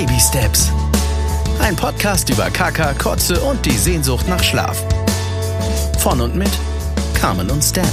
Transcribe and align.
Baby 0.00 0.18
Steps. 0.18 0.72
Ein 1.60 1.76
Podcast 1.76 2.30
über 2.30 2.48
Kaka, 2.48 2.94
Kotze 2.94 3.38
und 3.42 3.66
die 3.66 3.70
Sehnsucht 3.70 4.26
nach 4.28 4.42
Schlaf. 4.42 4.82
Von 5.98 6.22
und 6.22 6.34
mit 6.34 6.48
Carmen 7.12 7.50
und 7.50 7.62
Stan. 7.62 7.84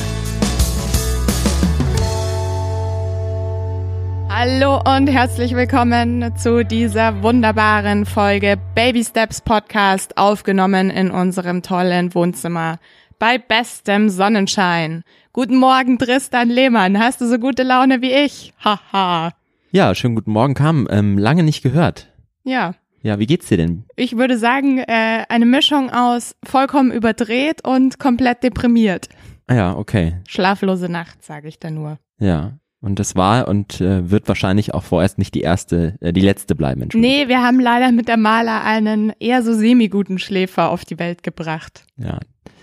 Hallo 4.29 4.81
und 4.85 5.07
herzlich 5.07 5.53
willkommen 5.53 6.33
zu 6.37 6.63
dieser 6.63 7.23
wunderbaren 7.23 8.05
Folge 8.05 8.57
Baby 8.73 9.03
Steps 9.03 9.41
Podcast, 9.41 10.17
aufgenommen 10.17 10.89
in 10.89 11.11
unserem 11.11 11.61
tollen 11.61 12.15
Wohnzimmer 12.15 12.79
bei 13.19 13.37
bestem 13.37 14.07
Sonnenschein. 14.07 15.03
Guten 15.33 15.57
Morgen, 15.57 15.99
Tristan 15.99 16.47
Lehmann. 16.47 16.97
Hast 16.97 17.19
du 17.19 17.27
so 17.27 17.37
gute 17.37 17.63
Laune 17.63 18.01
wie 18.01 18.13
ich? 18.13 18.53
Haha. 18.63 19.33
Ja, 19.71 19.93
schönen 19.95 20.15
guten 20.15 20.31
Morgen, 20.31 20.53
Kam. 20.53 20.87
Ähm, 20.89 21.17
lange 21.17 21.43
nicht 21.43 21.61
gehört. 21.61 22.07
Ja. 22.43 22.75
Ja, 23.01 23.19
wie 23.19 23.25
geht's 23.25 23.47
dir 23.47 23.57
denn? 23.57 23.83
Ich 23.97 24.17
würde 24.17 24.37
sagen, 24.37 24.79
äh, 24.79 25.25
eine 25.27 25.45
Mischung 25.45 25.89
aus 25.89 26.35
vollkommen 26.43 26.91
überdreht 26.91 27.67
und 27.67 27.99
komplett 27.99 28.43
deprimiert. 28.43 29.09
Ah 29.45 29.55
ja, 29.55 29.77
okay. 29.77 30.15
Schlaflose 30.27 30.89
Nacht, 30.89 31.23
sage 31.23 31.49
ich 31.49 31.59
da 31.59 31.69
nur. 31.69 31.99
Ja. 32.19 32.53
Und 32.79 32.99
das 32.99 33.15
war 33.15 33.47
und 33.47 33.81
äh, 33.81 34.09
wird 34.09 34.27
wahrscheinlich 34.27 34.73
auch 34.73 34.83
vorerst 34.83 35.17
nicht 35.17 35.33
die 35.35 35.41
erste, 35.41 35.97
äh, 35.99 36.13
die 36.13 36.21
letzte 36.21 36.55
bleiben. 36.55 36.87
Nee, 36.93 37.27
wir 37.27 37.41
haben 37.41 37.59
leider 37.59 37.91
mit 37.91 38.07
der 38.07 38.17
Maler 38.17 38.63
einen 38.63 39.11
eher 39.19 39.43
so 39.43 39.53
semi-guten 39.53 40.19
Schläfer 40.19 40.69
auf 40.69 40.85
die 40.85 40.99
Welt 40.99 41.23
gebracht. 41.23 41.85
Ja. 41.97 42.19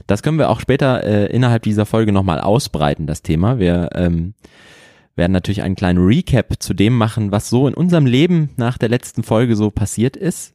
Das 0.07 0.23
können 0.23 0.39
wir 0.39 0.49
auch 0.51 0.61
später 0.61 1.05
äh, 1.05 1.27
innerhalb 1.27 1.65
dieser 1.65 1.85
Folge 1.85 2.13
nochmal 2.13 2.41
ausbreiten, 2.41 3.07
das 3.07 3.23
Thema. 3.23 3.59
Wir 3.59 3.91
ähm, 3.95 4.35
werden 5.17 5.33
natürlich 5.33 5.63
einen 5.63 5.77
kleinen 5.77 6.05
Recap 6.05 6.63
zu 6.63 6.75
dem 6.75 6.97
machen, 6.97 7.33
was 7.33 7.49
so 7.51 7.69
in 7.69 7.75
unserem 7.75 8.07
Leben 8.07 8.51
nach 8.57 8.79
der 8.79 8.89
letzten 8.89 9.23
Folge 9.23 9.57
so 9.57 9.71
passiert 9.71 10.17
ist. 10.17 10.55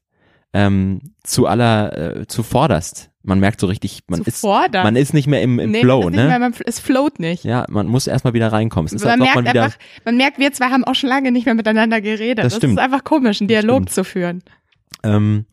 Ähm, 0.52 1.14
zu 1.24 1.46
aller, 1.46 2.18
äh, 2.22 2.28
zuvorderst. 2.28 3.12
Man 3.22 3.40
merkt 3.40 3.60
so 3.60 3.68
richtig, 3.68 4.02
man 4.08 4.24
ist, 4.24 4.44
man 4.44 4.96
ist 4.96 5.14
nicht 5.14 5.28
mehr 5.28 5.44
im, 5.44 5.60
im 5.60 5.70
nee, 5.70 5.82
Flow, 5.82 6.10
ne? 6.10 6.26
Mehr, 6.26 6.40
man, 6.40 6.56
es 6.66 6.80
float 6.80 7.20
nicht. 7.20 7.44
Ja, 7.44 7.66
man 7.70 7.86
muss 7.86 8.08
erstmal 8.08 8.34
wieder 8.34 8.52
reinkommen. 8.52 8.88
Es 8.88 8.94
ist, 8.94 9.06
man 9.06 9.20
merkt 9.20 9.36
man 9.36 9.46
wieder, 9.46 9.64
einfach, 9.66 9.78
man 10.06 10.18
merkt, 10.18 10.40
wir 10.40 10.52
zwei 10.52 10.70
haben 10.70 10.84
auch 10.86 10.96
schon 10.96 11.10
lange 11.10 11.32
nicht 11.32 11.46
mehr 11.46 11.54
miteinander 11.54 12.02
geredet. 12.02 12.44
Das 12.44 12.56
stimmt. 12.56 12.74
ist 12.74 12.80
einfach 12.80 13.04
komisch, 13.04 13.42
einen 13.42 13.48
Dialog 13.48 13.90
zu 13.92 14.04
führen. 14.04 14.42
ähm, 15.04 15.46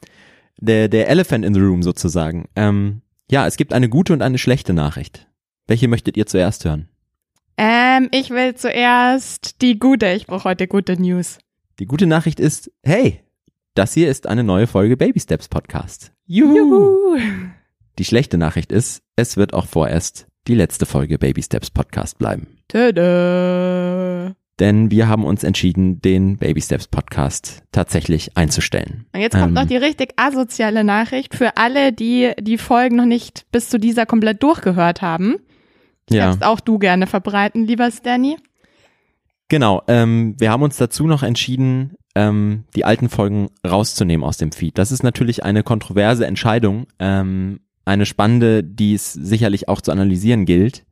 der, 0.58 0.88
der 0.88 1.08
Elephant 1.08 1.44
in 1.44 1.52
the 1.52 1.60
Room 1.60 1.82
sozusagen. 1.82 2.48
Ähm, 2.56 3.02
ja, 3.30 3.46
es 3.46 3.56
gibt 3.56 3.72
eine 3.72 3.88
gute 3.88 4.12
und 4.12 4.22
eine 4.22 4.38
schlechte 4.38 4.72
Nachricht. 4.72 5.26
Welche 5.66 5.88
möchtet 5.88 6.16
ihr 6.16 6.26
zuerst 6.26 6.64
hören? 6.64 6.88
Ähm, 7.58 8.08
ich 8.12 8.30
will 8.30 8.54
zuerst 8.54 9.62
die 9.62 9.78
gute. 9.78 10.08
Ich 10.12 10.26
brauche 10.26 10.44
heute 10.44 10.66
gute 10.68 11.00
News. 11.00 11.38
Die 11.78 11.86
gute 11.86 12.06
Nachricht 12.06 12.40
ist, 12.40 12.70
hey, 12.82 13.20
das 13.74 13.94
hier 13.94 14.10
ist 14.10 14.26
eine 14.26 14.44
neue 14.44 14.66
Folge 14.66 14.96
Baby 14.96 15.20
Steps 15.20 15.48
Podcast. 15.48 16.12
Juhu. 16.26 16.54
Juhu. 16.56 17.18
Die 17.98 18.04
schlechte 18.04 18.36
Nachricht 18.38 18.72
ist, 18.72 19.02
es 19.16 19.36
wird 19.36 19.54
auch 19.54 19.66
vorerst 19.66 20.26
die 20.48 20.54
letzte 20.54 20.84
Folge 20.86 21.18
Baby 21.18 21.42
Steps 21.42 21.70
Podcast 21.70 22.18
bleiben. 22.18 22.46
Tada. 22.68 24.34
Denn 24.58 24.90
wir 24.90 25.08
haben 25.08 25.24
uns 25.24 25.44
entschieden, 25.44 26.00
den 26.00 26.38
Baby 26.38 26.62
Steps 26.62 26.88
Podcast 26.88 27.62
tatsächlich 27.72 28.36
einzustellen. 28.38 29.04
Und 29.12 29.20
jetzt 29.20 29.32
kommt 29.34 29.48
Ähm. 29.48 29.52
noch 29.54 29.66
die 29.66 29.76
richtig 29.76 30.14
asoziale 30.16 30.82
Nachricht 30.82 31.34
für 31.34 31.56
alle, 31.58 31.92
die 31.92 32.32
die 32.40 32.56
Folgen 32.56 32.96
noch 32.96 33.04
nicht 33.04 33.44
bis 33.52 33.68
zu 33.68 33.78
dieser 33.78 34.06
komplett 34.06 34.42
durchgehört 34.42 35.02
haben. 35.02 35.36
Ja, 36.10 36.26
Kannst 36.26 36.44
auch 36.44 36.60
du 36.60 36.78
gerne 36.78 37.06
verbreiten, 37.06 37.66
lieber 37.66 37.90
Stanny. 37.90 38.36
genau. 39.48 39.82
Ähm, 39.88 40.34
wir 40.38 40.50
haben 40.50 40.62
uns 40.62 40.76
dazu 40.76 41.06
noch 41.06 41.22
entschieden, 41.22 41.96
ähm, 42.14 42.64
die 42.74 42.84
alten 42.84 43.08
Folgen 43.08 43.48
rauszunehmen 43.66 44.24
aus 44.24 44.36
dem 44.38 44.52
Feed. 44.52 44.78
Das 44.78 44.92
ist 44.92 45.02
natürlich 45.02 45.44
eine 45.44 45.62
kontroverse 45.62 46.26
Entscheidung, 46.26 46.86
ähm, 46.98 47.60
eine 47.84 48.06
spannende, 48.06 48.64
die 48.64 48.94
es 48.94 49.12
sicherlich 49.12 49.68
auch 49.68 49.80
zu 49.80 49.92
analysieren 49.92 50.44
gilt. 50.46 50.84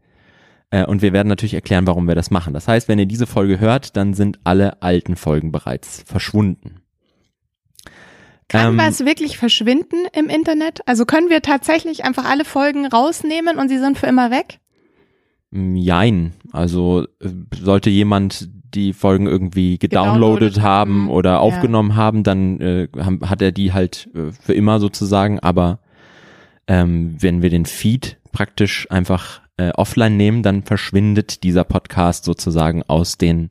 Äh, 0.71 0.85
und 0.85 1.03
wir 1.03 1.13
werden 1.13 1.29
natürlich 1.29 1.55
erklären, 1.55 1.87
warum 1.87 2.07
wir 2.09 2.15
das 2.15 2.31
machen. 2.31 2.53
Das 2.53 2.69
heißt, 2.69 2.89
wenn 2.89 2.99
ihr 2.99 3.07
diese 3.07 3.27
Folge 3.27 3.59
hört, 3.61 3.97
dann 3.97 4.15
sind 4.15 4.39
alle 4.45 4.83
alten 4.83 5.17
Folgen 5.17 5.53
bereits 5.53 6.03
verschwunden. 6.07 6.81
Kann 8.49 8.73
Ähm, 8.73 8.79
was 8.79 9.05
wirklich 9.05 9.39
verschwinden 9.39 10.07
im 10.13 10.29
Internet? 10.29 10.81
Also 10.87 11.07
können 11.07 11.31
wir 11.31 11.41
tatsächlich 11.43 12.05
einfach 12.05 12.25
alle 12.29 12.45
Folgen 12.45 12.87
rausnehmen 12.87 13.59
und 13.59 13.69
sie 13.69 13.79
sind 13.79 13.99
für 13.99 14.07
immer 14.07 14.31
weg? 14.31 14.59
Jein. 15.55 16.33
Also 16.53 17.07
äh, 17.21 17.29
sollte 17.55 17.89
jemand 17.89 18.49
die 18.75 18.93
Folgen 18.93 19.27
irgendwie 19.27 19.79
Gedownloadet 19.79 20.61
haben 20.61 21.09
oder 21.09 21.31
ja. 21.31 21.39
aufgenommen 21.39 21.95
haben, 21.95 22.25
dann 22.25 22.61
äh, 22.61 22.89
hat 23.23 23.41
er 23.41 23.53
die 23.53 23.73
halt 23.73 24.09
äh, 24.15 24.33
für 24.33 24.53
immer 24.53 24.81
sozusagen. 24.81 25.39
Aber 25.39 25.79
ähm, 26.67 27.17
wenn 27.21 27.41
wir 27.41 27.51
den 27.51 27.67
Feed 27.67 28.19
praktisch 28.33 28.91
einfach 28.91 29.43
äh, 29.57 29.71
offline 29.71 30.17
nehmen, 30.17 30.43
dann 30.43 30.65
verschwindet 30.65 31.45
dieser 31.45 31.63
Podcast 31.63 32.25
sozusagen 32.25 32.83
aus 32.83 33.17
den 33.17 33.51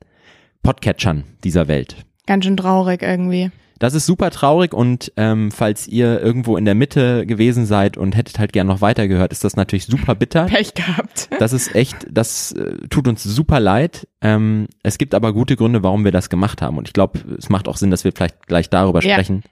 Podcatchern 0.62 1.24
dieser 1.42 1.68
Welt. 1.68 1.96
Ganz 2.26 2.44
schön 2.44 2.58
traurig 2.58 3.02
irgendwie. 3.02 3.50
Das 3.84 3.92
ist 3.92 4.06
super 4.06 4.30
traurig 4.30 4.72
und 4.72 5.12
ähm, 5.18 5.50
falls 5.50 5.86
ihr 5.86 6.18
irgendwo 6.18 6.56
in 6.56 6.64
der 6.64 6.74
Mitte 6.74 7.26
gewesen 7.26 7.66
seid 7.66 7.98
und 7.98 8.16
hättet 8.16 8.38
halt 8.38 8.54
gern 8.54 8.66
noch 8.66 8.80
weitergehört, 8.80 9.30
ist 9.30 9.44
das 9.44 9.56
natürlich 9.56 9.84
super 9.84 10.14
bitter. 10.14 10.46
Pech 10.46 10.72
gehabt. 10.72 11.28
Das 11.38 11.52
ist 11.52 11.74
echt, 11.74 12.06
das 12.10 12.52
äh, 12.52 12.78
tut 12.88 13.06
uns 13.08 13.22
super 13.22 13.60
leid. 13.60 14.08
Ähm, 14.22 14.68
es 14.82 14.96
gibt 14.96 15.14
aber 15.14 15.34
gute 15.34 15.54
Gründe, 15.56 15.82
warum 15.82 16.02
wir 16.02 16.12
das 16.12 16.30
gemacht 16.30 16.62
haben. 16.62 16.78
Und 16.78 16.88
ich 16.88 16.94
glaube, 16.94 17.18
es 17.36 17.50
macht 17.50 17.68
auch 17.68 17.76
Sinn, 17.76 17.90
dass 17.90 18.04
wir 18.04 18.12
vielleicht 18.12 18.46
gleich 18.46 18.70
darüber 18.70 19.02
Ja. 19.02 19.12
sprechen. 19.12 19.42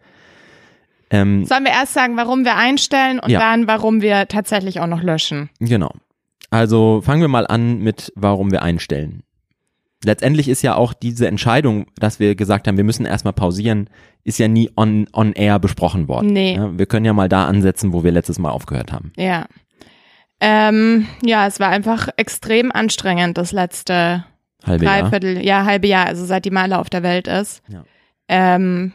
Ähm, 1.10 1.44
Sollen 1.44 1.64
wir 1.64 1.72
erst 1.72 1.92
sagen, 1.92 2.16
warum 2.16 2.46
wir 2.46 2.56
einstellen 2.56 3.18
und 3.20 3.28
Ja. 3.30 3.38
dann, 3.38 3.66
warum 3.66 4.00
wir 4.00 4.28
tatsächlich 4.28 4.80
auch 4.80 4.86
noch 4.86 5.02
löschen? 5.02 5.50
genau. 5.60 5.92
Also 6.48 7.02
fangen 7.04 7.20
wir 7.20 7.28
mal 7.28 7.46
an 7.46 7.80
mit, 7.80 8.12
warum 8.14 8.50
wir 8.50 8.62
einstellen. 8.62 9.22
Letztendlich 10.04 10.48
ist 10.48 10.62
ja 10.62 10.74
auch 10.74 10.92
diese 10.92 11.28
Entscheidung, 11.28 11.86
dass 11.96 12.18
wir 12.18 12.34
gesagt 12.34 12.66
haben, 12.66 12.76
wir 12.76 12.84
müssen 12.84 13.06
erstmal 13.06 13.32
pausieren, 13.32 13.88
ist 14.24 14.38
ja 14.38 14.48
nie 14.48 14.70
on, 14.76 15.06
on 15.12 15.32
air 15.32 15.58
besprochen 15.58 16.08
worden. 16.08 16.32
Nee. 16.32 16.56
Ja, 16.56 16.76
wir 16.76 16.86
können 16.86 17.06
ja 17.06 17.12
mal 17.12 17.28
da 17.28 17.46
ansetzen, 17.46 17.92
wo 17.92 18.02
wir 18.02 18.12
letztes 18.12 18.38
Mal 18.38 18.50
aufgehört 18.50 18.92
haben. 18.92 19.12
Ja. 19.16 19.46
Ähm, 20.40 21.06
ja, 21.24 21.46
es 21.46 21.60
war 21.60 21.68
einfach 21.68 22.08
extrem 22.16 22.72
anstrengend, 22.72 23.38
das 23.38 23.52
letzte 23.52 24.24
Halbe 24.64 24.84
Jahr. 24.84 25.02
Dreiviertel, 25.02 25.44
ja, 25.44 25.64
halbe 25.64 25.86
Jahr, 25.86 26.06
also 26.06 26.24
seit 26.24 26.44
die 26.44 26.50
Maler 26.50 26.80
auf 26.80 26.90
der 26.90 27.02
Welt 27.02 27.28
ist. 27.28 27.62
Ja. 27.68 27.84
Ähm, 28.28 28.92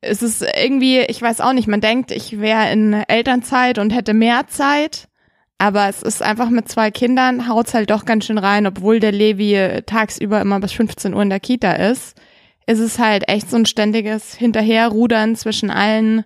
es 0.00 0.22
ist 0.22 0.42
irgendwie, 0.42 1.00
ich 1.00 1.20
weiß 1.20 1.40
auch 1.40 1.52
nicht, 1.52 1.66
man 1.66 1.80
denkt, 1.80 2.10
ich 2.10 2.40
wäre 2.40 2.70
in 2.70 2.92
Elternzeit 2.92 3.78
und 3.78 3.90
hätte 3.90 4.14
mehr 4.14 4.46
Zeit, 4.48 5.08
aber 5.58 5.88
es 5.88 6.02
ist 6.02 6.22
einfach 6.22 6.50
mit 6.50 6.68
zwei 6.68 6.90
Kindern, 6.90 7.48
haut's 7.48 7.74
halt 7.74 7.90
doch 7.90 8.04
ganz 8.04 8.26
schön 8.26 8.38
rein, 8.38 8.66
obwohl 8.66 9.00
der 9.00 9.12
Levi 9.12 9.82
tagsüber 9.86 10.40
immer 10.40 10.60
bis 10.60 10.72
15 10.72 11.14
Uhr 11.14 11.22
in 11.22 11.30
der 11.30 11.40
Kita 11.40 11.72
ist, 11.72 12.20
ist 12.66 12.80
es 12.80 12.98
halt 12.98 13.28
echt 13.28 13.50
so 13.50 13.56
ein 13.56 13.66
ständiges 13.66 14.34
Hinterherrudern 14.34 15.36
zwischen 15.36 15.70
allen 15.70 16.24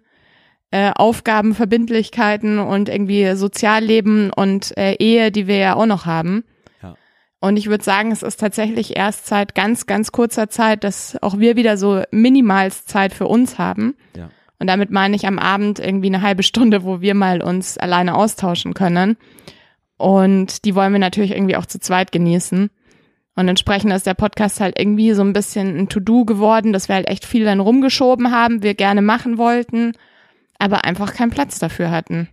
äh, 0.71 0.93
Aufgaben, 0.95 1.55
Verbindlichkeiten 1.55 2.59
und 2.59 2.89
irgendwie 2.89 3.35
Sozialleben 3.35 4.31
und 4.31 4.77
äh, 4.77 4.95
Ehe, 4.95 5.33
die 5.33 5.47
wir 5.47 5.57
ja 5.57 5.75
auch 5.77 5.87
noch 5.87 6.07
haben. 6.07 6.45
Ja. 6.83 6.95
Und 7.41 7.57
ich 7.57 7.69
würde 7.69 7.85
sagen, 7.85 8.13
es 8.13 8.23
ist 8.23 8.39
tatsächlich 8.39 8.97
erst 8.97 9.27
seit 9.27 9.55
ganz, 9.55 9.87
ganz 9.87 10.13
kurzer 10.13 10.49
Zeit, 10.49 10.85
dass 10.85 11.21
auch 11.23 11.39
wir 11.39 11.57
wieder 11.57 11.77
so 11.77 12.03
minimals 12.11 12.85
Zeit 12.85 13.13
für 13.13 13.27
uns 13.27 13.59
haben. 13.59 13.97
Ja. 14.17 14.31
Und 14.59 14.67
damit 14.67 14.91
meine 14.91 15.15
ich 15.15 15.27
am 15.27 15.39
Abend 15.39 15.79
irgendwie 15.79 16.09
eine 16.09 16.23
halbe 16.23 16.43
Stunde, 16.43 16.85
wo 16.85 17.01
wir 17.01 17.15
mal 17.15 17.43
uns 17.43 17.79
alleine 17.79 18.15
austauschen 18.15 18.75
können. 18.75 19.17
Und 19.97 20.65
die 20.65 20.75
wollen 20.75 20.93
wir 20.93 20.99
natürlich 20.99 21.33
irgendwie 21.33 21.57
auch 21.57 21.67
zu 21.67 21.81
zweit 21.81 22.13
genießen. 22.13 22.71
Und 23.39 23.49
entsprechend 23.49 23.93
ist 23.93 24.07
der 24.07 24.15
Podcast 24.15 24.61
halt 24.61 24.77
irgendwie 24.77 25.13
so 25.13 25.23
ein 25.23 25.33
bisschen 25.33 25.79
ein 25.79 25.89
To-Do 25.89 26.25
geworden, 26.25 26.73
dass 26.73 26.89
wir 26.89 26.97
halt 26.97 27.09
echt 27.09 27.25
viel 27.25 27.45
dann 27.45 27.61
rumgeschoben 27.61 28.33
haben, 28.33 28.65
wir 28.65 28.75
gerne 28.75 29.01
machen 29.01 29.39
wollten, 29.39 29.93
aber 30.59 30.85
einfach 30.85 31.15
keinen 31.15 31.31
Platz 31.31 31.61
dafür 31.61 31.93
hatten. 31.93 32.29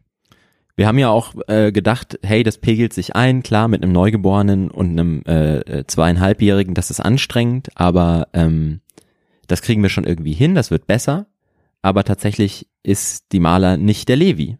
Wir 0.75 0.87
haben 0.87 0.97
ja 0.97 1.09
auch 1.09 1.35
äh, 1.47 1.71
gedacht, 1.71 2.19
hey, 2.23 2.41
das 2.41 2.57
pegelt 2.57 2.91
sich 2.91 3.15
ein, 3.15 3.43
klar, 3.43 3.67
mit 3.67 3.83
einem 3.83 3.91
Neugeborenen 3.91 4.71
und 4.71 4.89
einem 4.89 5.21
äh, 5.27 5.57
äh, 5.59 5.85
zweieinhalbjährigen, 5.85 6.73
das 6.73 6.89
ist 6.89 7.01
anstrengend, 7.01 7.69
aber 7.75 8.27
ähm, 8.33 8.81
das 9.45 9.61
kriegen 9.61 9.83
wir 9.83 9.89
schon 9.89 10.05
irgendwie 10.05 10.33
hin, 10.33 10.55
das 10.55 10.71
wird 10.71 10.87
besser. 10.87 11.27
Aber 11.85 12.03
tatsächlich 12.03 12.67
ist 12.81 13.25
die 13.31 13.39
Maler 13.39 13.77
nicht 13.77 14.09
der 14.09 14.15
Levi. 14.15 14.57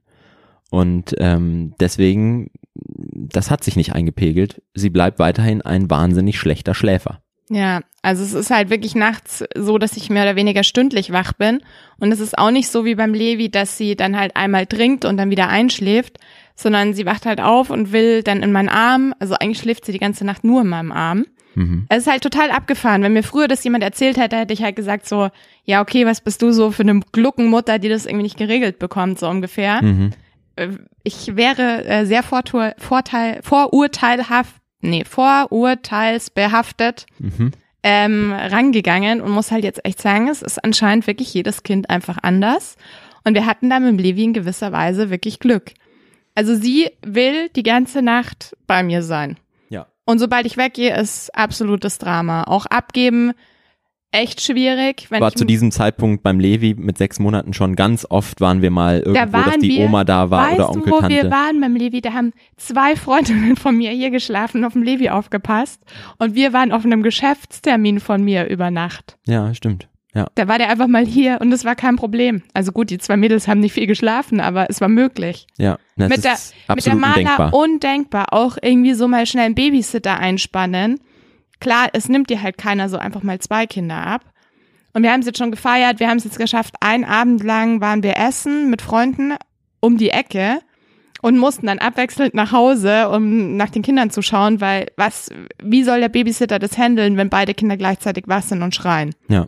Und 0.70 1.16
ähm, 1.18 1.74
deswegen, 1.80 2.52
das 2.76 3.50
hat 3.50 3.64
sich 3.64 3.76
nicht 3.76 3.94
eingepegelt. 3.94 4.62
Sie 4.76 4.92
bleibt 4.92 5.18
weiterhin 5.18 5.64
ein 5.64 5.90
wahnsinnig 5.90 6.38
schlechter 6.38 6.76
Schläfer. 6.76 7.24
Ja, 7.50 7.82
also 8.04 8.22
es 8.22 8.34
ist 8.34 8.52
halt 8.52 8.70
wirklich 8.70 8.94
nachts 8.94 9.44
so, 9.56 9.80
dass 9.80 9.98
ich 9.98 10.12
mehr 10.12 10.22
oder 10.22 10.36
weniger 10.36 10.62
stündlich 10.62 11.12
wach 11.12 11.34
bin. 11.34 11.62
Und 11.98 12.12
es 12.12 12.20
ist 12.20 12.38
auch 12.38 12.52
nicht 12.52 12.70
so 12.70 12.86
wie 12.86 12.94
beim 12.94 13.16
Levi, 13.16 13.50
dass 13.50 13.76
sie 13.76 13.96
dann 13.96 14.16
halt 14.16 14.36
einmal 14.36 14.68
trinkt 14.68 15.04
und 15.04 15.18
dann 15.18 15.32
wieder 15.32 15.50
einschläft, 15.50 16.20
sondern 16.56 16.94
sie 16.94 17.08
wacht 17.08 17.26
halt 17.26 17.42
auf 17.42 17.72
und 17.72 17.92
will 17.92 18.22
dann 18.22 18.44
in 18.44 18.52
meinen 18.52 18.70
Arm. 18.70 19.16
Also 19.18 19.34
eigentlich 19.34 19.58
schläft 19.58 19.86
sie 19.86 19.94
die 19.94 19.98
ganze 19.98 20.26
Nacht 20.26 20.44
nur 20.44 20.62
in 20.62 20.68
meinem 20.68 20.92
Arm. 20.92 21.26
Mhm. 21.56 21.86
Es 21.90 22.00
ist 22.06 22.12
halt 22.12 22.22
total 22.24 22.52
abgefahren. 22.52 23.02
Wenn 23.02 23.14
mir 23.14 23.24
früher 23.24 23.48
das 23.48 23.64
jemand 23.64 23.84
erzählt 23.84 24.18
hätte, 24.18 24.38
hätte 24.38 24.54
ich 24.54 24.62
halt 24.64 24.76
gesagt 24.76 25.08
so, 25.08 25.30
ja, 25.64 25.82
okay, 25.82 26.06
was 26.06 26.22
bist 26.22 26.42
du 26.42 26.52
so 26.52 26.72
für 26.72 26.84
eine 26.84 27.00
Gluckenmutter, 27.12 27.80
die 27.80 27.90
das 27.90 28.06
irgendwie 28.06 28.24
nicht 28.24 28.38
geregelt 28.38 28.78
bekommt, 28.80 29.20
so 29.20 29.28
ungefähr. 29.28 29.82
Mhm. 29.82 30.12
Äh, 30.56 30.70
Ich 31.04 31.36
wäre 31.36 31.86
äh, 31.86 32.06
sehr 32.06 32.24
vorteil, 32.24 32.76
vorteil, 32.78 33.40
vorurteilhaft, 33.44 34.56
nee, 34.82 35.04
vorurteilsbehaftet 35.96 37.06
Mhm. 37.20 37.52
ähm, 37.84 38.34
rangegangen 38.34 39.22
und 39.22 39.32
muss 39.32 39.52
halt 39.52 39.64
jetzt 39.64 39.86
echt 39.86 40.02
sagen, 40.02 40.28
es 40.28 40.42
ist 40.42 40.64
anscheinend 40.64 41.06
wirklich 41.08 41.34
jedes 41.34 41.64
Kind 41.64 41.90
einfach 41.90 42.18
anders. 42.22 42.78
Und 43.24 43.34
wir 43.36 43.46
hatten 43.46 43.70
da 43.70 43.80
mit 43.80 44.00
Levi 44.02 44.24
in 44.24 44.34
gewisser 44.34 44.72
Weise 44.72 45.10
wirklich 45.10 45.40
Glück. 45.40 45.72
Also 46.36 46.56
sie 46.56 46.90
will 47.06 47.50
die 47.56 47.64
ganze 47.64 48.02
Nacht 48.02 48.56
bei 48.68 48.84
mir 48.84 49.02
sein. 49.04 49.38
Und 50.06 50.20
sobald 50.20 50.46
ich 50.46 50.58
weggehe, 50.58 50.96
ist 50.96 51.34
absolutes 51.36 51.98
Drama. 51.98 52.44
Auch 52.44 52.66
abgeben, 52.68 53.32
echt 54.12 54.40
schwierig. 54.42 55.08
Wenn 55.10 55.20
War 55.20 55.34
zu 55.34 55.46
diesem 55.46 55.72
Zeitpunkt 55.72 56.24
beim 56.24 56.40
Levi 56.40 56.74
mit 56.76 56.98
sechs 56.98 57.20
Monaten 57.20 57.54
schon 57.54 57.76
ganz 57.76 58.06
oft 58.10 58.40
waren 58.40 58.62
wir 58.62 58.72
mal 58.72 59.00
irgendwo, 59.00 59.14
dass 59.38 59.46
waren 59.52 59.60
die 59.62 59.70
wir- 59.78 59.86
Oma 59.86 60.04
da 60.04 60.30
war 60.30 60.48
weißt 60.52 60.60
oder 60.60 60.68
du, 60.68 60.74
Onkel, 60.74 60.92
wo 60.94 61.00
Tante. 61.02 61.16
wir 61.24 61.32
waren 61.32 61.60
beim 61.60 61.76
Levi? 61.76 62.02
Da 62.02 62.14
haben 62.14 62.32
zwei 62.56 62.96
Freundinnen 62.96 63.56
von 63.58 63.76
mir 63.76 63.92
hier 63.92 64.12
geschlafen, 64.12 64.64
auf 64.64 64.74
dem 64.74 64.84
Levi 64.84 65.10
aufgepasst. 65.10 65.82
Und 66.20 66.36
wir 66.36 66.54
waren 66.54 66.72
auf 66.72 66.86
einem 66.86 67.04
Geschäftstermin 67.04 68.00
von 68.00 68.24
mir 68.24 68.46
über 68.48 68.72
Nacht. 68.72 69.18
Ja, 69.28 69.54
stimmt. 69.54 69.90
Ja. 70.16 70.28
Da 70.36 70.48
war 70.48 70.58
der 70.58 70.70
einfach 70.70 70.88
mal 70.88 71.06
hier 71.06 71.40
und 71.42 71.52
es 71.52 71.66
war 71.66 71.76
kein 71.76 71.98
Problem. 71.98 72.42
Also 72.54 72.72
gut, 72.72 72.90
die 72.90 72.98
zwei 72.98 73.18
Mädels 73.18 73.50
haben 73.50 73.60
nicht 73.60 73.74
viel 73.74 73.86
geschlafen, 73.86 74.40
aber 74.40 74.68
es 74.70 74.80
war 74.80 74.88
möglich. 74.88 75.46
Ja, 75.58 75.78
das 75.98 76.10
mit 76.10 76.18
ist 76.20 76.54
der, 76.68 76.76
mit 76.76 76.86
der 76.86 76.96
Maler 76.96 77.18
undenkbar. 77.18 77.54
undenkbar. 77.54 78.26
Auch 78.34 78.58
irgendwie 78.62 78.94
so 78.94 79.10
mal 79.10 79.26
schnell 79.26 79.46
einen 79.46 79.56
Babysitter 79.56 80.18
einspannen. 80.18 81.02
Klar, 81.60 81.90
es 81.92 82.08
nimmt 82.08 82.30
dir 82.30 82.42
halt 82.42 82.58
keiner 82.58 82.88
so 82.88 82.98
einfach 82.98 83.24
mal 83.24 83.40
zwei 83.40 83.68
Kinder 83.68 84.08
ab. 84.08 84.22
Und 84.94 85.04
wir 85.04 85.12
haben 85.12 85.20
es 85.20 85.26
jetzt 85.26 85.38
schon 85.38 85.52
gefeiert. 85.52 86.00
Wir 86.00 86.08
haben 86.08 86.18
es 86.18 86.24
jetzt 86.24 86.40
geschafft. 86.40 86.76
Einen 86.80 87.04
Abend 87.04 87.44
lang 87.44 87.82
waren 87.82 88.02
wir 88.02 88.16
essen 88.16 88.70
mit 88.70 88.82
Freunden 88.82 89.34
um 89.82 89.98
die 89.98 90.12
Ecke 90.12 90.60
und 91.22 91.38
mussten 91.38 91.68
dann 91.68 91.80
abwechselnd 91.80 92.34
nach 92.34 92.54
Hause, 92.54 93.10
um 93.10 93.58
nach 93.58 93.70
den 93.70 93.82
Kindern 93.82 94.12
zu 94.12 94.22
schauen, 94.22 94.62
weil 94.62 94.88
was, 94.96 95.30
wie 95.62 95.84
soll 95.84 96.00
der 96.00 96.10
Babysitter 96.10 96.60
das 96.60 96.78
handeln, 96.78 97.18
wenn 97.18 97.30
beide 97.30 97.54
Kinder 97.54 97.76
gleichzeitig 97.76 98.26
wach 98.28 98.44
sind 98.44 98.62
und 98.62 98.74
schreien? 98.74 99.14
Ja. 99.28 99.48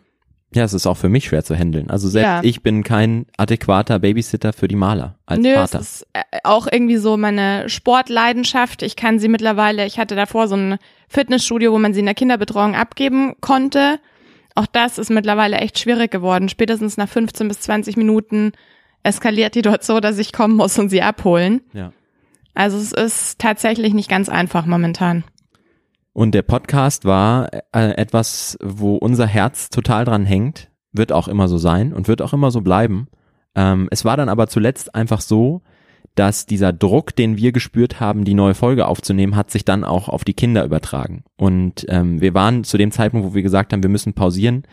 Ja, 0.54 0.64
es 0.64 0.72
ist 0.72 0.86
auch 0.86 0.96
für 0.96 1.08
mich 1.10 1.26
schwer 1.26 1.44
zu 1.44 1.54
handeln. 1.54 1.90
Also 1.90 2.08
selbst 2.08 2.24
Ja. 2.26 2.40
ich 2.42 2.62
bin 2.62 2.82
kein 2.82 3.26
adäquater 3.36 3.98
Babysitter 3.98 4.52
für 4.54 4.66
die 4.66 4.76
Maler 4.76 5.18
als 5.26 5.40
Nö, 5.40 5.54
Vater. 5.54 5.80
es 5.80 6.00
ist 6.02 6.06
äh, 6.14 6.22
auch 6.44 6.66
irgendwie 6.70 6.96
so 6.96 7.16
meine 7.18 7.68
Sportleidenschaft. 7.68 8.82
Ich 8.82 8.96
kann 8.96 9.18
sie 9.18 9.28
mittlerweile, 9.28 9.84
ich 9.86 9.98
hatte 9.98 10.16
davor 10.16 10.48
so 10.48 10.56
ein 10.56 10.78
Fitnessstudio, 11.08 11.72
wo 11.72 11.78
man 11.78 11.92
sie 11.92 12.00
in 12.00 12.06
der 12.06 12.14
Kinderbetreuung 12.14 12.74
abgeben 12.74 13.34
konnte. 13.40 14.00
Auch 14.54 14.66
das 14.66 14.96
ist 14.98 15.10
mittlerweile 15.10 15.58
echt 15.58 15.78
schwierig 15.78 16.10
geworden. 16.10 16.48
Spätestens 16.48 16.96
nach 16.96 17.08
15 17.08 17.46
bis 17.48 17.60
20 17.60 17.96
Minuten 17.96 18.52
eskaliert 19.02 19.54
die 19.54 19.62
dort 19.62 19.84
so, 19.84 20.00
dass 20.00 20.18
ich 20.18 20.32
kommen 20.32 20.56
muss 20.56 20.78
und 20.78 20.88
sie 20.88 21.02
abholen. 21.02 21.60
ja. 21.72 21.92
Also 22.54 22.76
es 22.76 22.90
ist 22.90 23.38
tatsächlich 23.38 23.94
nicht 23.94 24.10
ganz 24.10 24.28
einfach 24.28 24.66
momentan. 24.66 25.22
Und 26.18 26.32
der 26.32 26.42
Podcast 26.42 27.04
war 27.04 27.48
äh, 27.72 27.90
etwas, 27.92 28.58
wo 28.60 28.96
unser 28.96 29.24
Herz 29.24 29.70
total 29.70 30.04
dran 30.04 30.26
hängt, 30.26 30.68
wird 30.90 31.12
auch 31.12 31.28
immer 31.28 31.46
so 31.46 31.58
sein 31.58 31.92
und 31.92 32.08
wird 32.08 32.22
auch 32.22 32.32
immer 32.32 32.50
so 32.50 32.60
bleiben. 32.60 33.06
Ähm, 33.54 33.86
es 33.92 34.04
war 34.04 34.16
dann 34.16 34.28
aber 34.28 34.48
zuletzt 34.48 34.96
einfach 34.96 35.20
so, 35.20 35.62
dass 36.16 36.44
dieser 36.44 36.72
Druck, 36.72 37.14
den 37.14 37.36
wir 37.36 37.52
gespürt 37.52 38.00
haben, 38.00 38.24
die 38.24 38.34
neue 38.34 38.54
Folge 38.54 38.88
aufzunehmen, 38.88 39.36
hat 39.36 39.52
sich 39.52 39.64
dann 39.64 39.84
auch 39.84 40.08
auf 40.08 40.24
die 40.24 40.34
Kinder 40.34 40.64
übertragen. 40.64 41.22
Und 41.36 41.86
ähm, 41.88 42.20
wir 42.20 42.34
waren 42.34 42.64
zu 42.64 42.78
dem 42.78 42.90
Zeitpunkt, 42.90 43.24
wo 43.24 43.34
wir 43.34 43.42
gesagt 43.42 43.72
haben, 43.72 43.84
wir 43.84 43.90
müssen 43.90 44.12
pausieren, 44.12 44.64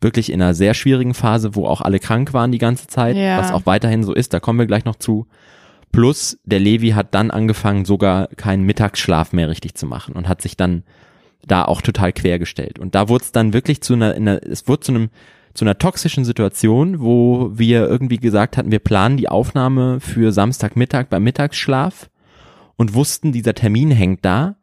wirklich 0.00 0.30
in 0.30 0.40
einer 0.40 0.54
sehr 0.54 0.74
schwierigen 0.74 1.14
Phase, 1.14 1.56
wo 1.56 1.66
auch 1.66 1.80
alle 1.80 1.98
krank 1.98 2.32
waren 2.34 2.52
die 2.52 2.58
ganze 2.58 2.86
Zeit, 2.86 3.16
Ja. 3.16 3.38
was 3.38 3.50
auch 3.50 3.66
weiterhin 3.66 4.04
so 4.04 4.14
ist, 4.14 4.32
da 4.32 4.38
kommen 4.38 4.60
wir 4.60 4.66
gleich 4.66 4.84
noch 4.84 4.94
zu. 4.94 5.26
Plus 5.94 6.40
der 6.42 6.58
Levi 6.58 6.90
hat 6.90 7.14
dann 7.14 7.30
angefangen, 7.30 7.84
sogar 7.84 8.26
keinen 8.26 8.64
Mittagsschlaf 8.64 9.32
mehr 9.32 9.48
richtig 9.48 9.76
zu 9.76 9.86
machen 9.86 10.16
und 10.16 10.28
hat 10.28 10.42
sich 10.42 10.56
dann 10.56 10.82
da 11.46 11.64
auch 11.64 11.82
total 11.82 12.12
quergestellt. 12.12 12.80
Und 12.80 12.96
da 12.96 13.08
wurde 13.08 13.22
es 13.22 13.30
dann 13.30 13.52
wirklich 13.52 13.80
zu 13.80 13.94
einer, 13.94 14.16
in 14.16 14.28
einer 14.28 14.42
es 14.42 14.66
wurde 14.66 14.80
zu 14.80 14.92
einem 14.92 15.10
zu 15.54 15.64
einer 15.64 15.78
toxischen 15.78 16.24
Situation, 16.24 16.98
wo 16.98 17.52
wir 17.54 17.86
irgendwie 17.86 18.16
gesagt 18.16 18.56
hatten, 18.56 18.72
wir 18.72 18.80
planen 18.80 19.16
die 19.16 19.28
Aufnahme 19.28 20.00
für 20.00 20.32
Samstagmittag 20.32 21.06
beim 21.10 21.22
Mittagsschlaf 21.22 22.10
und 22.74 22.94
wussten, 22.94 23.30
dieser 23.30 23.54
Termin 23.54 23.92
hängt 23.92 24.24
da. 24.24 24.56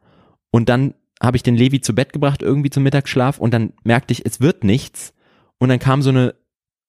Und 0.50 0.68
dann 0.68 0.92
habe 1.18 1.38
ich 1.38 1.42
den 1.42 1.56
Levi 1.56 1.80
zu 1.80 1.94
Bett 1.94 2.12
gebracht, 2.12 2.42
irgendwie 2.42 2.68
zum 2.68 2.82
Mittagsschlaf, 2.82 3.38
und 3.38 3.54
dann 3.54 3.72
merkte 3.84 4.12
ich, 4.12 4.26
es 4.26 4.42
wird 4.42 4.64
nichts. 4.64 5.14
Und 5.56 5.70
dann 5.70 5.78
kam 5.78 6.02
so 6.02 6.10
eine 6.10 6.34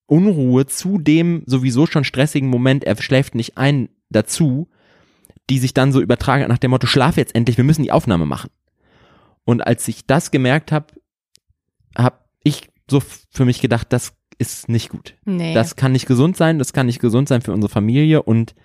Unruhe 0.05 0.65
zu 0.65 0.97
dem 0.97 1.43
sowieso 1.45 1.85
schon 1.85 2.03
stressigen 2.03 2.49
Moment, 2.49 2.83
er 2.83 3.01
schläft 3.01 3.35
nicht 3.35 3.57
ein, 3.57 3.87
dazu, 4.13 4.69
die 5.49 5.59
sich 5.59 5.73
dann 5.73 5.91
so 5.91 6.01
übertragen 6.01 6.43
hat 6.43 6.49
nach 6.49 6.57
dem 6.57 6.71
Motto, 6.71 6.87
schlaf 6.87 7.17
jetzt 7.17 7.35
endlich, 7.35 7.57
wir 7.57 7.65
müssen 7.65 7.83
die 7.83 7.91
Aufnahme 7.91 8.25
machen. 8.25 8.49
Und 9.45 9.65
als 9.65 9.87
ich 9.87 10.05
das 10.05 10.31
gemerkt 10.31 10.71
habe, 10.71 10.87
habe 11.97 12.19
ich 12.43 12.69
so 12.89 13.01
für 13.31 13.45
mich 13.45 13.61
gedacht, 13.61 13.87
das 13.91 14.13
ist 14.37 14.69
nicht 14.69 14.89
gut. 14.89 15.15
Nee. 15.25 15.53
Das 15.53 15.75
kann 15.75 15.91
nicht 15.91 16.07
gesund 16.07 16.37
sein, 16.37 16.59
das 16.59 16.73
kann 16.73 16.85
nicht 16.85 16.99
gesund 16.99 17.27
sein 17.27 17.41
für 17.41 17.51
unsere 17.51 17.71
Familie 17.71 18.23
und 18.23 18.55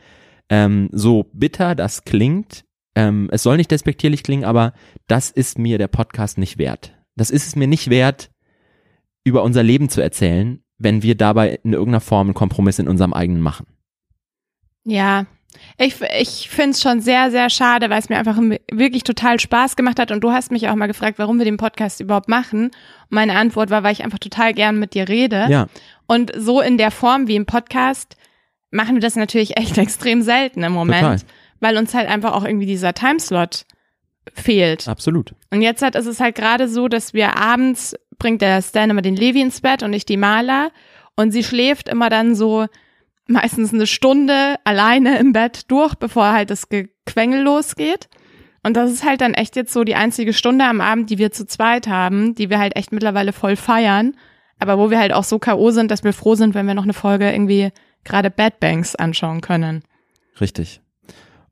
ähm, 0.48 0.88
so 0.92 1.28
bitter 1.32 1.74
das 1.74 2.04
klingt, 2.04 2.64
ähm, 2.94 3.28
es 3.30 3.42
soll 3.42 3.56
nicht 3.56 3.70
despektierlich 3.70 4.22
klingen, 4.22 4.44
aber 4.44 4.72
das 5.06 5.30
ist 5.30 5.58
mir 5.58 5.78
der 5.78 5.88
Podcast 5.88 6.38
nicht 6.38 6.58
wert. 6.58 6.94
Das 7.16 7.30
ist 7.30 7.46
es 7.46 7.56
mir 7.56 7.66
nicht 7.66 7.90
wert, 7.90 8.30
über 9.24 9.42
unser 9.42 9.62
Leben 9.62 9.88
zu 9.88 10.00
erzählen, 10.00 10.62
wenn 10.78 11.02
wir 11.02 11.16
dabei 11.16 11.58
in 11.62 11.72
irgendeiner 11.72 12.00
Form 12.00 12.28
einen 12.28 12.34
Kompromiss 12.34 12.78
in 12.78 12.88
unserem 12.88 13.12
eigenen 13.12 13.42
machen. 13.42 13.66
Ja, 14.84 15.26
ich, 15.78 16.00
ich 16.18 16.48
finde 16.50 16.70
es 16.70 16.82
schon 16.82 17.00
sehr, 17.00 17.30
sehr 17.30 17.50
schade, 17.50 17.90
weil 17.90 17.98
es 17.98 18.08
mir 18.08 18.16
einfach 18.16 18.38
wirklich 18.70 19.04
total 19.04 19.38
Spaß 19.40 19.76
gemacht 19.76 19.98
hat. 19.98 20.10
Und 20.10 20.22
du 20.22 20.32
hast 20.32 20.50
mich 20.50 20.68
auch 20.68 20.74
mal 20.74 20.86
gefragt, 20.86 21.18
warum 21.18 21.38
wir 21.38 21.44
den 21.44 21.56
Podcast 21.56 22.00
überhaupt 22.00 22.28
machen. 22.28 22.64
Und 22.66 22.72
meine 23.10 23.36
Antwort 23.36 23.70
war, 23.70 23.82
weil 23.82 23.92
ich 23.92 24.04
einfach 24.04 24.18
total 24.18 24.54
gern 24.54 24.78
mit 24.78 24.94
dir 24.94 25.08
rede. 25.08 25.46
Ja, 25.48 25.66
Und 26.06 26.32
so 26.36 26.60
in 26.60 26.78
der 26.78 26.90
Form 26.90 27.28
wie 27.28 27.36
im 27.36 27.46
Podcast 27.46 28.16
machen 28.70 28.96
wir 28.96 29.00
das 29.00 29.16
natürlich 29.16 29.56
echt 29.56 29.78
extrem 29.78 30.22
selten 30.22 30.62
im 30.62 30.72
Moment, 30.72 31.00
Total. 31.00 31.18
weil 31.60 31.76
uns 31.76 31.94
halt 31.94 32.08
einfach 32.08 32.32
auch 32.32 32.44
irgendwie 32.44 32.66
dieser 32.66 32.94
Timeslot 32.94 33.64
fehlt. 34.34 34.86
absolut. 34.88 35.34
Und 35.50 35.62
jetzt 35.62 35.82
halt 35.82 35.94
ist 35.94 36.06
es 36.06 36.20
halt 36.20 36.34
gerade 36.34 36.68
so, 36.68 36.88
dass 36.88 37.14
wir 37.14 37.36
abends 37.36 37.96
bringt 38.18 38.42
der 38.42 38.60
Stan 38.62 38.90
immer 38.90 39.02
den 39.02 39.16
Levi 39.16 39.40
ins 39.40 39.60
Bett 39.60 39.82
und 39.82 39.92
ich 39.92 40.04
die 40.04 40.16
Maler 40.16 40.70
und 41.16 41.30
sie 41.30 41.44
schläft 41.44 41.88
immer 41.88 42.10
dann 42.10 42.34
so 42.34 42.66
meistens 43.28 43.72
eine 43.72 43.86
Stunde 43.86 44.56
alleine 44.64 45.18
im 45.18 45.32
Bett 45.32 45.70
durch, 45.70 45.94
bevor 45.94 46.32
halt 46.32 46.50
das 46.50 46.68
Gequengel 46.68 47.42
losgeht. 47.42 48.08
Und 48.62 48.76
das 48.76 48.90
ist 48.90 49.04
halt 49.04 49.20
dann 49.20 49.34
echt 49.34 49.56
jetzt 49.56 49.72
so 49.72 49.84
die 49.84 49.94
einzige 49.94 50.32
Stunde 50.32 50.64
am 50.64 50.80
Abend, 50.80 51.10
die 51.10 51.18
wir 51.18 51.30
zu 51.30 51.46
zweit 51.46 51.86
haben, 51.86 52.34
die 52.34 52.50
wir 52.50 52.58
halt 52.58 52.76
echt 52.76 52.92
mittlerweile 52.92 53.32
voll 53.32 53.56
feiern, 53.56 54.14
aber 54.58 54.78
wo 54.78 54.90
wir 54.90 54.98
halt 54.98 55.12
auch 55.12 55.24
so 55.24 55.38
K.O. 55.38 55.70
sind, 55.70 55.90
dass 55.90 56.04
wir 56.04 56.12
froh 56.12 56.34
sind, 56.34 56.54
wenn 56.54 56.66
wir 56.66 56.74
noch 56.74 56.82
eine 56.82 56.92
Folge 56.92 57.30
irgendwie 57.30 57.70
gerade 58.04 58.30
Bad 58.30 58.60
Banks 58.60 58.96
anschauen 58.96 59.40
können. 59.40 59.82
Richtig. 60.40 60.80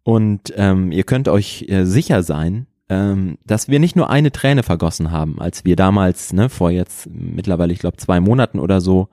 Und 0.02 0.52
ähm, 0.56 0.92
ihr 0.92 1.04
könnt 1.04 1.28
euch 1.28 1.66
äh, 1.68 1.85
sicher 1.85 2.23
sein, 2.23 2.66
ähm, 2.88 3.38
dass 3.45 3.68
wir 3.68 3.80
nicht 3.80 3.97
nur 3.97 4.11
eine 4.11 4.33
Träne 4.33 4.62
vergossen 4.62 5.11
haben, 5.11 5.40
als 5.40 5.64
wir 5.64 5.76
damals, 5.76 6.33
ne, 6.33 6.49
vor 6.49 6.71
jetzt 6.71 7.09
mittlerweile, 7.11 7.73
ich 7.73 7.80
glaube, 7.80 7.97
zwei 7.97 8.21
Monaten 8.21 8.61
oder 8.61 8.80
so, 8.80 9.09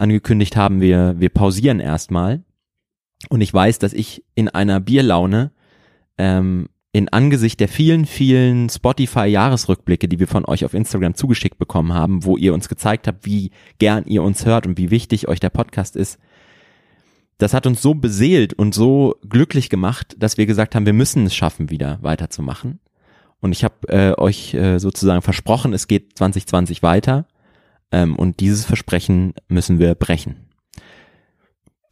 angekündigt 0.00 0.56
haben, 0.56 0.80
wir, 0.80 1.14
wir 1.18 1.28
pausieren 1.28 1.80
erstmal. 1.80 2.42
Und 3.28 3.40
ich 3.40 3.52
weiß, 3.52 3.78
dass 3.78 3.92
ich 3.92 4.24
in 4.34 4.48
einer 4.48 4.80
Bierlaune 4.80 5.52
ähm, 6.18 6.68
in 6.92 7.08
Angesicht 7.08 7.60
der 7.60 7.68
vielen, 7.68 8.04
vielen 8.04 8.68
Spotify-Jahresrückblicke, 8.68 10.08
die 10.08 10.18
wir 10.18 10.26
von 10.26 10.44
euch 10.44 10.64
auf 10.64 10.74
Instagram 10.74 11.14
zugeschickt 11.14 11.58
bekommen 11.58 11.94
haben, 11.94 12.24
wo 12.24 12.36
ihr 12.36 12.52
uns 12.52 12.68
gezeigt 12.68 13.06
habt, 13.06 13.24
wie 13.26 13.52
gern 13.78 14.04
ihr 14.06 14.22
uns 14.22 14.44
hört 14.44 14.66
und 14.66 14.76
wie 14.76 14.90
wichtig 14.90 15.28
euch 15.28 15.38
der 15.38 15.50
Podcast 15.50 15.94
ist, 15.94 16.18
das 17.38 17.54
hat 17.54 17.66
uns 17.66 17.80
so 17.80 17.94
beseelt 17.94 18.52
und 18.54 18.74
so 18.74 19.16
glücklich 19.28 19.70
gemacht, 19.70 20.16
dass 20.18 20.36
wir 20.36 20.46
gesagt 20.46 20.74
haben, 20.74 20.84
wir 20.84 20.92
müssen 20.92 21.24
es 21.26 21.34
schaffen, 21.34 21.70
wieder 21.70 21.98
weiterzumachen. 22.02 22.80
Und 23.40 23.52
ich 23.52 23.64
habe 23.64 23.88
äh, 23.88 24.14
euch 24.18 24.52
äh, 24.52 24.78
sozusagen 24.78 25.22
versprochen, 25.22 25.72
es 25.72 25.88
geht 25.88 26.18
2020 26.18 26.82
weiter. 26.82 27.26
Ähm, 27.92 28.16
und 28.16 28.40
dieses 28.40 28.64
Versprechen 28.64 29.34
müssen 29.48 29.78
wir 29.78 29.94
brechen. 29.94 30.36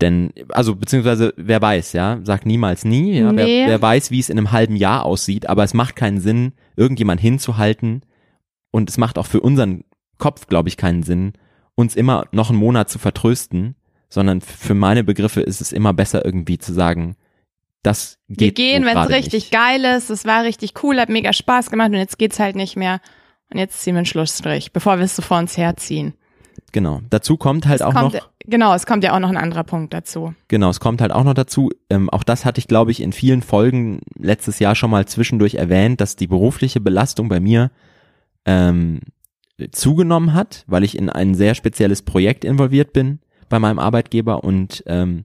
Denn, 0.00 0.32
also 0.50 0.76
beziehungsweise, 0.76 1.34
wer 1.36 1.60
weiß, 1.60 1.92
ja, 1.92 2.20
sag 2.22 2.46
niemals 2.46 2.84
nie, 2.84 3.18
ja, 3.18 3.32
Nee. 3.32 3.62
wer, 3.64 3.68
wer 3.68 3.82
weiß, 3.82 4.12
wie 4.12 4.20
es 4.20 4.28
in 4.28 4.38
einem 4.38 4.52
halben 4.52 4.76
Jahr 4.76 5.04
aussieht, 5.04 5.48
aber 5.48 5.64
es 5.64 5.74
macht 5.74 5.96
keinen 5.96 6.20
Sinn, 6.20 6.52
irgendjemand 6.76 7.20
hinzuhalten 7.20 8.02
und 8.70 8.88
es 8.88 8.96
macht 8.96 9.18
auch 9.18 9.26
für 9.26 9.40
unseren 9.40 9.82
Kopf, 10.18 10.46
glaube 10.46 10.68
ich, 10.68 10.76
keinen 10.76 11.02
Sinn, 11.02 11.32
uns 11.74 11.96
immer 11.96 12.26
noch 12.30 12.50
einen 12.50 12.60
Monat 12.60 12.88
zu 12.90 13.00
vertrösten, 13.00 13.74
sondern 14.08 14.40
für 14.40 14.74
meine 14.74 15.02
Begriffe 15.02 15.40
ist 15.40 15.60
es 15.60 15.72
immer 15.72 15.92
besser 15.92 16.24
irgendwie 16.24 16.58
zu 16.58 16.72
sagen, 16.72 17.16
das 17.82 18.18
geht 18.28 18.40
Wir 18.40 18.52
gehen, 18.52 18.84
wenn 18.84 18.96
es 18.98 19.08
richtig 19.08 19.44
nicht. 19.44 19.52
geil 19.52 19.84
ist, 19.84 20.10
es 20.10 20.24
war 20.24 20.44
richtig 20.44 20.74
cool, 20.82 21.00
hat 21.00 21.08
mega 21.08 21.32
Spaß 21.32 21.70
gemacht 21.70 21.88
und 21.88 21.96
jetzt 21.96 22.18
geht's 22.18 22.38
halt 22.38 22.54
nicht 22.54 22.76
mehr. 22.76 23.00
Und 23.50 23.58
jetzt 23.58 23.80
ziehen 23.80 23.94
wir 23.94 23.98
einen 23.98 24.06
Schlussstrich, 24.06 24.72
bevor 24.72 24.98
wir 24.98 25.04
es 25.04 25.16
so 25.16 25.22
vor 25.22 25.38
uns 25.38 25.56
herziehen. 25.56 26.14
Genau. 26.72 27.00
Dazu 27.08 27.36
kommt 27.36 27.66
halt 27.66 27.80
Es 27.80 27.86
auch 27.86 27.94
kommt, 27.94 28.14
noch, 28.14 28.28
Genau, 28.46 28.74
es 28.74 28.84
kommt 28.84 29.04
ja 29.04 29.14
auch 29.14 29.20
noch 29.20 29.28
ein 29.30 29.36
anderer 29.36 29.64
Punkt 29.64 29.94
dazu. 29.94 30.34
genau, 30.48 30.68
es 30.70 30.80
kommt 30.80 31.00
halt 31.00 31.12
auch 31.12 31.24
noch 31.24 31.34
dazu, 31.34 31.70
ähm, 31.88 32.10
auch 32.10 32.22
das 32.24 32.44
hatte 32.44 32.58
ich, 32.58 32.68
glaube 32.68 32.90
ich, 32.90 33.00
in 33.00 33.12
vielen 33.12 33.42
Folgen 33.42 34.00
letztes 34.18 34.58
Jahr 34.58 34.74
schon 34.74 34.90
mal 34.90 35.06
zwischendurch 35.06 35.54
erwähnt, 35.54 36.00
dass 36.00 36.16
die 36.16 36.26
berufliche 36.26 36.80
Belastung 36.80 37.28
bei 37.28 37.40
mir 37.40 37.70
ähm, 38.44 39.00
zugenommen 39.72 40.34
hat, 40.34 40.64
weil 40.66 40.84
ich 40.84 40.96
in 40.96 41.10
ein 41.10 41.34
sehr 41.34 41.54
spezielles 41.54 42.02
Projekt 42.02 42.44
involviert 42.44 42.92
bin 42.92 43.20
bei 43.48 43.58
meinem 43.58 43.78
Arbeitgeber 43.78 44.44
und 44.44 44.82
ähm, 44.86 45.24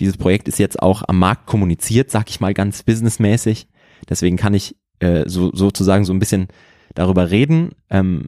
dieses 0.00 0.16
Projekt 0.16 0.48
ist 0.48 0.58
jetzt 0.58 0.80
auch 0.82 1.02
am 1.06 1.18
Markt 1.18 1.46
kommuniziert, 1.46 2.10
sag 2.10 2.30
ich 2.30 2.40
mal 2.40 2.54
ganz 2.54 2.82
businessmäßig. 2.82 3.68
Deswegen 4.08 4.36
kann 4.36 4.54
ich 4.54 4.76
äh, 5.00 5.24
so, 5.26 5.50
sozusagen 5.52 6.04
so 6.04 6.12
ein 6.12 6.20
bisschen 6.20 6.48
darüber 6.98 7.30
reden. 7.30 7.70
Ähm, 7.90 8.26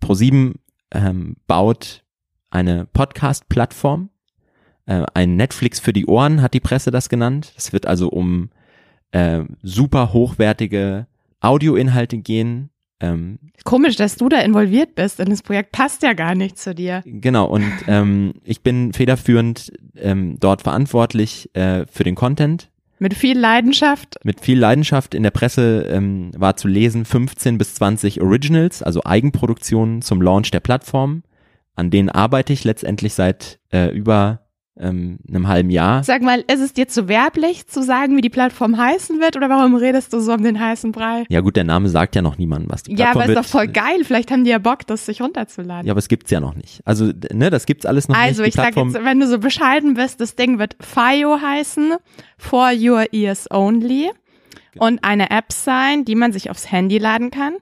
Pro7 0.00 0.54
ähm, 0.92 1.36
baut 1.46 2.04
eine 2.50 2.86
Podcast-Plattform, 2.86 4.10
äh, 4.86 5.04
ein 5.14 5.36
Netflix 5.36 5.80
für 5.80 5.92
die 5.92 6.06
Ohren, 6.06 6.42
hat 6.42 6.54
die 6.54 6.60
Presse 6.60 6.90
das 6.90 7.08
genannt. 7.08 7.52
Es 7.56 7.72
wird 7.72 7.86
also 7.86 8.08
um 8.08 8.50
äh, 9.12 9.44
super 9.62 10.12
hochwertige 10.12 11.06
Audioinhalte 11.40 12.18
gehen. 12.18 12.70
Ähm, 13.00 13.38
Komisch, 13.64 13.96
dass 13.96 14.16
du 14.16 14.28
da 14.28 14.40
involviert 14.40 14.94
bist, 14.94 15.18
denn 15.18 15.30
das 15.30 15.42
Projekt 15.42 15.72
passt 15.72 16.02
ja 16.02 16.12
gar 16.12 16.34
nicht 16.34 16.58
zu 16.58 16.74
dir. 16.74 17.02
genau, 17.06 17.46
und 17.46 17.72
ähm, 17.86 18.34
ich 18.44 18.62
bin 18.62 18.92
federführend 18.92 19.72
ähm, 19.96 20.36
dort 20.38 20.62
verantwortlich 20.62 21.48
äh, 21.54 21.86
für 21.86 22.04
den 22.04 22.14
Content. 22.14 22.70
Mit 23.02 23.14
viel 23.14 23.38
Leidenschaft. 23.38 24.16
Mit 24.24 24.40
viel 24.40 24.58
Leidenschaft 24.58 25.14
in 25.14 25.22
der 25.22 25.30
Presse 25.30 25.86
ähm, 25.90 26.32
war 26.36 26.56
zu 26.56 26.68
lesen 26.68 27.06
15 27.06 27.56
bis 27.56 27.74
20 27.74 28.20
Originals, 28.20 28.82
also 28.82 29.02
Eigenproduktionen 29.02 30.02
zum 30.02 30.20
Launch 30.20 30.50
der 30.50 30.60
Plattform. 30.60 31.22
An 31.74 31.90
denen 31.90 32.10
arbeite 32.10 32.52
ich 32.52 32.62
letztendlich 32.62 33.14
seit 33.14 33.58
äh, 33.72 33.88
über 33.88 34.42
ähm, 34.80 35.18
einem 35.28 35.46
halben 35.48 35.70
Jahr. 35.70 36.02
Sag 36.02 36.22
mal, 36.22 36.42
ist 36.50 36.60
es 36.60 36.72
dir 36.72 36.88
zu 36.88 37.06
werblich 37.08 37.66
zu 37.66 37.82
sagen, 37.82 38.16
wie 38.16 38.20
die 38.22 38.30
Plattform 38.30 38.76
heißen 38.76 39.20
wird 39.20 39.36
oder 39.36 39.48
warum 39.48 39.74
redest 39.74 40.12
du 40.12 40.20
so 40.20 40.32
um 40.32 40.42
den 40.42 40.58
heißen 40.58 40.92
Brei? 40.92 41.24
Ja 41.28 41.40
gut, 41.40 41.56
der 41.56 41.64
Name 41.64 41.88
sagt 41.88 42.16
ja 42.16 42.22
noch 42.22 42.38
niemandem 42.38 42.70
was. 42.70 42.82
Die 42.84 42.94
Ja, 42.94 43.10
aber 43.10 43.24
Plattform 43.24 43.30
ist 43.30 43.36
doch 43.52 43.58
voll 43.58 43.68
geil. 43.68 44.04
Vielleicht 44.04 44.30
haben 44.30 44.44
die 44.44 44.50
ja 44.50 44.58
Bock, 44.58 44.86
das 44.86 45.06
sich 45.06 45.20
runterzuladen. 45.20 45.86
Ja, 45.86 45.92
aber 45.92 45.98
es 45.98 46.08
gibt's 46.08 46.30
ja 46.30 46.40
noch 46.40 46.54
nicht. 46.54 46.80
Also, 46.84 47.12
ne, 47.32 47.50
das 47.50 47.66
gibt's 47.66 47.84
alles 47.86 48.08
noch 48.08 48.16
also 48.16 48.42
nicht. 48.42 48.48
ich 48.48 48.54
Die 48.54 48.56
sag 48.56 48.72
Plattform, 48.72 48.90
jetzt, 48.94 49.04
wenn 49.04 49.20
du 49.20 49.26
so 49.26 49.38
bescheiden 49.38 49.94
bist, 49.94 50.20
das 50.20 50.34
Ding 50.34 50.58
wird 50.58 50.76
FIO 50.80 51.40
heißen, 51.40 51.94
For 52.38 52.70
Your 52.74 53.12
Ears 53.12 53.50
Only 53.50 54.10
Genau. 54.72 54.86
und 54.86 55.02
eine 55.04 55.30
App 55.30 55.52
sein, 55.52 56.04
die 56.04 56.14
man 56.14 56.32
sich 56.32 56.48
aufs 56.48 56.70
Handy 56.70 56.98
laden 56.98 57.30
kann. 57.32 57.54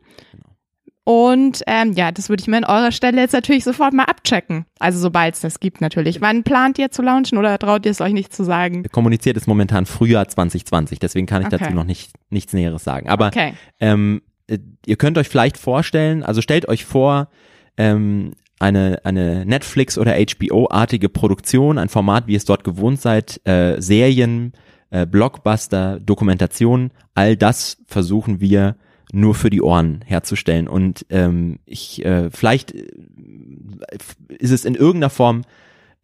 Und 1.08 1.62
ähm, 1.66 1.94
ja, 1.94 2.12
das 2.12 2.28
würde 2.28 2.42
ich 2.42 2.48
mir 2.48 2.58
an 2.58 2.64
eurer 2.64 2.92
Stelle 2.92 3.18
jetzt 3.22 3.32
natürlich 3.32 3.64
sofort 3.64 3.94
mal 3.94 4.04
abchecken. 4.04 4.66
Also 4.78 4.98
sobald 4.98 5.36
es 5.36 5.40
das 5.40 5.58
gibt 5.58 5.80
natürlich. 5.80 6.20
Wann 6.20 6.42
plant 6.42 6.78
ihr 6.78 6.90
zu 6.90 7.00
launchen 7.00 7.38
oder 7.38 7.58
traut 7.58 7.86
ihr 7.86 7.92
es 7.92 8.02
euch 8.02 8.12
nicht 8.12 8.34
zu 8.34 8.44
sagen? 8.44 8.82
kommuniziert 8.92 9.38
ist 9.38 9.46
momentan 9.46 9.86
Frühjahr 9.86 10.28
2020, 10.28 10.98
deswegen 10.98 11.26
kann 11.26 11.40
ich 11.40 11.46
Okay. 11.46 11.56
dazu 11.60 11.72
noch 11.74 11.84
nicht 11.84 12.10
nichts 12.28 12.52
Näheres 12.52 12.84
sagen. 12.84 13.08
Aber 13.08 13.28
Okay. 13.28 13.54
ähm, 13.80 14.20
äh, 14.48 14.58
ihr 14.84 14.96
könnt 14.96 15.16
euch 15.16 15.30
vielleicht 15.30 15.56
vorstellen, 15.56 16.22
also 16.22 16.42
stellt 16.42 16.68
euch 16.68 16.84
vor, 16.84 17.28
ähm, 17.78 18.34
eine, 18.60 19.00
eine 19.04 19.46
Netflix- 19.46 19.96
oder 19.96 20.12
HBO-artige 20.14 21.08
Produktion, 21.08 21.78
ein 21.78 21.88
Format, 21.88 22.26
wie 22.26 22.32
ihr 22.32 22.36
es 22.36 22.44
dort 22.44 22.64
gewohnt 22.64 23.00
seid, 23.00 23.40
äh, 23.46 23.80
Serien, 23.80 24.52
äh, 24.90 25.06
Blockbuster, 25.06 26.00
Dokumentation, 26.00 26.90
all 27.14 27.34
das 27.34 27.78
versuchen 27.86 28.42
wir 28.42 28.76
nur 29.12 29.34
für 29.34 29.50
die 29.50 29.62
Ohren 29.62 30.02
herzustellen. 30.04 30.68
Und 30.68 31.06
ähm, 31.10 31.58
ich 31.64 32.04
äh, 32.04 32.30
vielleicht 32.30 32.72
äh, 32.74 32.86
ist 34.38 34.50
es 34.50 34.64
in 34.64 34.74
irgendeiner 34.74 35.10
Form 35.10 35.42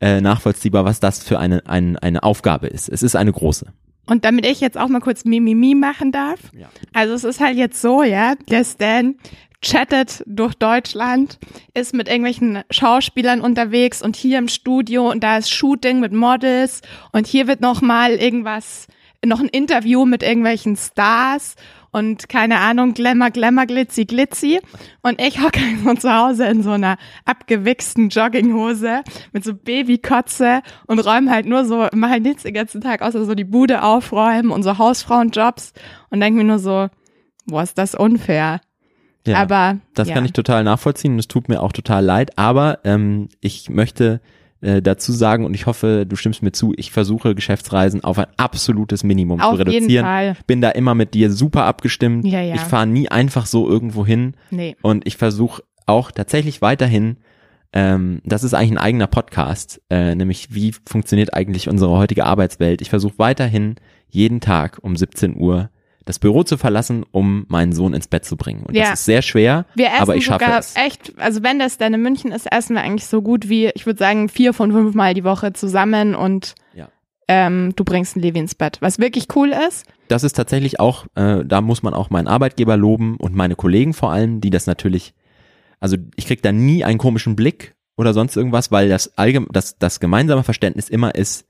äh, 0.00 0.20
nachvollziehbar, 0.20 0.84
was 0.84 1.00
das 1.00 1.22
für 1.22 1.38
eine, 1.38 1.66
eine, 1.66 2.02
eine 2.02 2.22
Aufgabe 2.22 2.66
ist. 2.66 2.88
Es 2.88 3.02
ist 3.02 3.16
eine 3.16 3.32
große. 3.32 3.66
Und 4.06 4.24
damit 4.24 4.46
ich 4.46 4.60
jetzt 4.60 4.76
auch 4.76 4.88
mal 4.88 5.00
kurz 5.00 5.24
Mimimi 5.24 5.74
machen 5.74 6.12
darf. 6.12 6.38
Ja. 6.56 6.68
Also 6.92 7.14
es 7.14 7.24
ist 7.24 7.40
halt 7.40 7.56
jetzt 7.56 7.80
so, 7.80 8.02
ja, 8.02 8.34
der 8.50 8.64
Stan 8.64 9.14
chattet 9.62 10.22
durch 10.26 10.54
Deutschland, 10.54 11.38
ist 11.72 11.94
mit 11.94 12.08
irgendwelchen 12.08 12.62
Schauspielern 12.70 13.40
unterwegs 13.40 14.02
und 14.02 14.14
hier 14.14 14.38
im 14.38 14.48
Studio 14.48 15.10
und 15.10 15.24
da 15.24 15.38
ist 15.38 15.50
Shooting 15.50 16.00
mit 16.00 16.12
Models 16.12 16.82
und 17.12 17.26
hier 17.26 17.46
wird 17.48 17.62
noch 17.62 17.80
mal 17.80 18.10
irgendwas, 18.12 18.86
noch 19.24 19.40
ein 19.40 19.48
Interview 19.48 20.04
mit 20.04 20.22
irgendwelchen 20.22 20.76
Stars 20.76 21.56
und 21.94 22.28
keine 22.28 22.58
Ahnung, 22.58 22.92
Glamour, 22.92 23.30
Glamour, 23.30 23.66
Glitzy, 23.66 24.04
Glitzy. 24.04 24.60
Und 25.02 25.20
ich 25.20 25.40
hocke 25.40 25.60
so 25.84 25.94
zu 25.94 26.12
Hause 26.12 26.46
in 26.46 26.64
so 26.64 26.72
einer 26.72 26.96
abgewichsten 27.24 28.08
Jogginghose 28.08 29.02
mit 29.32 29.44
so 29.44 29.54
Babykotze 29.54 30.62
und 30.88 30.98
räume 30.98 31.30
halt 31.30 31.46
nur 31.46 31.64
so, 31.64 31.86
mache 31.92 32.10
halt 32.10 32.24
nichts 32.24 32.42
den 32.42 32.52
ganzen 32.52 32.80
Tag, 32.80 33.00
außer 33.00 33.24
so 33.24 33.36
die 33.36 33.44
Bude 33.44 33.84
aufräumen 33.84 34.50
und 34.50 34.64
so 34.64 34.76
Hausfrauenjobs 34.76 35.72
und 36.10 36.18
denke 36.18 36.38
mir 36.38 36.44
nur 36.44 36.58
so, 36.58 36.88
boah, 37.46 37.62
ist 37.62 37.78
das 37.78 37.94
unfair. 37.94 38.60
Ja. 39.24 39.36
Aber 39.36 39.78
Das 39.94 40.08
ja. 40.08 40.14
kann 40.14 40.24
ich 40.24 40.32
total 40.32 40.64
nachvollziehen 40.64 41.12
und 41.12 41.20
es 41.20 41.28
tut 41.28 41.48
mir 41.48 41.62
auch 41.62 41.72
total 41.72 42.04
leid, 42.04 42.36
aber 42.36 42.80
ähm, 42.82 43.28
ich 43.40 43.70
möchte 43.70 44.20
äh, 44.64 44.82
dazu 44.82 45.12
sagen 45.12 45.44
und 45.44 45.54
ich 45.54 45.66
hoffe, 45.66 46.06
du 46.08 46.16
stimmst 46.16 46.42
mir 46.42 46.52
zu, 46.52 46.72
ich 46.76 46.90
versuche 46.90 47.34
Geschäftsreisen 47.34 48.02
auf 48.02 48.18
ein 48.18 48.26
absolutes 48.36 49.04
Minimum 49.04 49.40
Auf 49.40 49.52
zu 49.56 49.58
jeden 49.58 49.68
reduzieren. 49.74 50.04
Fall. 50.06 50.36
Bin 50.46 50.60
da 50.60 50.70
immer 50.70 50.94
mit 50.94 51.14
dir 51.14 51.30
super 51.30 51.64
abgestimmt. 51.64 52.24
Ja, 52.26 52.40
ja. 52.40 52.54
Ich 52.54 52.60
fahre 52.62 52.86
nie 52.86 53.08
einfach 53.08 53.46
so 53.46 53.68
irgendwo 53.68 54.04
hin 54.06 54.34
Nee. 54.50 54.76
und 54.82 55.06
ich 55.06 55.16
versuche 55.16 55.62
auch 55.86 56.10
tatsächlich 56.10 56.62
weiterhin, 56.62 57.18
ähm, 57.72 58.20
das 58.24 58.42
ist 58.44 58.54
eigentlich 58.54 58.72
ein 58.72 58.78
eigener 58.78 59.06
Podcast, 59.06 59.80
äh, 59.90 60.14
nämlich 60.14 60.54
wie 60.54 60.72
funktioniert 60.88 61.34
eigentlich 61.34 61.68
unsere 61.68 61.90
heutige 61.96 62.24
Arbeitswelt. 62.24 62.80
Ich 62.80 62.90
versuche 62.90 63.18
weiterhin 63.18 63.74
jeden 64.08 64.40
Tag 64.40 64.78
um 64.82 64.96
17 64.96 65.36
Uhr 65.36 65.70
das 66.04 66.18
Büro 66.18 66.42
zu 66.42 66.56
verlassen, 66.58 67.04
um 67.12 67.46
meinen 67.48 67.72
Sohn 67.72 67.94
ins 67.94 68.08
Bett 68.08 68.24
zu 68.24 68.36
bringen. 68.36 68.62
Und 68.64 68.74
Ja. 68.74 68.90
das 68.90 69.00
ist 69.00 69.04
sehr 69.06 69.22
schwer, 69.22 69.64
Wir 69.74 69.86
essen 69.88 70.00
aber 70.02 70.16
ich 70.16 70.24
schaffe 70.26 70.44
sogar 70.44 70.58
es. 70.60 70.74
echt, 70.76 71.12
also 71.18 71.42
wenn 71.42 71.58
das 71.58 71.78
dann 71.78 71.94
in 71.94 72.02
München 72.02 72.30
ist, 72.32 72.50
essen 72.52 72.74
wir 72.76 72.82
eigentlich 72.82 73.06
so 73.06 73.22
gut 73.22 73.48
wie, 73.48 73.68
ich 73.74 73.86
würde 73.86 73.98
sagen, 73.98 74.28
vier 74.28 74.52
von 74.52 74.70
fünf 74.72 74.94
Mal 74.94 75.14
die 75.14 75.24
Woche 75.24 75.52
zusammen 75.54 76.14
und 76.14 76.54
Ja. 76.74 76.88
ähm, 77.28 77.72
du 77.76 77.84
bringst 77.84 78.16
einen 78.16 78.22
Levi 78.22 78.38
ins 78.38 78.54
Bett. 78.54 78.78
Was 78.80 78.98
wirklich 78.98 79.28
cool 79.34 79.54
ist, 79.68 79.86
das 80.08 80.24
ist 80.24 80.34
tatsächlich 80.34 80.78
auch, 80.80 81.06
äh, 81.14 81.42
da 81.44 81.62
muss 81.62 81.82
man 81.82 81.94
auch 81.94 82.10
meinen 82.10 82.28
Arbeitgeber 82.28 82.76
loben 82.76 83.16
und 83.16 83.34
meine 83.34 83.56
Kollegen 83.56 83.94
vor 83.94 84.12
allem, 84.12 84.42
die 84.42 84.50
das 84.50 84.66
natürlich, 84.66 85.14
also 85.80 85.96
ich 86.16 86.26
krieg 86.26 86.42
da 86.42 86.52
nie 86.52 86.84
einen 86.84 86.98
komischen 86.98 87.34
Blick 87.36 87.74
oder 87.96 88.12
sonst 88.12 88.36
irgendwas, 88.36 88.70
weil 88.70 88.90
das 88.90 89.16
allgemein, 89.16 89.48
das, 89.52 89.78
das 89.78 90.00
gemeinsame 90.00 90.42
Verständnis 90.42 90.90
immer 90.90 91.14
ist, 91.14 91.46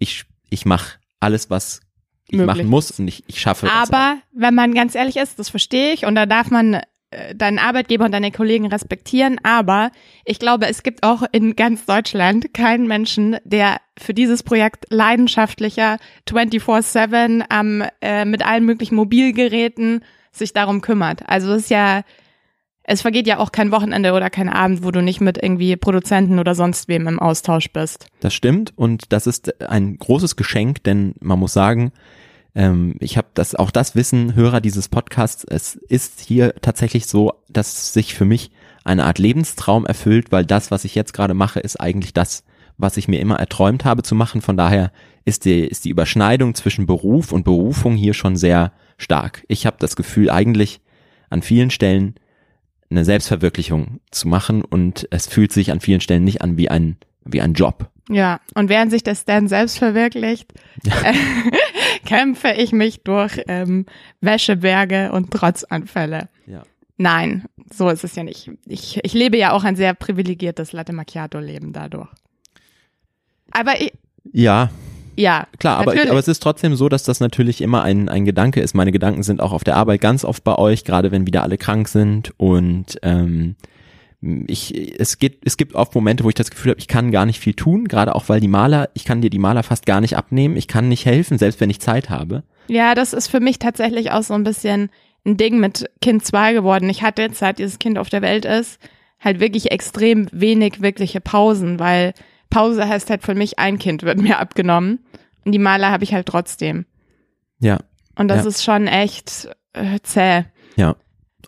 ich, 0.00 0.24
ich 0.50 0.66
mache 0.66 0.98
alles, 1.20 1.50
was 1.50 1.80
ich 2.28 2.38
Möglich 2.38 2.56
machen 2.56 2.68
muss 2.68 2.90
und 2.98 3.08
ich, 3.08 3.24
ich 3.26 3.40
schaffe 3.40 3.66
es. 3.66 3.72
auch. 3.72 3.76
aber 3.76 4.18
wenn 4.32 4.54
man 4.54 4.74
ganz 4.74 4.94
ehrlich 4.94 5.16
ist, 5.16 5.38
das 5.38 5.48
verstehe 5.48 5.92
ich 5.92 6.06
und 6.06 6.14
da 6.14 6.26
darf 6.26 6.50
man 6.50 6.80
äh, 7.10 7.34
deinen 7.34 7.58
Arbeitgeber 7.58 8.04
und 8.04 8.12
deine 8.12 8.30
Kollegen 8.30 8.66
respektieren, 8.66 9.38
aber 9.42 9.90
ich 10.24 10.38
glaube, 10.38 10.66
es 10.66 10.82
gibt 10.82 11.02
auch 11.02 11.22
in 11.32 11.56
ganz 11.56 11.84
Deutschland 11.84 12.54
keinen 12.54 12.86
Menschen, 12.86 13.36
der 13.44 13.80
für 13.98 14.14
dieses 14.14 14.42
Projekt 14.42 14.86
leidenschaftlicher 14.90 15.98
24/7 16.28 17.44
am 17.48 17.84
äh, 18.00 18.24
mit 18.24 18.44
allen 18.44 18.64
möglichen 18.64 18.94
Mobilgeräten 18.94 20.04
sich 20.30 20.54
darum 20.54 20.80
kümmert. 20.80 21.28
Also 21.28 21.52
es 21.52 21.64
ist 21.64 21.70
ja 21.70 22.02
es 22.92 23.02
vergeht 23.02 23.26
ja 23.26 23.38
auch 23.38 23.52
kein 23.52 23.72
Wochenende 23.72 24.12
oder 24.12 24.30
kein 24.30 24.48
Abend, 24.48 24.84
wo 24.84 24.90
du 24.90 25.02
nicht 25.02 25.20
mit 25.20 25.42
irgendwie 25.42 25.76
Produzenten 25.76 26.38
oder 26.38 26.54
sonst 26.54 26.88
wem 26.88 27.08
im 27.08 27.18
Austausch 27.18 27.70
bist. 27.72 28.06
Das 28.20 28.34
stimmt 28.34 28.72
und 28.76 29.12
das 29.12 29.26
ist 29.26 29.60
ein 29.62 29.96
großes 29.96 30.36
Geschenk, 30.36 30.84
denn 30.84 31.14
man 31.20 31.38
muss 31.38 31.52
sagen, 31.52 31.92
ähm, 32.54 32.96
ich 33.00 33.16
habe 33.16 33.28
das 33.34 33.54
auch 33.54 33.70
das 33.70 33.96
Wissen 33.96 34.34
Hörer 34.34 34.60
dieses 34.60 34.88
Podcasts. 34.88 35.44
Es 35.44 35.74
ist 35.74 36.20
hier 36.20 36.54
tatsächlich 36.60 37.06
so, 37.06 37.32
dass 37.48 37.92
sich 37.92 38.14
für 38.14 38.24
mich 38.26 38.50
eine 38.84 39.04
Art 39.04 39.18
Lebenstraum 39.18 39.86
erfüllt, 39.86 40.32
weil 40.32 40.44
das, 40.44 40.70
was 40.70 40.84
ich 40.84 40.94
jetzt 40.94 41.14
gerade 41.14 41.34
mache, 41.34 41.60
ist 41.60 41.80
eigentlich 41.80 42.12
das, 42.12 42.44
was 42.76 42.96
ich 42.96 43.08
mir 43.08 43.20
immer 43.20 43.36
erträumt 43.36 43.84
habe 43.84 44.02
zu 44.02 44.14
machen. 44.14 44.42
Von 44.42 44.56
daher 44.56 44.92
ist 45.24 45.44
die 45.44 45.60
ist 45.60 45.84
die 45.84 45.90
Überschneidung 45.90 46.54
zwischen 46.54 46.86
Beruf 46.86 47.32
und 47.32 47.44
Berufung 47.44 47.94
hier 47.94 48.12
schon 48.12 48.36
sehr 48.36 48.72
stark. 48.98 49.44
Ich 49.48 49.66
habe 49.66 49.76
das 49.78 49.96
Gefühl, 49.96 50.30
eigentlich 50.30 50.80
an 51.30 51.42
vielen 51.42 51.70
Stellen 51.70 52.16
eine 52.92 53.04
Selbstverwirklichung 53.04 54.00
zu 54.10 54.28
machen 54.28 54.62
und 54.62 55.08
es 55.10 55.26
fühlt 55.26 55.52
sich 55.52 55.72
an 55.72 55.80
vielen 55.80 56.00
Stellen 56.00 56.24
nicht 56.24 56.42
an 56.42 56.56
wie 56.56 56.70
ein 56.70 56.96
wie 57.24 57.40
ein 57.40 57.54
Job. 57.54 57.90
Ja, 58.08 58.40
und 58.54 58.68
während 58.68 58.90
sich 58.90 59.04
das 59.04 59.24
dann 59.24 59.48
selbst 59.48 59.78
verwirklicht, 59.78 60.52
äh, 60.84 61.14
kämpfe 62.04 62.52
ich 62.52 62.72
mich 62.72 63.02
durch 63.02 63.40
ähm, 63.46 63.86
Wäscheberge 64.20 65.12
und 65.12 65.30
Trotzanfälle. 65.30 66.28
Ja. 66.46 66.64
Nein, 66.96 67.44
so 67.72 67.88
ist 67.88 68.04
es 68.04 68.16
ja 68.16 68.24
nicht. 68.24 68.50
Ich, 68.66 69.00
ich 69.02 69.12
lebe 69.12 69.38
ja 69.38 69.52
auch 69.52 69.64
ein 69.64 69.76
sehr 69.76 69.94
privilegiertes 69.94 70.72
Latte 70.72 70.92
Macchiato-Leben 70.92 71.72
dadurch. 71.72 72.08
Aber 73.50 73.80
ich, 73.80 73.92
Ja, 74.32 74.70
Ja, 75.16 75.46
Klar, 75.58 75.78
aber, 75.78 75.94
ich, 75.94 76.10
aber 76.10 76.18
es 76.18 76.28
ist 76.28 76.42
trotzdem 76.42 76.74
so, 76.74 76.88
dass 76.88 77.02
das 77.02 77.20
natürlich 77.20 77.60
immer 77.60 77.82
ein, 77.82 78.08
ein 78.08 78.24
Gedanke 78.24 78.60
ist. 78.60 78.74
Meine 78.74 78.92
Gedanken 78.92 79.22
sind 79.22 79.40
auch 79.40 79.52
auf 79.52 79.64
der 79.64 79.76
Arbeit 79.76 80.00
ganz 80.00 80.24
oft 80.24 80.42
bei 80.44 80.56
euch, 80.56 80.84
gerade 80.84 81.10
wenn 81.10 81.26
wieder 81.26 81.42
alle 81.42 81.58
krank 81.58 81.88
sind 81.88 82.32
und 82.38 82.98
ähm, 83.02 83.56
ich, 84.46 85.00
es 85.00 85.18
gibt, 85.18 85.44
es 85.46 85.56
gibt 85.56 85.74
oft 85.74 85.94
Momente, 85.94 86.22
wo 86.22 86.28
ich 86.28 86.36
das 86.36 86.50
Gefühl 86.50 86.70
habe, 86.70 86.80
ich 86.80 86.86
kann 86.86 87.10
gar 87.10 87.26
nicht 87.26 87.40
viel 87.40 87.54
tun, 87.54 87.88
gerade 87.88 88.14
auch 88.14 88.28
weil 88.28 88.40
die 88.40 88.48
Maler, 88.48 88.88
ich 88.94 89.04
kann 89.04 89.20
dir 89.20 89.30
die 89.30 89.40
Maler 89.40 89.64
fast 89.64 89.84
gar 89.84 90.00
nicht 90.00 90.16
abnehmen, 90.16 90.56
ich 90.56 90.68
kann 90.68 90.88
nicht 90.88 91.04
helfen, 91.06 91.38
selbst 91.38 91.60
wenn 91.60 91.70
ich 91.70 91.80
Zeit 91.80 92.08
habe. 92.08 92.44
Ja, 92.68 92.94
das 92.94 93.12
ist 93.12 93.26
für 93.26 93.40
mich 93.40 93.58
tatsächlich 93.58 94.12
auch 94.12 94.22
so 94.22 94.34
ein 94.34 94.44
bisschen 94.44 94.90
ein 95.26 95.36
Ding 95.36 95.58
mit 95.58 95.90
Kind 96.00 96.24
2 96.24 96.52
geworden. 96.52 96.88
Ich 96.88 97.02
hatte 97.02 97.22
jetzt, 97.22 97.38
seit 97.38 97.58
dieses 97.58 97.80
Kind 97.80 97.98
auf 97.98 98.08
der 98.08 98.22
Welt 98.22 98.44
ist, 98.44 98.78
halt 99.20 99.40
wirklich 99.40 99.70
extrem 99.70 100.28
wenig 100.32 100.82
wirkliche 100.82 101.20
Pausen, 101.20 101.78
weil 101.78 102.12
Pause 102.52 102.86
heißt 102.88 103.10
halt 103.10 103.22
für 103.22 103.34
mich, 103.34 103.58
ein 103.58 103.78
Kind 103.78 104.02
wird 104.02 104.18
mir 104.18 104.38
abgenommen 104.38 105.00
und 105.44 105.52
die 105.52 105.58
Maler 105.58 105.90
habe 105.90 106.04
ich 106.04 106.12
halt 106.14 106.26
trotzdem. 106.26 106.86
Ja, 107.58 107.78
Und 108.16 108.28
das 108.28 108.42
Ja. 108.42 108.48
ist 108.48 108.62
schon 108.62 108.86
echt 108.86 109.48
äh, 109.72 109.98
zäh. 110.02 110.44
ja. 110.76 110.94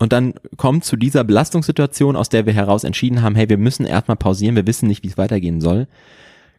Und 0.01 0.13
dann 0.13 0.35
kommt 0.57 0.85
zu 0.85 0.97
dieser 0.97 1.23
Belastungssituation, 1.23 2.17
aus 2.17 2.29
der 2.29 2.47
wir 2.47 2.53
heraus 2.53 2.83
entschieden 2.83 3.23
haben, 3.23 3.37
hey, 3.37 3.49
wir 3.49 3.59
müssen 3.59 3.87
erstmal 3.87 4.17
pausieren, 4.17 4.57
wir 4.57 4.67
wissen 4.67 4.89
nicht, 4.89 5.05
wie 5.05 5.09
es 5.09 5.17
weitergehen 5.17 5.61
soll, 5.61 5.87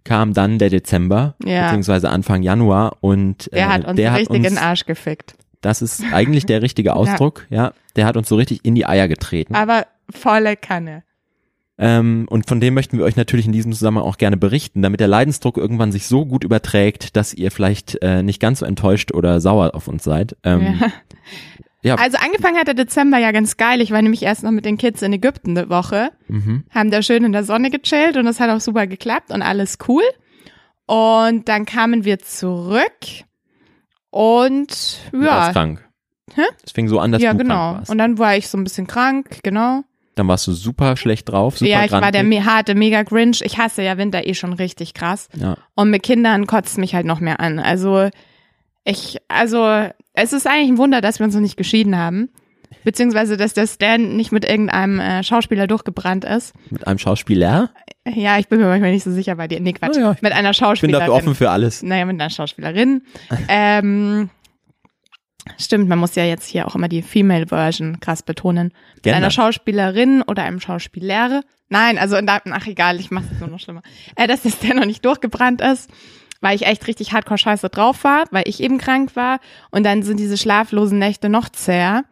kam 0.06 0.34
dann 0.34 0.58
der 0.58 0.70
Dezember, 0.70 1.36
Ja. 1.44 1.64
beziehungsweise 1.66 2.10
Anfang 2.10 2.44
Januar 2.44 2.96
und 3.02 3.50
Der 3.52 3.66
äh, 3.66 3.70
hat 3.70 3.86
uns 3.88 3.96
der 3.98 4.12
hat 4.12 4.20
richtig 4.22 4.38
uns, 4.38 4.48
in 4.48 4.54
den 4.54 4.58
Arsch 4.58 4.86
gefickt. 4.86 5.36
das 5.62 5.82
ist 5.82 6.02
eigentlich 6.14 6.46
der 6.46 6.62
richtige 6.62 6.96
Ausdruck, 6.96 7.46
ja. 7.50 7.74
der 7.98 8.06
hat 8.06 8.16
uns 8.16 8.30
so 8.30 8.36
richtig 8.38 8.64
in 8.64 8.74
die 8.75 8.86
Eier 8.86 9.08
getreten. 9.10 9.54
Aber 9.56 9.86
volle 10.10 10.56
Kanne. 10.56 11.04
Ähm, 11.77 12.25
und 12.29 12.48
von 12.48 12.62
dem 12.62 12.74
möchten 12.74 12.98
wir 12.98 13.03
euch 13.03 13.17
natürlich 13.17 13.46
in 13.46 13.51
diesem 13.51 13.74
Zusammenhang 13.74 14.05
auch 14.05 14.17
gerne 14.17 14.38
berichten, 14.38 14.82
damit 14.82 15.01
der 15.01 15.10
Leidensdruck 15.10 15.58
irgendwann 15.58 15.91
sich 15.91 16.08
so 16.08 16.25
gut 16.25 16.44
überträgt, 16.44 17.17
dass 17.17 17.34
ihr 17.34 17.51
vielleicht 17.51 18.01
äh, 18.01 18.24
nicht 18.24 18.39
ganz 18.39 18.60
so 18.60 18.65
enttäuscht 18.65 19.13
oder 19.13 19.41
sauer 19.41 19.75
auf 19.75 19.88
uns 19.88 20.03
seid. 20.03 20.38
Ähm, 20.44 20.79
Ja. 20.79 20.91
ja. 21.82 21.96
Also 21.96 22.17
angefangen 22.17 22.58
hat 22.58 22.67
der 22.67 22.75
Dezember 22.75 23.17
ja 23.17 23.32
ganz 23.32 23.58
geil. 23.58 23.82
Ich 23.82 23.91
war 23.91 24.01
nämlich 24.01 24.24
erst 24.24 24.44
noch 24.44 24.51
mit 24.51 24.65
den 24.65 24.77
Kids 24.77 25.01
in 25.01 25.12
Ägypten 25.12 25.58
eine 25.58 25.70
Woche, 25.70 26.12
mhm. 26.27 26.63
haben 26.72 26.91
da 26.91 27.01
schön 27.01 27.24
in 27.25 27.34
der 27.34 27.44
Sonne 27.44 27.70
gechillt 27.70 28.15
und 28.15 28.25
das 28.25 28.39
hat 28.39 28.50
auch 28.50 28.62
super 28.62 28.88
geklappt 28.88 29.32
und 29.32 29.41
alles 29.41 29.77
cool. 29.88 30.03
Und 30.88 31.50
dann 31.50 31.65
kamen 31.65 32.05
wir 32.05 32.20
zurück 32.20 33.25
und 34.12 35.00
Du 35.12 35.20
warst 35.20 35.48
ja, 35.48 35.51
krank. 35.51 35.86
Hä? 36.34 36.44
Es 36.63 36.72
fing 36.72 36.88
so 36.88 37.00
an, 37.00 37.12
dass 37.12 37.22
ja 37.22 37.34
du 37.34 37.39
genau. 37.39 37.53
krank 37.53 37.77
warst. 37.79 37.91
Und 37.91 37.98
dann 37.98 38.17
war 38.17 38.38
ich 38.38 38.48
so 38.48 38.58
ein 38.58 38.63
bisschen 38.63 38.88
krank, 38.88 39.39
genau. 39.44 39.84
Dann 40.15 40.27
warst 40.29 40.48
du 40.48 40.53
super 40.53 40.95
schlecht 40.98 41.29
drauf, 41.29 41.57
super 41.57 41.69
ja, 41.69 41.84
ich 41.86 41.91
war 41.91 42.00
der 42.12 42.22
grantig. 42.24 42.39
me- 42.39 42.45
harte 42.45 42.74
Mega 42.75 43.03
Grinch. 43.03 43.41
Ich 43.41 43.57
hasse 43.57 43.84
ja 43.84 43.98
Winter 43.98 44.25
eh 44.25 44.34
schon 44.34 44.53
richtig 44.53 44.93
krass. 44.93 45.27
Ja. 45.36 45.57
Und 45.75 45.89
mit 45.89 46.03
Kindern 46.03 46.48
kotzt 46.48 46.77
mich 46.77 46.95
halt 46.95 47.05
noch 47.05 47.19
mehr 47.19 47.39
an. 47.41 47.60
Also 47.60 48.10
ich, 48.86 49.17
also 49.27 49.88
es 50.13 50.31
ist 50.34 50.48
eigentlich 50.48 50.69
ein 50.69 50.77
Wunder, 50.77 51.01
dass 51.01 51.19
wir 51.19 51.25
uns 51.25 51.34
noch 51.36 51.41
nicht 51.41 51.57
geschieden 51.57 51.98
haben. 51.98 52.29
Beziehungsweise, 52.84 53.36
dass 53.36 53.53
der 53.53 53.67
Stan 53.67 54.15
nicht 54.15 54.31
mit 54.31 54.45
irgendeinem 54.45 55.00
äh, 55.00 55.24
Schauspieler 55.24 55.65
durchgebrannt 55.67 56.24
ist. 56.24 56.53
Mit 56.69 56.86
einem 56.88 57.00
Schauspieler. 57.00 57.72
Ja, 58.07 58.38
ich 58.38 58.48
bin 58.48 58.60
mir 58.60 58.67
manchmal 58.67 58.91
nicht 58.91 59.03
so 59.03 59.12
sicher 59.12 59.36
bei 59.36 59.48
dir. 59.48 59.60
Nee, 59.60 59.74
Quatsch. 59.74 59.95
Oh 59.98 60.00
ja, 60.00 60.15
mit 60.22 60.31
einer 60.34 60.51
Ich 60.51 60.60
bin 60.60 60.65
Schauspielerin. 60.67 61.00
dafür 61.00 61.13
offen 61.15 61.36
für 61.36 61.50
alles. 61.50 61.81
Naja, 61.84 62.05
mit 62.05 62.19
einer 62.22 62.29
Schauspielerin. 62.29 63.01
ähm, 63.50 64.29
stimmt, 65.58 65.88
man 65.88 66.00
muss 66.00 66.16
ja 66.16 66.24
jetzt 66.24 66.48
hier 66.48 66.68
auch 66.68 66.75
immer 66.75 66.88
die 66.88 67.02
Female 67.02 67.48
Version 67.48 68.00
krass 68.00 68.24
betonen. 68.24 68.74
Mit 69.04 69.14
einer 69.14 69.32
Schauspielerin 69.32 70.22
oder 70.24 70.44
einem 70.44 70.60
Schauspieler. 70.60 71.44
Nein, 71.70 71.98
also 71.98 72.16
in 72.16 72.25
der, 72.25 72.42
ach 72.52 72.68
egal, 72.68 73.00
ich 73.00 73.12
mach's 73.12 73.28
jetzt 73.30 73.40
nur 73.40 73.50
noch 73.50 73.60
schlimmer. 73.60 73.82
Äh, 74.16 74.28
dass 74.28 74.44
das 74.44 74.60
der 74.60 74.75
noch 74.75 74.86
nicht 74.86 75.04
durchgebrannt 75.06 75.62
ist, 75.62 75.90
weil 76.42 76.56
ich 76.56 76.66
echt 76.66 76.88
richtig 76.88 77.14
hardcore 77.14 77.38
scheiße 77.38 77.70
drauf 77.70 78.04
war, 78.04 78.25
weil 78.32 78.44
ich 78.48 78.62
eben 78.62 78.78
krank 78.78 79.16
war. 79.16 79.40
Und 79.72 79.84
dann 79.84 80.04
sind 80.04 80.20
diese 80.20 80.38
schlaflosen 80.38 81.00
Nächte 81.00 81.30
noch 81.30 81.50
zäher. 81.50 82.04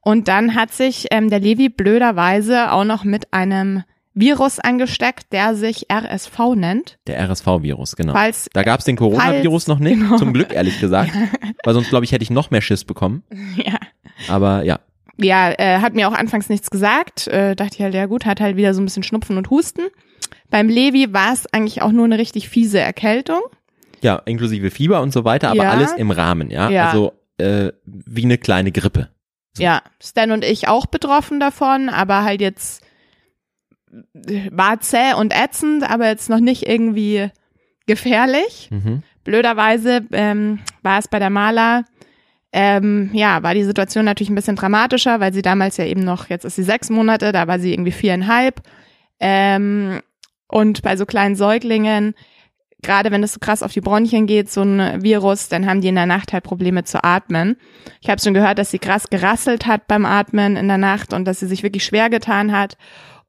Und 0.00 0.28
dann 0.28 0.54
hat 0.54 0.72
sich 0.72 1.06
ähm, 1.10 1.30
der 1.30 1.40
Levi 1.40 1.70
blöderweise 1.70 2.72
auch 2.72 2.84
noch 2.84 3.04
mit 3.04 3.32
einem 3.32 3.84
Virus 4.14 4.60
angesteckt, 4.60 5.32
der 5.32 5.54
sich 5.56 5.86
RSV 5.90 6.38
nennt. 6.54 6.98
Der 7.06 7.18
RSV-Virus, 7.28 7.96
genau. 7.96 8.12
Falls 8.12 8.48
Da 8.52 8.62
gab's 8.62 8.84
den 8.84 8.96
Coronavirus 8.96 9.66
noch 9.66 9.78
nicht, 9.80 9.98
genau. 10.00 10.16
zum 10.16 10.32
Glück 10.32 10.52
ehrlich 10.52 10.78
gesagt. 10.80 11.10
Weil 11.64 11.74
sonst, 11.74 11.88
glaube 11.90 12.04
ich, 12.04 12.12
hätte 12.12 12.22
ich 12.22 12.30
noch 12.30 12.50
mehr 12.50 12.60
Schiss 12.60 12.84
bekommen. 12.84 13.24
ja, 13.56 13.78
Aber 14.28 14.62
ja, 14.64 14.78
ja, 15.16 15.50
äh, 15.52 15.78
hat 15.80 15.94
mir 15.94 16.08
auch 16.08 16.12
anfangs 16.14 16.48
nichts 16.48 16.70
gesagt. 16.70 17.26
Äh, 17.28 17.54
dachte 17.56 17.74
ich 17.76 17.82
halt, 17.82 17.94
ja 17.94 18.06
gut, 18.06 18.24
hat 18.26 18.40
halt 18.40 18.56
wieder 18.56 18.74
so 18.74 18.80
ein 18.80 18.84
bisschen 18.84 19.02
Schnupfen 19.02 19.36
und 19.38 19.50
Husten. 19.50 19.82
Beim 20.50 20.68
Levi 20.68 21.12
war 21.12 21.32
es 21.32 21.52
eigentlich 21.52 21.82
auch 21.82 21.90
nur 21.92 22.04
eine 22.04 22.18
richtig 22.18 22.48
fiese 22.48 22.78
Erkältung. 22.80 23.40
ja, 24.02 24.16
inklusive 24.26 24.70
Fieber 24.70 25.00
und 25.02 25.12
so 25.12 25.24
weiter, 25.24 25.48
aber 25.50 25.62
Ja. 25.64 25.70
alles 25.70 25.92
im 25.92 26.10
Rahmen, 26.10 26.50
ja. 26.50 26.68
Ja. 26.70 26.86
Also 26.86 27.12
äh, 27.38 27.72
wie 27.84 28.24
eine 28.24 28.38
kleine 28.38 28.70
Grippe. 28.70 29.08
Ja, 29.58 29.82
Stan 30.02 30.30
und 30.32 30.44
ich 30.44 30.68
auch 30.68 30.86
betroffen 30.86 31.40
davon, 31.40 31.88
aber 31.88 32.22
halt 32.24 32.40
jetzt 32.40 32.83
war 34.50 34.80
zäh 34.80 35.14
und 35.14 35.34
ätzend, 35.34 35.88
aber 35.88 36.08
jetzt 36.08 36.30
noch 36.30 36.40
nicht 36.40 36.66
irgendwie 36.68 37.30
gefährlich. 37.86 38.68
Mhm. 38.70 39.02
Blöderweise 39.24 40.02
ähm, 40.12 40.60
war 40.82 40.98
es 40.98 41.08
bei 41.08 41.18
der 41.18 41.30
Maler, 41.30 41.84
ähm, 42.56 43.10
ja, 43.12 43.42
war 43.42 43.52
die 43.52 43.64
Situation 43.64 44.04
natürlich 44.04 44.30
ein 44.30 44.36
bisschen 44.36 44.54
dramatischer, 44.54 45.18
weil 45.18 45.32
sie 45.32 45.42
damals 45.42 45.76
ja 45.76 45.86
eben 45.86 46.04
noch, 46.04 46.28
jetzt 46.28 46.44
ist 46.44 46.54
sie 46.54 46.62
sechs 46.62 46.88
Monate, 46.88 47.32
da 47.32 47.48
war 47.48 47.58
sie 47.58 47.72
irgendwie 47.72 47.90
viereinhalb. 47.90 48.62
Ähm, 49.18 50.00
und 50.46 50.82
bei 50.82 50.96
so 50.96 51.04
kleinen 51.04 51.34
Säuglingen, 51.34 52.14
gerade 52.80 53.10
wenn 53.10 53.24
es 53.24 53.32
so 53.32 53.40
krass 53.40 53.64
auf 53.64 53.72
die 53.72 53.80
Bronchien 53.80 54.28
geht, 54.28 54.52
so 54.52 54.62
ein 54.62 55.02
Virus, 55.02 55.48
dann 55.48 55.66
haben 55.66 55.80
die 55.80 55.88
in 55.88 55.96
der 55.96 56.06
Nacht 56.06 56.32
halt 56.32 56.44
Probleme 56.44 56.84
zu 56.84 57.02
atmen. 57.02 57.56
Ich 58.00 58.08
habe 58.08 58.22
schon 58.22 58.34
gehört, 58.34 58.58
dass 58.58 58.70
sie 58.70 58.78
krass 58.78 59.10
gerasselt 59.10 59.66
hat 59.66 59.88
beim 59.88 60.06
Atmen 60.06 60.54
in 60.54 60.68
der 60.68 60.78
Nacht 60.78 61.12
und 61.12 61.24
dass 61.24 61.40
sie 61.40 61.48
sich 61.48 61.64
wirklich 61.64 61.84
schwer 61.84 62.08
getan 62.08 62.56
hat. 62.56 62.76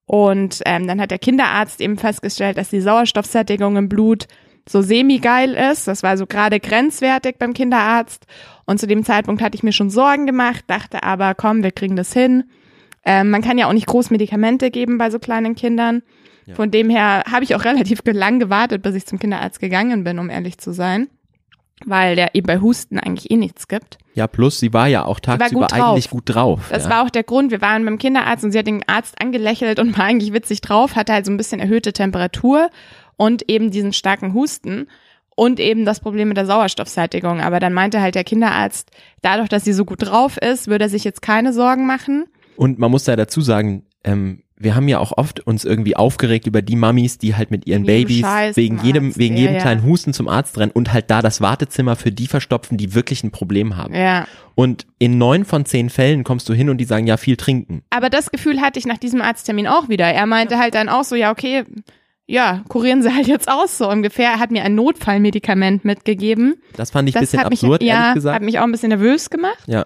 Und 0.05 0.61
ähm, 0.65 0.87
dann 0.87 1.01
hat 1.01 1.11
der 1.11 1.19
Kinderarzt 1.19 1.81
eben 1.81 1.97
festgestellt, 1.97 2.57
dass 2.57 2.69
die 2.69 2.81
Sauerstoffsättigung 2.81 3.75
im 3.75 3.89
Blut 3.89 4.27
so 4.67 4.81
semi-geil 4.81 5.53
ist. 5.53 5.87
Das 5.87 6.03
war 6.03 6.17
so 6.17 6.25
gerade 6.25 6.59
grenzwertig 6.59 7.37
beim 7.37 7.53
Kinderarzt. 7.53 8.25
Und 8.65 8.79
zu 8.79 8.87
dem 8.87 9.03
Zeitpunkt 9.03 9.41
hatte 9.41 9.55
ich 9.55 9.63
mir 9.63 9.71
schon 9.71 9.89
Sorgen 9.89 10.25
gemacht, 10.25 10.63
dachte 10.67 11.03
aber, 11.03 11.35
komm, 11.35 11.63
wir 11.63 11.71
kriegen 11.71 11.95
das 11.95 12.13
hin. 12.13 12.45
Ähm, 13.03 13.29
man 13.29 13.41
kann 13.41 13.57
ja 13.57 13.67
auch 13.67 13.73
nicht 13.73 13.87
groß 13.87 14.09
Medikamente 14.09 14.71
geben 14.71 14.97
bei 14.97 15.11
so 15.11 15.19
kleinen 15.19 15.55
Kindern. 15.55 16.01
Ja. 16.47 16.55
Von 16.55 16.71
dem 16.71 16.89
her 16.89 17.23
habe 17.29 17.43
ich 17.43 17.55
auch 17.55 17.65
relativ 17.65 18.01
lang 18.05 18.39
gewartet, 18.39 18.81
bis 18.81 18.95
ich 18.95 19.05
zum 19.05 19.19
Kinderarzt 19.19 19.59
gegangen 19.59 20.03
bin, 20.03 20.19
um 20.19 20.29
ehrlich 20.29 20.57
zu 20.57 20.71
sein. 20.71 21.09
Weil 21.85 22.15
der 22.15 22.33
eben 22.35 22.47
bei 22.47 22.59
Husten 22.59 22.99
eigentlich 22.99 23.29
eh 23.29 23.37
nichts 23.37 23.67
gibt. 23.67 23.97
Ja, 24.15 24.27
plus 24.27 24.59
sie 24.59 24.73
war 24.73 24.87
ja 24.87 25.03
auch 25.03 25.19
tagsüber 25.19 25.67
gut 25.67 25.73
eigentlich 25.73 26.09
gut 26.09 26.23
drauf. 26.25 26.69
Das 26.69 26.85
ja. 26.85 26.89
war 26.89 27.03
auch 27.03 27.09
der 27.09 27.23
Grund. 27.23 27.51
Wir 27.51 27.59
waren 27.61 27.83
beim 27.83 27.97
Kinderarzt 27.97 28.45
und 28.45 28.51
sie 28.51 28.57
hat 28.57 28.65
den 28.65 28.87
Arzt 28.87 29.21
angelächelt 29.21 29.77
und 29.77 29.97
war 29.97 30.05
eigentlich 30.05 30.31
witzig 30.31 30.61
drauf, 30.61 30.95
hatte 30.95 31.11
halt 31.11 31.25
so 31.25 31.33
ein 31.33 31.37
bisschen 31.37 31.59
erhöhte 31.59 31.91
Temperatur 31.91 32.69
und 33.17 33.49
eben 33.49 33.71
diesen 33.71 33.91
starken 33.91 34.33
Husten 34.33 34.87
und 35.35 35.59
eben 35.59 35.83
das 35.83 35.99
Problem 35.99 36.29
mit 36.29 36.37
der 36.37 36.45
Sauerstoffsättigung. 36.45 37.41
Aber 37.41 37.59
dann 37.59 37.73
meinte 37.73 37.99
halt 37.99 38.15
der 38.15 38.23
Kinderarzt, 38.23 38.89
dadurch, 39.21 39.49
dass 39.49 39.65
sie 39.65 39.73
so 39.73 39.83
gut 39.83 40.03
drauf 40.03 40.37
ist, 40.37 40.69
würde 40.69 40.85
er 40.85 40.89
sich 40.89 41.03
jetzt 41.03 41.21
keine 41.21 41.51
Sorgen 41.51 41.85
machen. 41.85 42.25
Und 42.55 42.79
man 42.79 42.89
muss 42.89 43.03
da 43.03 43.17
dazu 43.17 43.41
sagen, 43.41 43.83
ähm, 44.05 44.43
wir 44.65 44.75
haben 44.75 44.89
ja 44.89 44.99
auch 44.99 45.13
oft 45.15 45.39
uns 45.39 45.63
irgendwie 45.63 45.95
aufgeregt 45.95 46.47
über 46.47 46.61
die 46.61 46.75
Mamis, 46.75 47.17
die 47.17 47.35
halt 47.35 47.51
mit 47.51 47.65
ihren 47.65 47.85
jedem 47.85 48.07
Babys 48.07 48.57
wegen 48.57 48.83
jedem, 48.83 49.15
wegen 49.15 49.37
jedem 49.37 49.55
ja. 49.55 49.61
kleinen 49.61 49.83
Husten 49.83 50.11
zum 50.11 50.27
Arzt 50.27 50.57
rennen 50.57 50.71
und 50.73 50.91
halt 50.91 51.09
da 51.09 51.21
das 51.21 51.39
Wartezimmer 51.39 51.95
für 51.95 52.11
die 52.11 52.27
verstopfen, 52.27 52.77
die 52.77 52.93
wirklich 52.93 53.23
ein 53.23 53.31
Problem 53.31 53.77
haben. 53.77 53.93
Ja. 53.93 54.27
Und 54.55 54.85
in 54.99 55.17
neun 55.17 55.45
von 55.45 55.65
zehn 55.65 55.89
Fällen 55.89 56.25
kommst 56.25 56.49
du 56.49 56.53
hin 56.53 56.69
und 56.69 56.79
die 56.79 56.85
sagen, 56.85 57.07
ja, 57.07 57.15
viel 57.15 57.37
trinken. 57.37 57.83
Aber 57.91 58.09
das 58.09 58.31
Gefühl 58.31 58.59
hatte 58.59 58.79
ich 58.79 58.85
nach 58.85 58.97
diesem 58.97 59.21
Arzttermin 59.21 59.67
auch 59.67 59.87
wieder. 59.87 60.05
Er 60.05 60.25
meinte 60.25 60.57
halt 60.57 60.75
dann 60.75 60.89
auch 60.89 61.03
so, 61.03 61.15
ja, 61.15 61.31
okay, 61.31 61.63
ja, 62.25 62.63
kurieren 62.67 63.03
Sie 63.03 63.13
halt 63.13 63.27
jetzt 63.27 63.47
aus 63.47 63.77
so 63.77 63.87
ungefähr. 63.87 64.31
Er 64.31 64.39
hat 64.39 64.49
mir 64.49 64.63
ein 64.63 64.73
Notfallmedikament 64.75 65.85
mitgegeben. 65.85 66.55
Das 66.75 66.89
fand 66.89 67.07
ich 67.07 67.15
ein 67.15 67.21
bisschen 67.21 67.39
hat 67.39 67.51
mich, 67.51 67.61
absurd, 67.61 67.83
ja, 67.83 67.95
ehrlich 67.95 68.13
gesagt. 68.15 68.35
hat 68.35 68.41
mich 68.41 68.59
auch 68.59 68.63
ein 68.63 68.71
bisschen 68.71 68.89
nervös 68.89 69.29
gemacht. 69.29 69.63
Ja. 69.67 69.85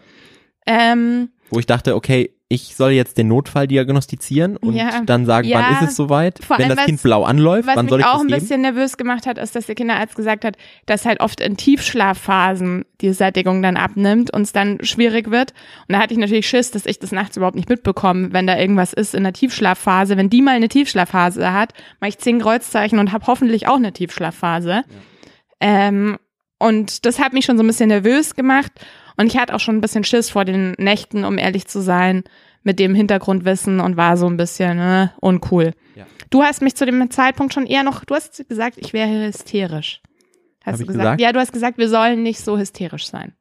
Ähm, 0.65 1.29
Wo 1.49 1.59
ich 1.59 1.65
dachte, 1.65 1.95
okay, 1.95 2.31
ich 2.51 2.75
soll 2.75 2.91
jetzt 2.93 3.19
den 3.19 3.27
Notfall 3.27 3.67
diagnostizieren 3.67 4.57
und 4.57 4.73
Ja. 4.73 5.01
dann 5.05 5.27
sagen, 5.27 5.47
Ja. 5.47 5.59
wann 5.59 5.73
ist 5.83 5.91
es 5.91 5.95
soweit? 5.95 6.43
Vor 6.43 6.57
Wenn 6.57 6.69
das 6.69 6.83
Kind 6.85 6.97
was- 6.97 7.03
blau 7.03 7.23
anläuft, 7.23 7.67
Was 7.67 7.75
wann 7.75 7.87
soll 7.87 7.99
mich 7.99 8.05
ich 8.07 8.09
auch 8.11 8.13
das 8.15 8.21
ein 8.23 8.27
geben? 8.29 8.39
bisschen 8.41 8.61
nervös 8.61 8.97
gemacht 8.97 9.27
hat, 9.27 9.37
ist, 9.37 9.55
dass 9.55 9.67
der 9.67 9.75
Kinderarzt 9.75 10.15
gesagt 10.15 10.43
hat, 10.43 10.57
dass 10.87 11.05
halt 11.05 11.19
oft 11.19 11.41
in 11.41 11.57
Tiefschlafphasen 11.57 12.85
die 13.01 13.13
Sättigung 13.13 13.61
dann 13.61 13.77
abnimmt 13.77 14.33
und 14.33 14.41
es 14.41 14.51
dann 14.51 14.79
schwierig 14.83 15.29
wird. 15.29 15.53
Und 15.87 15.93
da 15.93 15.99
hatte 15.99 16.13
ich 16.13 16.19
natürlich 16.19 16.49
Schiss, 16.49 16.71
dass 16.71 16.87
ich 16.87 16.97
das 16.97 17.11
nachts 17.11 17.37
überhaupt 17.37 17.55
nicht 17.55 17.69
mitbekomme, 17.69 18.33
wenn 18.33 18.47
da 18.47 18.57
irgendwas 18.57 18.93
ist 18.93 19.13
in 19.13 19.23
der 19.23 19.33
Tiefschlafphase. 19.33 20.17
Wenn 20.17 20.31
die 20.31 20.41
mal 20.41 20.55
eine 20.55 20.69
Tiefschlafphase 20.69 21.53
hat, 21.53 21.73
mache 21.99 22.09
ich 22.09 22.17
zehn 22.17 22.39
Kreuzzeichen 22.41 22.97
und 22.97 23.11
habe 23.11 23.27
hoffentlich 23.27 23.67
auch 23.67 23.75
eine 23.75 23.93
Tiefschlafphase. 23.93 24.83
Ähm, 25.61 26.17
und 26.57 27.05
das 27.05 27.19
hat 27.19 27.33
mich 27.33 27.45
schon 27.45 27.57
so 27.57 27.63
ein 27.63 27.67
bisschen 27.67 27.89
nervös 27.89 28.35
gemacht. 28.35 28.71
Und 29.19 29.27
ich 29.27 29.37
hatte 29.37 29.53
auch 29.53 29.59
schon 29.59 29.75
ein 29.75 29.81
bisschen 29.81 30.05
Schiss 30.05 30.29
vor 30.29 30.45
den 30.45 30.71
Nächten, 30.77 31.25
um 31.25 31.37
ehrlich 31.37 31.67
zu 31.67 31.81
sein, 31.81 32.23
mit 32.63 32.79
dem 32.79 32.95
Hintergrundwissen 32.95 33.81
und 33.81 33.97
war 33.97 34.15
so 34.15 34.27
ein 34.27 34.37
bisschen 34.37 34.79
äh, 34.79 35.07
uncool. 35.19 35.73
Ja. 35.95 36.05
Du 36.29 36.41
hast 36.41 36.61
mich 36.61 36.75
zu 36.75 36.85
dem 36.85 37.11
Zeitpunkt 37.11 37.53
schon 37.53 37.65
eher 37.65 37.83
noch, 37.83 38.05
du 38.05 38.15
hast 38.15 38.47
gesagt, 38.47 38.77
ich 38.77 38.93
wäre 38.93 39.27
hysterisch. 39.27 40.01
Hast 40.63 40.73
Hab 40.73 40.79
du 40.79 40.85
gesagt? 40.85 40.97
gesagt? 40.99 41.21
Ja, 41.21 41.33
du 41.33 41.39
hast 41.39 41.51
gesagt, 41.51 41.77
wir 41.77 41.89
sollen 41.89 42.23
nicht 42.23 42.39
so 42.39 42.57
hysterisch 42.57 43.07
sein. 43.07 43.33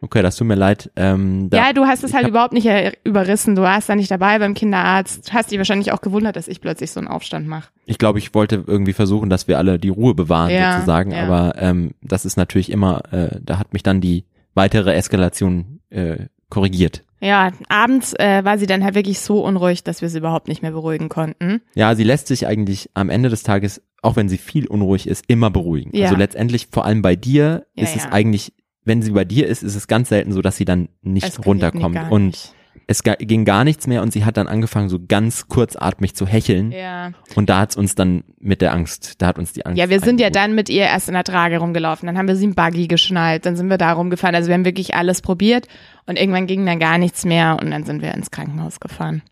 Okay, 0.00 0.22
das 0.22 0.36
tut 0.36 0.46
mir 0.46 0.54
leid. 0.54 0.92
Ähm, 0.94 1.50
da, 1.50 1.56
ja, 1.56 1.72
du 1.72 1.86
hast 1.86 2.04
es 2.04 2.14
halt 2.14 2.28
überhaupt 2.28 2.52
nicht 2.52 2.68
überrissen. 3.02 3.56
Du 3.56 3.62
warst 3.62 3.88
da 3.88 3.96
nicht 3.96 4.12
dabei 4.12 4.38
beim 4.38 4.54
Kinderarzt. 4.54 5.32
Hast 5.32 5.50
dich 5.50 5.58
wahrscheinlich 5.58 5.90
auch 5.90 6.02
gewundert, 6.02 6.36
dass 6.36 6.46
ich 6.46 6.60
plötzlich 6.60 6.92
so 6.92 7.00
einen 7.00 7.08
Aufstand 7.08 7.48
mache. 7.48 7.70
Ich 7.86 7.98
glaube, 7.98 8.20
ich 8.20 8.32
wollte 8.32 8.62
irgendwie 8.64 8.92
versuchen, 8.92 9.28
dass 9.28 9.48
wir 9.48 9.58
alle 9.58 9.80
die 9.80 9.88
Ruhe 9.88 10.14
bewahren 10.14 10.50
Ja, 10.50 10.74
sozusagen, 10.74 11.10
ja. 11.10 11.24
aber 11.24 11.60
ähm, 11.60 11.94
das 12.00 12.24
ist 12.26 12.36
natürlich 12.36 12.70
immer, 12.70 13.02
äh, 13.12 13.40
da 13.42 13.58
hat 13.58 13.72
mich 13.72 13.82
dann 13.82 14.00
die 14.00 14.24
weitere 14.54 14.94
Eskalation 14.94 15.80
äh, 15.90 16.26
korrigiert. 16.50 17.02
Ja, 17.20 17.52
abends 17.68 18.12
äh, 18.18 18.44
war 18.44 18.58
sie 18.58 18.66
dann 18.66 18.84
halt 18.84 18.94
wirklich 18.94 19.18
so 19.20 19.42
unruhig, 19.42 19.82
dass 19.82 20.02
wir 20.02 20.08
sie 20.10 20.18
überhaupt 20.18 20.46
nicht 20.48 20.60
mehr 20.62 20.72
beruhigen 20.72 21.08
konnten. 21.08 21.62
Ja, 21.74 21.94
sie 21.94 22.04
lässt 22.04 22.26
sich 22.26 22.46
eigentlich 22.46 22.90
am 22.94 23.08
Ende 23.08 23.30
des 23.30 23.42
Tages, 23.42 23.80
auch 24.02 24.16
wenn 24.16 24.28
sie 24.28 24.36
viel 24.36 24.66
unruhig 24.66 25.06
ist, 25.08 25.24
immer 25.28 25.50
beruhigen. 25.50 25.96
Ja. 25.96 26.04
Also 26.06 26.16
letztendlich, 26.16 26.68
vor 26.70 26.84
allem 26.84 27.00
bei 27.00 27.16
dir, 27.16 27.66
Ja, 27.74 27.84
ist 27.84 27.96
es 27.96 28.04
ja. 28.04 28.12
eigentlich, 28.12 28.52
wenn 28.84 29.00
sie 29.00 29.12
bei 29.12 29.24
dir 29.24 29.46
ist, 29.48 29.62
ist 29.62 29.74
es 29.74 29.86
ganz 29.86 30.10
selten 30.10 30.32
so, 30.32 30.42
dass 30.42 30.56
sie 30.56 30.66
dann 30.66 30.88
nicht 31.00 31.24
Eskaliert 31.24 31.46
runterkommt. 31.46 31.94
gar 31.94 32.12
und 32.12 32.26
nicht. 32.26 32.54
Es 32.86 33.02
ging 33.02 33.44
gar 33.44 33.64
nichts 33.64 33.86
mehr 33.86 34.02
und 34.02 34.12
sie 34.12 34.24
hat 34.24 34.36
dann 34.36 34.46
angefangen, 34.46 34.88
so 34.88 34.98
ganz 35.06 35.48
kurzatmig 35.48 36.14
zu 36.14 36.26
hecheln. 36.26 36.72
Ja. 36.72 37.12
Und 37.34 37.48
da 37.48 37.60
hat's 37.60 37.76
uns 37.76 37.94
dann 37.94 38.24
mit 38.38 38.60
der 38.60 38.72
Angst, 38.72 39.22
da 39.22 39.28
hat 39.28 39.38
uns 39.38 39.52
die 39.52 39.64
Angst. 39.64 39.78
Ja, 39.78 39.88
wir 39.88 40.00
sind 40.00 40.20
ja 40.20 40.30
dann 40.30 40.54
mit 40.54 40.68
ihr 40.68 40.84
erst 40.84 41.08
in 41.08 41.14
der 41.14 41.24
Trage 41.24 41.58
rumgelaufen. 41.58 42.06
Dann 42.06 42.18
haben 42.18 42.28
wir 42.28 42.36
sie 42.36 42.44
im 42.44 42.54
Buggy 42.54 42.86
geschnallt. 42.88 43.46
Dann 43.46 43.56
sind 43.56 43.68
wir 43.68 43.78
da 43.78 43.92
rumgefahren. 43.92 44.34
Also 44.34 44.48
wir 44.48 44.54
haben 44.54 44.64
wirklich 44.64 44.94
alles 44.94 45.22
probiert. 45.22 45.66
Und 46.06 46.18
irgendwann 46.18 46.46
ging 46.46 46.66
dann 46.66 46.78
gar 46.78 46.98
nichts 46.98 47.24
mehr. 47.24 47.58
Und 47.60 47.70
dann 47.70 47.84
sind 47.84 48.02
wir 48.02 48.12
ins 48.14 48.30
Krankenhaus 48.30 48.80
gefahren. 48.80 49.22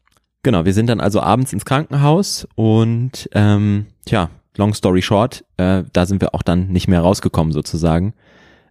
Genau, 0.42 0.64
wir 0.64 0.74
sind 0.74 0.88
dann 0.88 1.00
also 1.00 1.20
abends 1.20 1.52
ins 1.52 1.64
Krankenhaus 1.64 2.48
und 2.56 3.30
ähm, 3.32 3.86
tja, 4.06 4.28
long 4.56 4.74
story 4.74 5.00
short, 5.00 5.44
äh, 5.56 5.84
da 5.92 6.04
sind 6.04 6.20
wir 6.20 6.34
auch 6.34 6.42
dann 6.42 6.68
nicht 6.68 6.88
mehr 6.88 7.00
rausgekommen 7.00 7.52
sozusagen, 7.52 8.12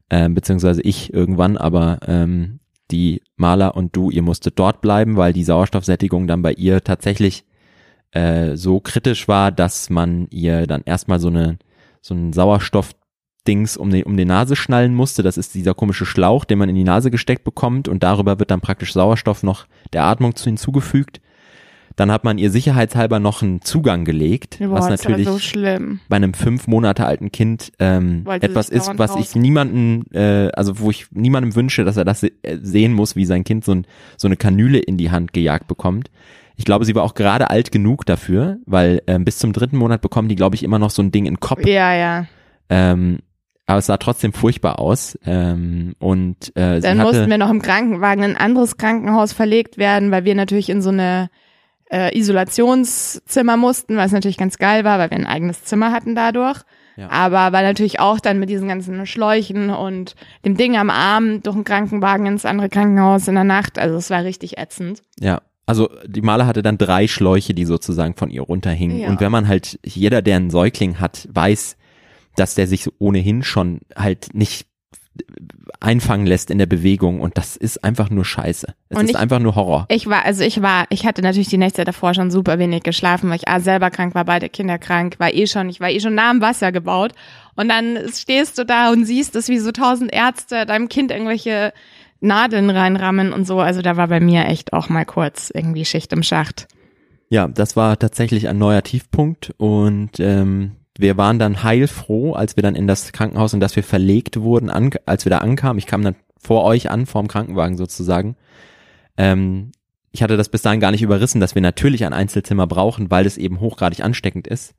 äh, 0.09 0.27
beziehungsweise 0.27 0.81
ich 0.81 1.13
irgendwann, 1.13 1.55
aber 1.55 1.99
ähm, 2.07 2.59
die 2.91 3.21
Maler 3.35 3.75
und 3.75 3.95
du, 3.95 4.09
ihr 4.09 4.21
musstet 4.21 4.59
dort 4.59 4.81
bleiben, 4.81 5.17
weil 5.17 5.33
die 5.33 5.43
Sauerstoffsättigung 5.43 6.27
dann 6.27 6.41
bei 6.41 6.53
ihr 6.53 6.83
tatsächlich 6.83 7.45
äh, 8.11 8.55
so 8.55 8.79
kritisch 8.79 9.27
war, 9.27 9.51
dass 9.51 9.89
man 9.89 10.27
ihr 10.29 10.67
dann 10.67 10.83
erstmal 10.85 11.19
so 11.19 11.29
eine 11.29 11.57
so 12.01 12.15
ein 12.15 12.33
Sauerstoffdings 12.33 13.77
um 13.77 13.91
die, 13.91 14.03
um 14.03 14.17
die 14.17 14.25
Nase 14.25 14.55
schnallen 14.55 14.93
musste. 14.93 15.23
Das 15.23 15.37
ist 15.37 15.53
dieser 15.53 15.73
komische 15.73 16.05
Schlauch, 16.05 16.45
den 16.45 16.57
man 16.57 16.69
in 16.69 16.75
die 16.75 16.83
Nase 16.83 17.11
gesteckt 17.11 17.43
bekommt 17.43 17.87
und 17.87 18.03
darüber 18.03 18.39
wird 18.39 18.51
dann 18.51 18.61
praktisch 18.61 18.93
Sauerstoff 18.93 19.43
noch 19.43 19.67
der 19.93 20.03
Atmung 20.03 20.35
zu 20.35 20.45
hinzugefügt. 20.45 21.21
Dann 22.01 22.11
hat 22.11 22.23
man 22.23 22.39
ihr 22.39 22.49
sicherheitshalber 22.49 23.19
noch 23.19 23.43
einen 23.43 23.61
Zugang 23.61 24.05
gelegt, 24.05 24.57
Boah, 24.57 24.71
was 24.71 24.89
natürlich 24.89 25.27
so 25.27 25.37
schlimm. 25.37 25.99
bei 26.09 26.15
einem 26.15 26.33
fünf 26.33 26.65
Monate 26.65 27.05
alten 27.05 27.31
Kind 27.31 27.71
ähm, 27.77 28.25
etwas 28.27 28.69
ist, 28.69 28.97
was 28.97 29.15
ich 29.17 29.35
niemanden, 29.35 30.11
äh, 30.11 30.49
also 30.55 30.79
wo 30.79 30.89
ich 30.89 31.11
niemandem 31.11 31.55
wünsche, 31.55 31.83
dass 31.83 31.97
er 31.97 32.03
das 32.03 32.21
se 32.21 32.31
äh, 32.41 32.57
sehen 32.59 32.93
muss, 32.93 33.15
wie 33.15 33.25
sein 33.25 33.43
Kind 33.43 33.63
so, 33.65 33.73
ein, 33.73 33.85
so 34.17 34.27
eine 34.27 34.35
Kanüle 34.35 34.79
in 34.79 34.97
die 34.97 35.11
Hand 35.11 35.31
gejagt 35.31 35.67
bekommt. 35.67 36.09
Ich 36.55 36.65
glaube, 36.65 36.85
sie 36.85 36.95
war 36.95 37.03
auch 37.03 37.13
gerade 37.13 37.51
alt 37.51 37.71
genug 37.71 38.03
dafür, 38.07 38.57
weil 38.65 39.03
ähm, 39.05 39.23
bis 39.23 39.37
zum 39.37 39.53
dritten 39.53 39.77
Monat 39.77 40.01
bekommen 40.01 40.27
die, 40.27 40.35
glaube 40.35 40.55
ich, 40.55 40.63
immer 40.63 40.79
noch 40.79 40.89
so 40.89 41.03
ein 41.03 41.11
Ding 41.11 41.25
in 41.25 41.35
den 41.35 41.39
Kopf. 41.39 41.67
Ja, 41.67 41.93
ja. 41.93 42.25
Ähm, 42.69 43.19
aber 43.67 43.77
es 43.77 43.85
sah 43.85 43.97
trotzdem 43.97 44.33
furchtbar 44.33 44.79
aus. 44.79 45.19
Ähm, 45.23 45.93
und 45.99 46.51
äh, 46.55 46.79
Dann 46.79 46.97
mussten 46.97 47.29
wir 47.29 47.37
noch 47.37 47.51
im 47.51 47.61
Krankenwagen 47.61 48.23
in 48.23 48.31
ein 48.31 48.37
anderes 48.37 48.77
Krankenhaus 48.77 49.33
verlegt 49.33 49.77
werden, 49.77 50.09
weil 50.09 50.25
wir 50.25 50.33
natürlich 50.33 50.71
in 50.71 50.81
so 50.81 50.89
eine 50.89 51.29
äh, 51.91 52.17
Isolationszimmer 52.17 53.57
mussten, 53.57 53.97
was 53.97 54.11
natürlich 54.11 54.37
ganz 54.37 54.57
geil 54.57 54.83
war, 54.83 54.99
weil 54.99 55.09
wir 55.09 55.17
ein 55.17 55.25
eigenes 55.25 55.63
Zimmer 55.63 55.91
hatten 55.91 56.15
dadurch. 56.15 56.61
Ja. 56.97 57.09
Aber 57.09 57.53
war 57.53 57.61
natürlich 57.61 57.99
auch 57.99 58.19
dann 58.19 58.39
mit 58.39 58.49
diesen 58.49 58.67
ganzen 58.67 59.05
Schläuchen 59.05 59.69
und 59.69 60.15
dem 60.45 60.57
Ding 60.57 60.77
am 60.77 60.89
Arm 60.89 61.41
durch 61.41 61.55
den 61.55 61.63
Krankenwagen 61.63 62.25
ins 62.25 62.45
andere 62.45 62.69
Krankenhaus 62.69 63.27
in 63.27 63.35
der 63.35 63.43
Nacht. 63.43 63.79
Also 63.79 63.97
es 63.97 64.09
war 64.09 64.23
richtig 64.23 64.57
ätzend. 64.57 65.01
Ja, 65.19 65.41
also 65.65 65.89
die 66.05 66.21
Maler 66.21 66.47
hatte 66.47 66.61
dann 66.61 66.77
drei 66.77 67.07
Schläuche, 67.07 67.53
die 67.53 67.65
sozusagen 67.65 68.15
von 68.15 68.29
ihr 68.29 68.41
runterhingen. 68.41 68.99
Ja. 68.99 69.09
Und 69.09 69.21
wenn 69.21 69.31
man 69.31 69.47
halt, 69.47 69.79
jeder, 69.85 70.21
der 70.21 70.37
einen 70.37 70.49
Säugling 70.49 70.99
hat, 70.99 71.27
weiß, 71.31 71.77
dass 72.35 72.55
der 72.55 72.67
sich 72.67 72.83
so 72.83 72.91
ohnehin 72.99 73.43
schon 73.43 73.79
halt 73.95 74.33
nicht 74.33 74.67
einfangen 75.79 76.25
lässt 76.25 76.51
in 76.51 76.57
der 76.57 76.65
Bewegung 76.67 77.19
und 77.19 77.37
das 77.37 77.55
ist 77.57 77.83
einfach 77.83 78.09
nur 78.09 78.23
scheiße. 78.23 78.67
Es 78.89 78.97
Und 78.97 79.05
ist 79.05 79.11
ich- 79.11 79.17
einfach 79.17 79.39
nur 79.39 79.55
Horror. 79.55 79.85
Ich 79.89 80.07
war, 80.07 80.23
also 80.25 80.43
ich 80.43 80.61
war, 80.61 80.85
ich 80.89 81.05
hatte 81.05 81.21
natürlich 81.21 81.49
die 81.49 81.57
Nächte 81.57 81.83
davor 81.83 82.13
schon 82.13 82.31
super 82.31 82.59
wenig 82.59 82.83
geschlafen, 82.83 83.29
weil 83.29 83.37
ich 83.37 83.47
A, 83.47 83.59
selber 83.59 83.89
krank 83.89 84.15
war, 84.15 84.25
beide 84.25 84.47
Kinder 84.49 84.77
krank, 84.77 85.15
war 85.19 85.33
eh 85.33 85.47
schon, 85.47 85.69
ich 85.69 85.79
war 85.79 85.89
eh 85.89 85.99
schon 85.99 86.15
nah 86.15 86.29
am 86.29 86.41
Wasser 86.41 86.71
gebaut. 86.71 87.13
Und 87.55 87.67
dann 87.69 87.97
stehst 88.13 88.57
du 88.57 88.65
da 88.65 88.91
und 88.91 89.05
siehst 89.05 89.35
es, 89.35 89.49
wie 89.49 89.59
so 89.59 89.71
tausend 89.71 90.13
Ärzte 90.13 90.65
deinem 90.65 90.87
Kind 90.87 91.11
irgendwelche 91.11 91.73
Nadeln 92.21 92.69
reinrammen 92.69 93.33
und 93.33 93.45
so. 93.45 93.59
Also 93.59 93.81
da 93.81 93.97
war 93.97 94.07
bei 94.07 94.19
mir 94.19 94.45
echt 94.45 94.73
auch 94.73 94.87
mal 94.89 95.05
kurz 95.05 95.51
irgendwie 95.53 95.85
Schicht 95.85 96.13
im 96.13 96.23
Schacht. 96.23 96.67
Ja, 97.29 97.47
das 97.47 97.75
war 97.75 97.97
tatsächlich 97.97 98.47
ein 98.47 98.57
neuer 98.57 98.83
Tiefpunkt 98.83 99.53
und 99.57 100.19
ähm, 100.19 100.71
wir 101.01 101.17
waren 101.17 101.39
dann 101.39 101.63
heilfroh, 101.63 102.33
als 102.33 102.55
wir 102.55 102.63
dann 102.63 102.75
in 102.75 102.87
das 102.87 103.11
Krankenhaus, 103.11 103.53
in 103.53 103.59
das 103.59 103.75
wir 103.75 103.83
verlegt 103.83 104.39
wurden, 104.39 104.69
an, 104.69 104.91
als 105.05 105.25
wir 105.25 105.29
da 105.29 105.39
ankamen. 105.39 105.77
Ich 105.77 105.87
kam 105.87 106.03
dann 106.03 106.15
vor 106.37 106.63
euch 106.63 106.89
an, 106.89 107.05
vorm 107.05 107.27
Krankenwagen 107.27 107.77
sozusagen. 107.77 108.35
Ähm, 109.17 109.71
ich 110.11 110.23
hatte 110.23 110.37
das 110.37 110.49
bis 110.49 110.61
dahin 110.61 110.79
gar 110.79 110.91
nicht 110.91 111.01
überrissen, 111.01 111.39
dass 111.39 111.55
wir 111.55 111.61
natürlich 111.61 112.05
ein 112.05 112.13
Einzelzimmer 112.13 112.67
brauchen, 112.67 113.11
weil 113.11 113.25
es 113.25 113.37
eben 113.37 113.59
hochgradig 113.59 114.03
ansteckend 114.03 114.47
ist. 114.47 114.75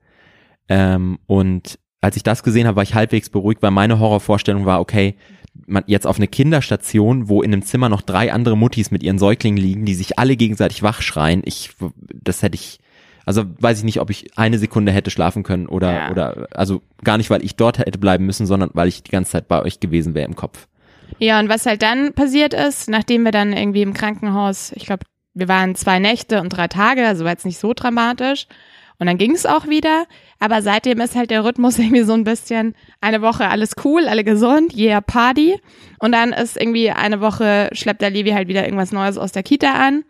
Ähm, 0.68 1.18
und 1.26 1.78
als 2.00 2.16
ich 2.16 2.22
das 2.22 2.42
gesehen 2.42 2.66
habe, 2.66 2.76
war 2.76 2.82
ich 2.82 2.94
halbwegs 2.94 3.30
beruhigt, 3.30 3.62
weil 3.62 3.70
meine 3.70 3.98
Horrorvorstellung 3.98 4.66
war, 4.66 4.80
okay, 4.80 5.14
man 5.66 5.84
jetzt 5.86 6.06
auf 6.06 6.16
eine 6.16 6.28
Kinderstation, 6.28 7.28
wo 7.28 7.42
in 7.42 7.52
einem 7.52 7.62
Zimmer 7.62 7.88
noch 7.88 8.02
drei 8.02 8.32
andere 8.32 8.56
Muttis 8.56 8.90
mit 8.90 9.02
ihren 9.02 9.18
Säuglingen 9.18 9.62
liegen, 9.62 9.84
die 9.84 9.94
sich 9.94 10.18
alle 10.18 10.36
gegenseitig 10.36 10.82
wachschreien. 10.82 11.42
Ich, 11.44 11.70
das 12.12 12.42
hätte 12.42 12.56
ich, 12.56 12.78
also 13.24 13.44
weiß 13.58 13.78
ich 13.78 13.84
nicht, 13.84 14.00
ob 14.00 14.10
ich 14.10 14.36
eine 14.36 14.58
Sekunde 14.58 14.92
hätte 14.92 15.10
schlafen 15.10 15.42
können 15.42 15.66
oder, 15.66 15.92
Ja. 15.92 16.10
oder, 16.10 16.46
also 16.52 16.82
gar 17.04 17.18
nicht, 17.18 17.30
weil 17.30 17.44
ich 17.44 17.56
dort 17.56 17.78
hätte 17.78 17.98
bleiben 17.98 18.26
müssen, 18.26 18.46
sondern 18.46 18.70
weil 18.74 18.88
ich 18.88 19.02
die 19.02 19.10
ganze 19.10 19.32
Zeit 19.32 19.48
bei 19.48 19.62
euch 19.62 19.80
gewesen 19.80 20.14
wäre 20.14 20.26
im 20.26 20.36
Kopf. 20.36 20.66
Ja, 21.18 21.38
und 21.38 21.48
was 21.48 21.66
halt 21.66 21.82
dann 21.82 22.14
passiert 22.14 22.54
ist, 22.54 22.88
nachdem 22.88 23.22
wir 23.24 23.32
dann 23.32 23.52
irgendwie 23.52 23.82
im 23.82 23.92
Krankenhaus, 23.94 24.72
ich 24.74 24.86
glaube, 24.86 25.04
wir 25.34 25.48
waren 25.48 25.74
zwei 25.74 25.98
Nächte 25.98 26.40
und 26.40 26.48
drei 26.50 26.68
Tage, 26.68 27.06
also 27.06 27.24
war 27.24 27.32
jetzt 27.32 27.46
nicht 27.46 27.58
so 27.58 27.72
dramatisch. 27.74 28.46
Und 28.98 29.06
dann 29.06 29.18
ging 29.18 29.32
es 29.32 29.46
auch 29.46 29.66
wieder. 29.66 30.06
Aber 30.38 30.62
seitdem 30.62 31.00
ist 31.00 31.14
halt 31.16 31.30
der 31.30 31.44
Rhythmus 31.44 31.78
irgendwie 31.80 32.02
so 32.02 32.12
ein 32.14 32.24
bisschen 32.24 32.74
eine 33.00 33.22
Woche 33.22 33.48
alles 33.48 33.72
cool, 33.84 34.06
alle 34.08 34.24
gesund, 34.24 34.76
yeah, 34.76 35.00
Party. 35.00 35.58
Und 35.98 36.12
dann 36.12 36.32
ist 36.32 36.56
irgendwie 36.56 36.90
eine 36.90 37.20
Woche 37.20 37.68
schleppt 37.72 38.02
der 38.02 38.10
Levi 38.10 38.30
halt 38.30 38.48
wieder 38.48 38.64
irgendwas 38.64 38.92
Neues 38.92 39.18
aus 39.18 39.32
der 39.32 39.42
Kita 39.42 39.72
an. 39.72 40.04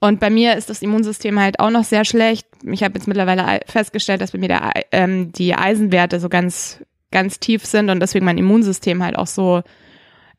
Und 0.00 0.20
bei 0.20 0.30
mir 0.30 0.56
ist 0.56 0.70
das 0.70 0.82
Immunsystem 0.82 1.38
halt 1.38 1.60
auch 1.60 1.70
noch 1.70 1.84
sehr 1.84 2.04
schlecht. 2.04 2.46
Ich 2.64 2.82
habe 2.82 2.94
jetzt 2.94 3.06
mittlerweile 3.06 3.44
ei- 3.46 3.60
festgestellt, 3.66 4.20
dass 4.20 4.32
bei 4.32 4.38
mir 4.38 4.48
der, 4.48 4.72
ähm, 4.92 5.32
die 5.32 5.54
Eisenwerte 5.54 6.18
so 6.20 6.28
ganz, 6.28 6.82
ganz 7.10 7.40
tief 7.40 7.64
sind 7.64 7.90
und 7.90 8.00
deswegen 8.00 8.24
mein 8.24 8.38
Immunsystem 8.38 9.02
halt 9.02 9.16
auch 9.16 9.26
so 9.26 9.62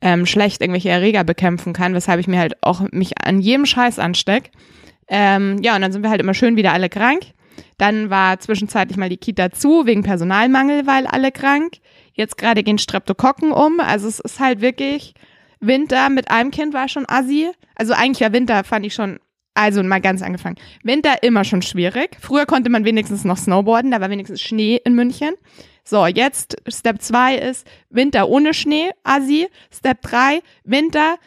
ähm, 0.02 0.26
schlecht 0.26 0.62
irgendwelche 0.62 0.90
Erreger 0.90 1.24
bekämpfen 1.24 1.74
kann, 1.74 1.94
weshalb 1.94 2.20
ich 2.20 2.28
mir 2.28 2.40
halt 2.40 2.56
auch 2.62 2.82
mich 2.92 3.14
an 3.24 3.40
jedem 3.40 3.66
Scheiß 3.66 4.00
ansteck. 4.00 4.52
Ähm, 5.08 5.58
ja, 5.64 5.76
und 5.76 5.82
dann 5.82 5.92
sind 5.92 6.04
wir 6.04 6.10
halt 6.10 6.22
immer 6.22 6.34
schön 6.34 6.56
wieder 6.56 6.74
alle 6.74 6.90
krank. 6.90 7.22
Dann 7.78 8.10
war 8.10 8.40
zwischenzeitlich 8.40 8.98
mal 8.98 9.10
die 9.10 9.18
Kita 9.18 9.52
zu, 9.52 9.86
wegen 9.86 10.04
Personalmangel, 10.04 10.88
weil 10.88 11.08
alle 11.08 11.32
krank. 11.32 11.78
Jetzt 12.14 12.38
gerade 12.38 12.64
gehen 12.64 12.78
Streptokokken 12.78 13.52
um. 13.52 13.80
Also 13.80 14.08
es 14.08 14.20
ist 14.20 14.40
halt 14.40 14.62
wirklich, 14.62 15.14
Winter 15.60 16.10
mit 16.10 16.30
einem 16.30 16.52
Kind 16.52 16.74
war 16.74 16.88
schon 16.88 17.06
assi. 17.08 17.52
Also 17.76 17.94
eigentlich 17.94 18.22
war 18.22 18.34
Winter, 18.34 18.64
fand 18.64 18.86
ich 18.86 18.94
schon, 18.94 19.20
also 19.54 19.84
mal 19.84 20.02
ganz 20.02 20.22
angefangen. 20.22 20.58
Winter 20.84 21.24
immer 21.24 21.44
schon 21.44 21.62
schwierig. 21.62 22.18
Früher 22.20 22.46
konnte 22.46 22.70
man 22.70 22.86
wenigstens 22.86 23.24
noch 23.24 23.38
snowboarden, 23.38 23.92
da 23.92 24.02
war 24.02 24.10
wenigstens 24.10 24.42
Schnee 24.42 24.80
in 24.84 24.94
München. 24.94 25.34
So, 25.84 26.06
jetzt 26.06 26.58
Step 26.68 27.02
2 27.02 27.38
ist 27.38 27.66
Winter 27.90 28.28
ohne 28.28 28.54
Schnee, 28.54 28.90
assi. 29.04 29.48
Step 29.72 30.02
3, 30.02 30.42
Winter 30.64 31.18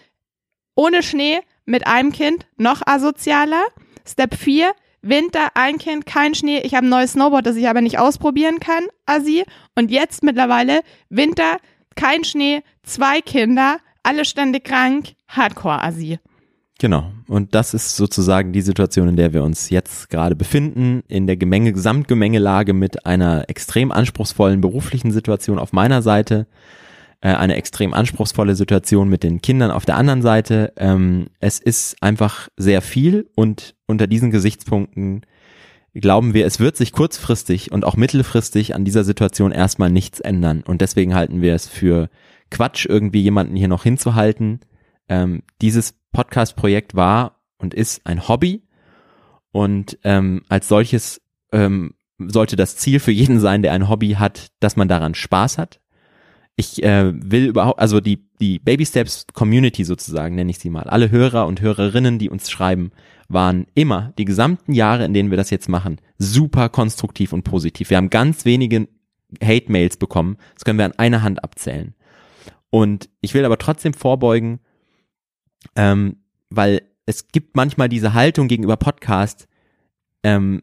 ohne 0.74 1.02
Schnee 1.02 1.40
mit 1.64 1.86
einem 1.86 2.12
Kind, 2.12 2.46
noch 2.56 2.82
asozialer. 2.86 3.64
Step 4.06 4.34
4, 4.34 4.72
Winter, 5.02 5.48
ein 5.54 5.78
Kind, 5.78 6.06
kein 6.06 6.34
Schnee. 6.34 6.60
Ich 6.60 6.74
habe 6.74 6.86
ein 6.86 6.90
neues 6.90 7.12
Snowboard, 7.12 7.46
das 7.46 7.56
ich 7.56 7.68
aber 7.68 7.80
nicht 7.80 7.98
ausprobieren 7.98 8.60
kann, 8.60 8.84
assi. 9.06 9.44
Und 9.74 9.90
jetzt 9.90 10.22
mittlerweile 10.22 10.80
Winter, 11.08 11.58
kein 11.96 12.24
Schnee, 12.24 12.62
zwei 12.82 13.20
Kinder, 13.20 13.78
alle 14.02 14.24
ständig 14.24 14.64
krank, 14.64 15.14
Hardcore-Assi. 15.28 16.18
Genau. 16.78 17.12
Und 17.28 17.54
das 17.54 17.74
ist 17.74 17.96
sozusagen 17.96 18.52
die 18.52 18.62
Situation, 18.62 19.08
in 19.08 19.16
der 19.16 19.34
wir 19.34 19.44
uns 19.44 19.68
jetzt 19.68 20.08
gerade 20.08 20.34
befinden, 20.34 21.02
in 21.08 21.26
der 21.26 21.36
Gemenge, 21.36 21.74
Gesamtgemengelage 21.74 22.72
mit 22.72 23.04
einer 23.04 23.44
extrem 23.48 23.92
anspruchsvollen 23.92 24.62
beruflichen 24.62 25.12
Situation 25.12 25.58
auf 25.58 25.74
meiner 25.74 26.00
Seite, 26.00 26.46
äh, 27.20 27.34
eine 27.34 27.56
extrem 27.56 27.92
anspruchsvolle 27.92 28.54
Situation 28.54 29.10
mit 29.10 29.22
den 29.22 29.42
Kindern 29.42 29.70
auf 29.70 29.84
der 29.84 29.98
anderen 29.98 30.22
Seite. 30.22 30.72
Ähm, 30.76 31.26
es 31.38 31.58
ist 31.58 32.02
einfach 32.02 32.48
sehr 32.56 32.80
viel 32.80 33.28
und 33.34 33.74
unter 33.90 34.06
diesen 34.06 34.30
Gesichtspunkten 34.30 35.22
glauben 35.94 36.34
wir, 36.34 36.46
es 36.46 36.60
wird 36.60 36.76
sich 36.76 36.92
kurzfristig 36.92 37.72
und 37.72 37.84
auch 37.84 37.96
mittelfristig 37.96 38.74
an 38.74 38.84
dieser 38.84 39.04
Situation 39.04 39.52
erstmal 39.52 39.90
nichts 39.90 40.20
ändern. 40.20 40.62
Und 40.64 40.80
deswegen 40.80 41.14
halten 41.14 41.42
wir 41.42 41.54
es 41.54 41.68
für 41.68 42.08
Quatsch, 42.50 42.86
irgendwie 42.86 43.20
jemanden 43.20 43.56
hier 43.56 43.68
noch 43.68 43.82
hinzuhalten. 43.82 44.60
Ähm, 45.08 45.42
dieses 45.60 45.94
Podcast-Projekt 46.12 46.94
war 46.94 47.40
und 47.58 47.74
ist 47.74 48.06
ein 48.06 48.28
Hobby 48.28 48.62
und 49.52 49.98
ähm, 50.04 50.42
als 50.48 50.68
solches 50.68 51.20
ähm, 51.52 51.94
sollte 52.18 52.56
das 52.56 52.76
Ziel 52.76 53.00
für 53.00 53.12
jeden 53.12 53.40
sein, 53.40 53.62
der 53.62 53.72
ein 53.72 53.88
Hobby 53.88 54.12
hat, 54.12 54.48
dass 54.60 54.76
man 54.76 54.88
daran 54.88 55.14
Spaß 55.14 55.58
hat. 55.58 55.80
Ich 56.60 56.82
äh, 56.82 57.10
will 57.14 57.46
überhaupt, 57.46 57.80
also 57.80 58.00
die, 58.00 58.22
die 58.38 58.58
Baby 58.58 58.84
Steps 58.84 59.24
Community 59.32 59.82
sozusagen, 59.82 60.34
nenne 60.34 60.50
ich 60.50 60.58
sie 60.58 60.68
mal. 60.68 60.82
Alle 60.82 61.10
Hörer 61.10 61.46
und 61.46 61.62
Hörerinnen, 61.62 62.18
die 62.18 62.28
uns 62.28 62.50
schreiben, 62.50 62.92
waren 63.28 63.66
immer, 63.74 64.12
die 64.18 64.26
gesamten 64.26 64.74
Jahre, 64.74 65.06
in 65.06 65.14
denen 65.14 65.30
wir 65.30 65.38
das 65.38 65.48
jetzt 65.48 65.70
machen, 65.70 66.02
super 66.18 66.68
konstruktiv 66.68 67.32
und 67.32 67.44
positiv. 67.44 67.88
Wir 67.88 67.96
haben 67.96 68.10
ganz 68.10 68.44
wenige 68.44 68.88
Hate-Mails 69.42 69.96
bekommen. 69.96 70.36
Das 70.52 70.66
können 70.66 70.78
wir 70.78 70.84
an 70.84 70.98
einer 70.98 71.22
Hand 71.22 71.42
abzählen. 71.42 71.94
Und 72.68 73.08
ich 73.22 73.32
will 73.32 73.46
aber 73.46 73.56
trotzdem 73.56 73.94
vorbeugen, 73.94 74.60
ähm, 75.76 76.16
weil 76.50 76.82
es 77.06 77.28
gibt 77.28 77.56
manchmal 77.56 77.88
diese 77.88 78.12
Haltung 78.12 78.48
gegenüber 78.48 78.76
Podcast, 78.76 79.48
ähm, 80.22 80.62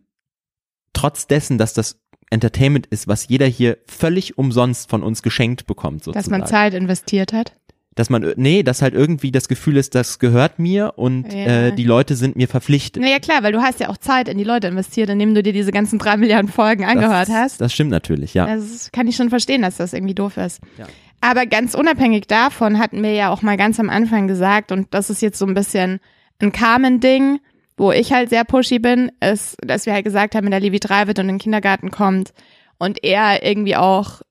trotz 0.93 1.25
dessen, 1.25 1.57
dass 1.57 1.73
das 1.73 1.99
Entertainment 2.29 2.87
ist, 2.87 3.07
was 3.07 3.27
jeder 3.27 3.45
hier 3.45 3.77
völlig 3.85 4.37
umsonst 4.37 4.89
von 4.89 5.03
uns 5.03 5.21
geschenkt 5.21 5.65
bekommt, 5.65 6.03
sozusagen. 6.03 6.23
Dass 6.23 6.29
man 6.29 6.47
Zeit 6.47 6.73
investiert 6.73 7.33
hat. 7.33 7.53
Dass 7.95 8.11
man, 8.11 8.33
nee, 8.35 8.61
dass 8.61 8.83
halt 8.83 8.93
irgendwie 8.93 9.31
das 9.31 9.47
Gefühl 9.47 9.75
ist, 9.75 9.95
das 9.95 10.19
gehört 10.19 10.59
mir 10.59 10.93
und 10.97 11.33
Ja. 11.33 11.67
äh, 11.67 11.71
die 11.75 11.83
Leute 11.83 12.15
sind 12.15 12.35
mir 12.35 12.47
verpflichtet. 12.47 13.01
Naja, 13.01 13.17
klar, 13.17 13.41
weil 13.41 13.53
du 13.53 13.61
hast 13.61 13.79
ja 13.79 13.89
auch 13.89 13.97
Zeit 13.97 14.29
in 14.29 14.37
die 14.37 14.43
Leute 14.43 14.67
investiert, 14.67 15.09
indem 15.09 15.33
du 15.33 15.41
dir 15.41 15.53
diese 15.53 15.71
ganzen 15.71 15.97
drei 15.97 16.15
Milliarden 16.15 16.51
Folgen 16.51 16.85
angehört 16.85 17.29
das, 17.29 17.35
hast. 17.35 17.61
Das 17.61 17.73
stimmt 17.73 17.89
natürlich, 17.89 18.35
ja. 18.35 18.45
Das 18.45 18.91
kann 18.91 19.07
ich 19.07 19.15
schon 19.15 19.29
verstehen, 19.29 19.63
dass 19.63 19.77
das 19.77 19.93
irgendwie 19.93 20.13
doof 20.13 20.37
ist. 20.37 20.61
Ja. 20.77 20.85
Aber 21.21 21.47
ganz 21.47 21.73
unabhängig 21.73 22.27
davon 22.27 22.77
hatten 22.77 23.01
wir 23.01 23.13
ja 23.13 23.31
auch 23.31 23.41
mal 23.41 23.57
ganz 23.57 23.79
am 23.79 23.89
Anfang 23.89 24.27
gesagt, 24.27 24.71
und 24.71 24.93
das 24.93 25.09
ist 25.09 25.23
jetzt 25.23 25.39
so 25.39 25.47
ein 25.47 25.55
bisschen 25.55 25.99
ein 26.39 26.51
Carmen-Ding, 26.51 27.39
wo 27.77 27.91
ich 27.91 28.11
halt 28.11 28.29
sehr 28.29 28.43
pushy 28.43 28.79
bin, 28.79 29.11
ist, 29.21 29.55
dass 29.61 29.85
wir 29.85 29.93
halt 29.93 30.03
gesagt 30.03 30.35
haben, 30.35 30.45
wenn 30.45 30.51
der 30.51 30.59
Levi 30.59 30.79
drei 30.79 31.07
wird 31.07 31.19
und 31.19 31.29
in 31.29 31.35
den 31.35 31.41
Kindergarten 31.41 31.91
kommt 31.91 32.33
und 32.77 33.03
er 33.03 33.45
irgendwie 33.45 33.75
auch 33.75 34.21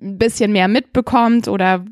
ein 0.00 0.18
bisschen 0.18 0.52
mehr 0.52 0.68
mitbekommt 0.68 1.48
oder 1.48 1.84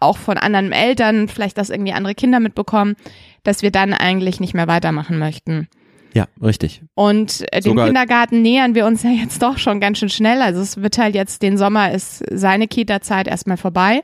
auch 0.00 0.18
von 0.18 0.36
anderen 0.36 0.72
Eltern, 0.72 1.28
vielleicht 1.28 1.56
dass 1.56 1.70
irgendwie 1.70 1.92
andere 1.92 2.14
Kinder 2.14 2.40
mitbekommen, 2.40 2.96
dass 3.44 3.62
wir 3.62 3.70
dann 3.70 3.94
eigentlich 3.94 4.40
nicht 4.40 4.54
mehr 4.54 4.66
weitermachen 4.66 5.18
möchten. 5.18 5.68
Ja, 6.14 6.26
richtig. 6.42 6.82
Und 6.94 7.44
äh, 7.52 7.60
dem 7.60 7.76
Kindergarten 7.76 8.42
nähern 8.42 8.74
wir 8.74 8.84
uns 8.84 9.02
ja 9.02 9.10
jetzt 9.10 9.42
doch 9.42 9.58
schon 9.58 9.80
ganz 9.80 9.98
schön 9.98 10.10
schnell. 10.10 10.42
Also 10.42 10.60
es 10.60 10.82
wird 10.82 10.98
halt 10.98 11.14
jetzt, 11.14 11.42
den 11.42 11.56
Sommer 11.56 11.92
ist 11.92 12.22
seine 12.30 12.68
Kita-Zeit 12.68 13.28
erstmal 13.28 13.56
vorbei. 13.56 14.02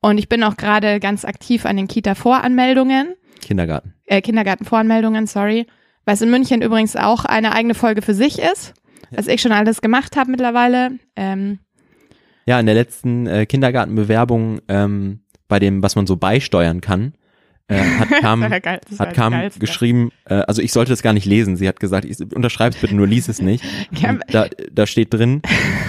Und 0.00 0.18
ich 0.18 0.28
bin 0.28 0.42
auch 0.42 0.56
gerade 0.56 0.98
ganz 0.98 1.24
aktiv 1.24 1.64
an 1.64 1.76
den 1.76 1.86
Kita-Voranmeldungen, 1.86 3.14
Kindergarten. 3.42 3.92
äh, 4.06 4.20
Kindergarten-Voranmeldungen, 4.22 5.26
sorry. 5.26 5.66
Was 6.04 6.22
in 6.22 6.30
München 6.30 6.62
übrigens 6.62 6.96
auch 6.96 7.24
eine 7.26 7.54
eigene 7.54 7.74
Folge 7.74 8.00
für 8.02 8.14
sich 8.14 8.38
ist, 8.38 8.72
was 9.10 9.26
ich 9.26 9.40
schon 9.42 9.52
alles 9.52 9.80
gemacht 9.82 10.16
habe 10.16 10.30
mittlerweile. 10.30 10.92
Ähm, 11.16 11.58
Ja, 12.46 12.58
in 12.58 12.66
der 12.66 12.74
letzten 12.74 13.26
äh, 13.26 13.46
Kindergartenbewerbung, 13.46 14.60
ähm, 14.68 15.20
bei 15.48 15.58
dem, 15.58 15.82
was 15.82 15.94
man 15.94 16.06
so 16.06 16.16
beisteuern 16.16 16.80
kann, 16.80 17.14
äh, 17.68 17.76
hat 17.98 18.08
Kam, 18.20 18.40
geil, 18.40 18.80
war 18.96 19.06
hat 19.06 19.14
Kam 19.14 19.32
Geilste. 19.32 19.60
geschrieben, 19.60 20.10
äh, 20.24 20.34
also 20.34 20.60
ich 20.62 20.72
sollte 20.72 20.90
das 20.90 21.02
gar 21.02 21.12
nicht 21.12 21.26
lesen. 21.26 21.56
Sie 21.56 21.68
hat 21.68 21.78
gesagt, 21.78 22.04
ich 22.04 22.18
unterschreib's 22.34 22.76
bitte, 22.78 22.96
nur 22.96 23.06
lies 23.06 23.28
es 23.28 23.40
nicht. 23.40 23.62
Ja, 23.92 24.14
da, 24.28 24.46
da 24.72 24.86
steht 24.86 25.12
drin, 25.14 25.42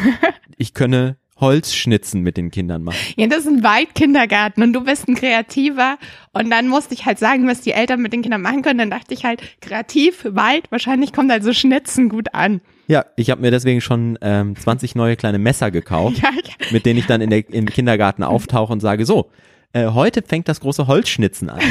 ich 0.58 0.74
könne 0.76 1.18
Holzschnitzen 1.39 2.22
mit 2.22 2.38
den 2.38 2.52
Kindern 2.52 2.84
machen. 2.84 2.98
Ja, 3.15 3.28
das 3.28 3.39
ist 3.39 3.48
ein 3.48 3.63
Waldkindergarten 3.63 4.63
und 4.63 4.74
du 4.74 4.82
bist 4.84 5.08
ein 5.08 5.15
Kreativer. 5.15 5.98
Und 6.32 6.50
dann 6.50 6.67
musste 6.67 6.93
ich 6.93 7.06
halt 7.06 7.19
sagen, 7.19 7.48
was 7.48 7.62
die 7.62 7.72
Eltern 7.72 8.02
mit 8.02 8.13
den 8.13 8.22
Kindern 8.22 8.41
machen 8.41 8.62
können. 8.62 8.80
Dann 8.80 8.89
dachte 8.91 9.13
ich 9.13 9.26
halt, 9.26 9.41
kreativ, 9.62 10.26
Wald, 10.30 10.72
wahrscheinlich 10.72 11.12
kommt 11.13 11.32
also 11.32 11.54
Schnitzen 11.54 12.10
gut 12.10 12.34
an. 12.34 12.62
Ja, 12.88 13.06
ich 13.15 13.30
habe 13.30 13.41
mir 13.41 13.52
deswegen 13.52 13.82
schon 13.82 14.17
ähm, 14.22 14.56
20 14.56 14.96
neue 14.96 15.15
kleine 15.15 15.39
Messer 15.39 15.72
gekauft, 15.72 16.17
Ja, 16.24 16.30
ja. 16.34 16.67
mit 16.72 16.86
denen 16.86 17.00
ich 17.00 17.06
dann 17.08 17.22
in 17.22 17.30
der, 17.30 17.50
im 17.50 17.65
Kindergarten 17.65 18.24
auftauche 18.24 18.72
und 18.74 18.80
sage, 18.80 19.06
so, 19.06 19.32
äh, 19.74 19.88
heute 19.88 20.22
fängt 20.22 20.48
das 20.48 20.60
große 20.60 20.88
Holzschnitzen 20.88 21.50
an. 21.50 21.62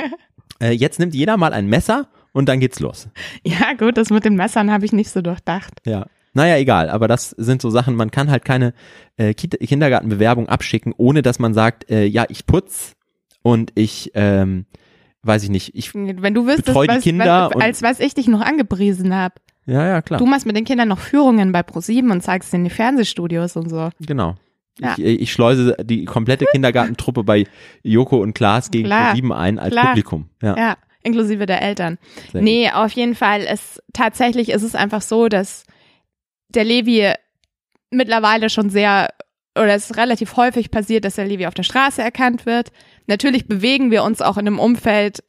äh, 0.60 0.70
jetzt 0.70 0.98
nimmt 0.98 1.14
jeder 1.14 1.36
mal 1.36 1.52
ein 1.52 1.66
Messer 1.66 2.08
und 2.32 2.48
dann 2.48 2.60
geht's 2.60 2.80
los. 2.80 3.08
ja, 3.44 3.74
gut, 3.74 3.96
das 3.96 4.10
mit 4.10 4.24
den 4.24 4.36
Messern 4.36 4.70
habe 4.70 4.84
ich 4.84 4.92
nicht 4.92 5.10
so 5.10 5.20
durchdacht. 5.20 5.72
Ja. 5.84 6.06
Naja, 6.34 6.56
egal, 6.56 6.88
aber 6.88 7.08
das 7.08 7.30
sind 7.30 7.60
so 7.60 7.68
Sachen, 7.70 7.94
man 7.94 8.10
kann 8.10 8.30
halt 8.30 8.44
keine 8.44 8.72
äh, 9.16 9.34
Kindergartenbewerbung 9.34 10.48
abschicken, 10.48 10.94
ohne 10.96 11.22
dass 11.22 11.38
man 11.38 11.54
sagt, 11.54 11.90
äh, 11.90 12.04
ja, 12.04 12.24
ich 12.28 12.46
putz 12.46 12.94
und 13.42 13.70
ich, 13.74 14.10
ähm, 14.14 14.66
weiß 15.22 15.42
ich 15.44 15.50
nicht, 15.50 15.74
ich, 15.74 15.94
Wenn 15.94 16.34
du 16.34 16.46
wüsstest, 16.46 16.66
Betreu 16.66 16.86
die 16.86 16.94
was, 16.96 17.02
Kinder 17.02 17.50
was, 17.52 17.62
als 17.62 17.82
was 17.82 18.00
ich 18.00 18.14
dich 18.14 18.28
noch 18.28 18.40
angepriesen 18.40 19.14
habe. 19.14 19.34
ja, 19.66 19.86
ja, 19.86 20.02
klar, 20.02 20.18
Du 20.18 20.26
machst 20.26 20.46
mit 20.46 20.56
den 20.56 20.64
Kindern 20.64 20.88
noch 20.88 20.98
Führungen 21.00 21.52
bei 21.52 21.62
ProSieben 21.62 22.10
und 22.10 22.22
zeigst 22.22 22.52
in 22.54 22.64
die 22.64 22.70
Fernsehstudios 22.70 23.56
und 23.56 23.68
so. 23.68 23.90
genau. 24.00 24.36
Ja. 24.80 24.94
Ich, 24.96 25.04
ich 25.04 25.32
schleuse 25.32 25.76
die 25.84 26.06
komplette 26.06 26.46
Kindergartentruppe 26.46 27.24
bei 27.24 27.44
Joko 27.82 28.16
und 28.22 28.32
Klaas 28.32 28.70
gegen 28.70 28.86
Klar, 28.86 29.14
sieben 29.14 29.30
ein 29.30 29.58
als 29.58 29.72
klar. 29.72 29.88
Publikum. 29.88 30.30
Ja, 30.42 30.56
Ja, 30.56 30.76
inklusive 31.02 31.44
der 31.44 31.60
Eltern. 31.60 31.98
sehr 32.32 32.40
gut. 32.40 32.42
Nee, 32.42 32.70
auf 32.70 32.90
jeden 32.92 33.14
Fall. 33.14 33.42
Es, 33.46 33.82
tatsächlich 33.92 34.48
ist 34.48 34.62
es 34.62 34.74
einfach 34.74 35.02
so, 35.02 35.28
dass 35.28 35.64
der 36.54 36.64
Levi 36.64 37.12
mittlerweile 37.90 38.50
schon 38.50 38.70
sehr, 38.70 39.08
oder 39.56 39.74
es 39.74 39.90
ist 39.90 39.96
relativ 39.96 40.36
häufig 40.36 40.70
passiert, 40.70 41.04
dass 41.04 41.16
der 41.16 41.26
Levi 41.26 41.46
auf 41.46 41.54
der 41.54 41.62
Straße 41.62 42.02
erkannt 42.02 42.46
wird. 42.46 42.72
Natürlich 43.06 43.46
bewegen 43.46 43.90
wir 43.90 44.02
uns 44.04 44.22
auch 44.22 44.36
in 44.36 44.46
einem 44.46 44.58
Umfeld 44.58 45.22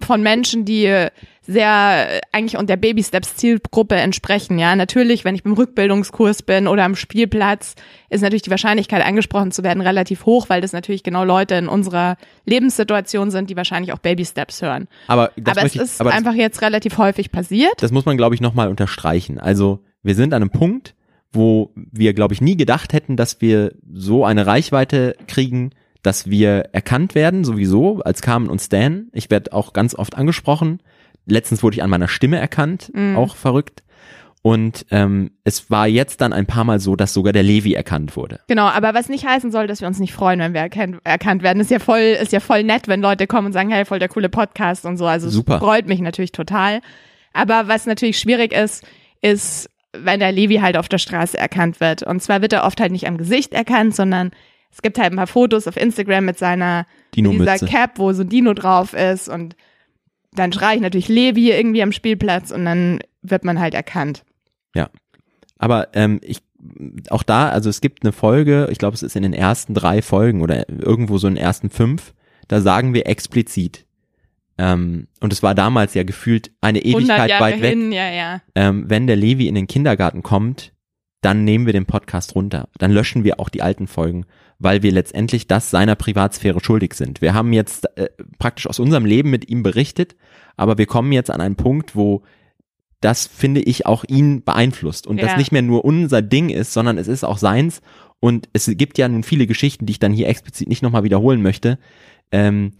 von 0.00 0.22
Menschen, 0.22 0.64
die 0.64 1.08
sehr 1.42 2.20
eigentlich 2.32 2.56
und 2.56 2.70
der 2.70 2.76
Baby 2.76 3.02
Steps 3.02 3.36
Zielgruppe 3.36 3.96
entsprechen. 3.96 4.58
Ja, 4.58 4.76
natürlich, 4.76 5.24
wenn 5.24 5.34
ich 5.34 5.42
beim 5.42 5.54
Rückbildungskurs 5.54 6.42
bin 6.42 6.68
oder 6.68 6.84
am 6.84 6.94
Spielplatz, 6.94 7.74
ist 8.08 8.20
natürlich 8.20 8.42
die 8.42 8.50
Wahrscheinlichkeit 8.50 9.04
angesprochen 9.04 9.50
zu 9.50 9.62
werden 9.64 9.80
relativ 9.80 10.26
hoch, 10.26 10.48
weil 10.48 10.60
das 10.60 10.72
natürlich 10.72 11.02
genau 11.02 11.24
Leute 11.24 11.56
in 11.56 11.68
unserer 11.68 12.16
Lebenssituation 12.46 13.30
sind, 13.30 13.50
die 13.50 13.56
wahrscheinlich 13.56 13.92
auch 13.92 13.98
Baby 13.98 14.24
Steps 14.24 14.62
hören. 14.62 14.86
Aber 15.08 15.32
das 15.36 15.56
aber 15.56 15.66
es 15.66 15.74
ich, 15.74 15.80
ist 15.80 16.00
aber 16.00 16.12
einfach 16.12 16.34
jetzt 16.34 16.62
relativ 16.62 16.98
häufig 16.98 17.32
passiert. 17.32 17.82
das 17.82 17.90
muss 17.90 18.04
man, 18.04 18.16
glaube 18.16 18.34
ich, 18.34 18.40
nochmal 18.40 18.68
unterstreichen. 18.68 19.38
Also 19.38 19.80
wir 20.02 20.14
sind 20.14 20.32
an 20.34 20.42
einem 20.42 20.50
Punkt, 20.50 20.94
wo 21.32 21.72
wir, 21.74 22.12
glaube 22.14 22.34
ich, 22.34 22.40
nie 22.40 22.56
gedacht 22.56 22.92
hätten, 22.92 23.16
dass 23.16 23.40
wir 23.40 23.74
so 23.92 24.24
eine 24.24 24.46
Reichweite 24.46 25.14
kriegen, 25.28 25.70
dass 26.02 26.28
wir 26.30 26.70
erkannt 26.72 27.14
werden, 27.14 27.44
sowieso, 27.44 28.00
als 28.00 28.22
Carmen 28.22 28.48
und 28.48 28.60
Stan. 28.60 29.08
Ich 29.12 29.30
werde 29.30 29.52
auch 29.52 29.72
ganz 29.72 29.94
oft 29.94 30.16
angesprochen. 30.16 30.80
Letztens 31.26 31.62
wurde 31.62 31.76
ich 31.76 31.82
an 31.82 31.90
meiner 31.90 32.08
Stimme 32.08 32.38
erkannt, 32.38 32.90
Mhm. 32.94 33.16
auch 33.16 33.36
verrückt. 33.36 33.82
Und 34.42 34.86
ähm, 34.90 35.32
es 35.44 35.70
war 35.70 35.86
jetzt 35.86 36.22
dann 36.22 36.32
ein 36.32 36.46
paar 36.46 36.64
Mal 36.64 36.80
so, 36.80 36.96
dass 36.96 37.12
sogar 37.12 37.34
der 37.34 37.42
Levi 37.42 37.74
erkannt 37.74 38.16
wurde. 38.16 38.40
Genau, 38.48 38.64
aber 38.68 38.94
was 38.94 39.10
nicht 39.10 39.26
heißen 39.26 39.52
soll, 39.52 39.66
dass 39.66 39.82
wir 39.82 39.86
uns 39.88 39.98
nicht 39.98 40.14
freuen, 40.14 40.40
wenn 40.40 40.54
wir 40.54 40.62
erkannt, 40.62 40.96
erkannt 41.04 41.42
werden. 41.42 41.60
Ist 41.60 41.70
ja 41.70 41.78
voll, 41.78 42.00
ist 42.00 42.32
ja 42.32 42.40
voll 42.40 42.64
nett, 42.64 42.88
wenn 42.88 43.02
Leute 43.02 43.26
kommen 43.26 43.48
und 43.48 43.52
sagen, 43.52 43.68
hey, 43.68 43.84
voll 43.84 43.98
der 43.98 44.08
coole 44.08 44.30
Podcast 44.30 44.86
und 44.86 44.96
so. 44.96 45.06
Also 45.06 45.28
es 45.28 45.34
Super. 45.34 45.58
freut 45.58 45.86
mich 45.86 46.00
natürlich 46.00 46.32
total. 46.32 46.80
Aber 47.34 47.68
was 47.68 47.84
natürlich 47.84 48.18
schwierig 48.18 48.52
ist, 48.54 48.82
ist, 49.20 49.68
wenn 49.92 50.20
der 50.20 50.32
Levi 50.32 50.56
halt 50.56 50.76
auf 50.76 50.88
der 50.88 50.98
Straße 50.98 51.36
erkannt 51.36 51.80
wird. 51.80 52.02
Und 52.02 52.22
zwar 52.22 52.42
wird 52.42 52.52
er 52.52 52.64
oft 52.64 52.80
halt 52.80 52.92
nicht 52.92 53.06
am 53.06 53.18
Gesicht 53.18 53.52
erkannt, 53.52 53.94
sondern 53.94 54.30
es 54.70 54.82
gibt 54.82 54.98
halt 54.98 55.12
ein 55.12 55.16
paar 55.16 55.26
Fotos 55.26 55.66
auf 55.66 55.76
Instagram 55.76 56.24
mit 56.24 56.38
seiner 56.38 56.86
mit 57.16 57.60
dieser. 57.60 57.66
Cap, 57.66 57.98
wo 57.98 58.12
so 58.12 58.22
ein 58.22 58.28
Dino 58.28 58.54
drauf 58.54 58.94
ist 58.94 59.28
und 59.28 59.56
dann 60.32 60.52
schreie 60.52 60.76
ich 60.76 60.82
natürlich 60.82 61.08
Levi 61.08 61.50
irgendwie 61.50 61.82
am 61.82 61.92
Spielplatz 61.92 62.52
und 62.52 62.64
dann 62.64 63.00
wird 63.22 63.44
man 63.44 63.58
halt 63.58 63.74
erkannt. 63.74 64.24
Aber 65.58 65.88
ähm, 65.94 66.20
ich 66.22 66.42
auch 67.08 67.22
da, 67.22 67.48
also 67.48 67.70
es 67.70 67.80
gibt 67.80 68.04
eine 68.04 68.12
Folge, 68.12 68.68
ich 68.70 68.78
glaube, 68.78 68.94
es 68.94 69.02
ist 69.02 69.16
in 69.16 69.22
den 69.22 69.32
ersten 69.32 69.74
drei 69.74 70.02
Folgen 70.02 70.42
oder 70.42 70.68
irgendwo 70.68 71.18
so 71.18 71.26
in 71.26 71.34
den 71.34 71.42
ersten 71.42 71.70
fünf, 71.70 72.12
da 72.48 72.60
sagen 72.60 72.94
wir 72.94 73.06
explizit. 73.06 73.86
Ähm, 74.62 75.06
und 75.20 75.32
es 75.32 75.42
war 75.42 75.54
damals 75.54 75.94
ja 75.94 76.02
gefühlt 76.02 76.50
eine 76.60 76.80
100 76.80 77.00
Ewigkeit 77.18 77.40
weit 77.40 77.62
weg. 77.62 77.70
hin, 77.70 77.92
ja, 77.92 78.10
ja. 78.10 78.42
Ähm, 78.54 78.84
wenn 78.88 79.06
der 79.06 79.16
Levi 79.16 79.48
in 79.48 79.54
den 79.54 79.66
Kindergarten 79.66 80.22
kommt, 80.22 80.72
dann 81.22 81.44
nehmen 81.44 81.64
wir 81.64 81.72
den 81.72 81.86
Podcast 81.86 82.34
runter. 82.34 82.68
Dann 82.78 82.90
löschen 82.90 83.24
wir 83.24 83.40
auch 83.40 83.48
die 83.48 83.62
alten 83.62 83.86
Folgen, 83.86 84.26
weil 84.58 84.82
wir 84.82 84.92
letztendlich 84.92 85.46
das 85.46 85.70
seiner 85.70 85.94
Privatsphäre 85.94 86.60
schuldig 86.62 86.92
sind. 86.94 87.22
Wir 87.22 87.32
haben 87.32 87.54
jetzt 87.54 87.86
äh, 87.96 88.08
praktisch 88.38 88.66
aus 88.66 88.78
unserem 88.78 89.06
Leben 89.06 89.30
mit 89.30 89.48
ihm 89.48 89.62
berichtet, 89.62 90.14
aber 90.56 90.76
wir 90.76 90.86
kommen 90.86 91.12
jetzt 91.12 91.30
an 91.30 91.40
einen 91.40 91.56
Punkt, 91.56 91.96
wo 91.96 92.22
das, 93.00 93.26
finde 93.26 93.62
ich, 93.62 93.86
auch 93.86 94.04
ihn 94.08 94.44
beeinflusst 94.44 95.06
und 95.06 95.22
das 95.22 95.30
Ja. 95.32 95.38
nicht 95.38 95.52
mehr 95.52 95.62
nur 95.62 95.86
unser 95.86 96.20
Ding 96.20 96.50
ist, 96.50 96.74
sondern 96.74 96.98
es 96.98 97.08
ist 97.08 97.24
auch 97.24 97.38
seins. 97.38 97.80
Und 98.18 98.50
es 98.52 98.70
gibt 98.74 98.98
ja 98.98 99.08
nun 99.08 99.22
viele 99.22 99.46
Geschichten, 99.46 99.86
die 99.86 99.92
ich 99.92 99.98
dann 100.00 100.12
hier 100.12 100.28
explizit 100.28 100.68
nicht 100.68 100.82
nochmal 100.82 101.02
wiederholen 101.04 101.40
möchte, 101.40 101.78
ähm, 102.30 102.72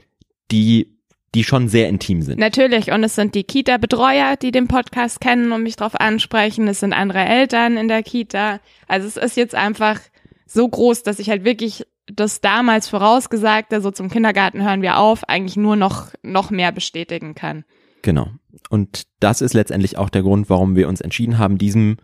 die 0.51 0.99
die 1.35 1.45
schon 1.45 1.69
sehr 1.69 1.89
intim 1.89 2.23
sind. 2.23 2.39
Natürlich, 2.39 2.91
und 2.91 3.05
es 3.05 3.15
sind 3.15 3.35
die 3.35 3.45
Kita-Betreuer, 3.45 4.37
die 4.37 4.51
den 4.51 4.67
Podcast 4.67 5.21
kennen 5.21 5.53
und 5.53 5.63
mich 5.63 5.77
drauf 5.77 5.95
ansprechen. 5.95 6.67
Es 6.67 6.81
sind 6.81 6.93
andere 6.93 7.21
Eltern 7.21 7.77
in 7.77 7.89
der 7.89 8.03
Kita. 8.03 8.61
Also 8.89 9.07
es 9.07 9.17
ist 9.17 9.37
jetzt 9.37 9.55
einfach 9.55 10.01
so 10.47 10.69
groß, 10.69 11.05
dass 11.05 11.21
ich 11.21 11.31
halt 11.31 11.45
wirklich 11.45 11.87
das 12.13 12.41
damals 12.41 12.89
vorausgesagte, 12.89 13.81
so 13.81 13.93
zum 13.93 14.11
Kindergarten 14.11 14.65
hören 14.65 14.83
wir 14.83 14.99
auf, 14.99 15.29
eigentlich 15.29 15.57
nur 15.57 15.77
noch, 15.77 16.09
noch 16.23 16.51
mehr 16.51 16.73
bestätigen 16.73 17.37
kann. 17.37 17.65
Genau. 18.03 18.31
Und 18.69 19.05
das 19.21 19.41
ist 19.41 19.55
letztendlich 19.55 19.99
auch 19.99 20.11
der 20.11 20.23
Grund, 20.23 20.51
warum 20.51 20.75
wir 20.75 20.89
uns 20.89 21.01
entschieden 21.01 21.39
haben, 21.39 21.59
diesem 21.59 21.99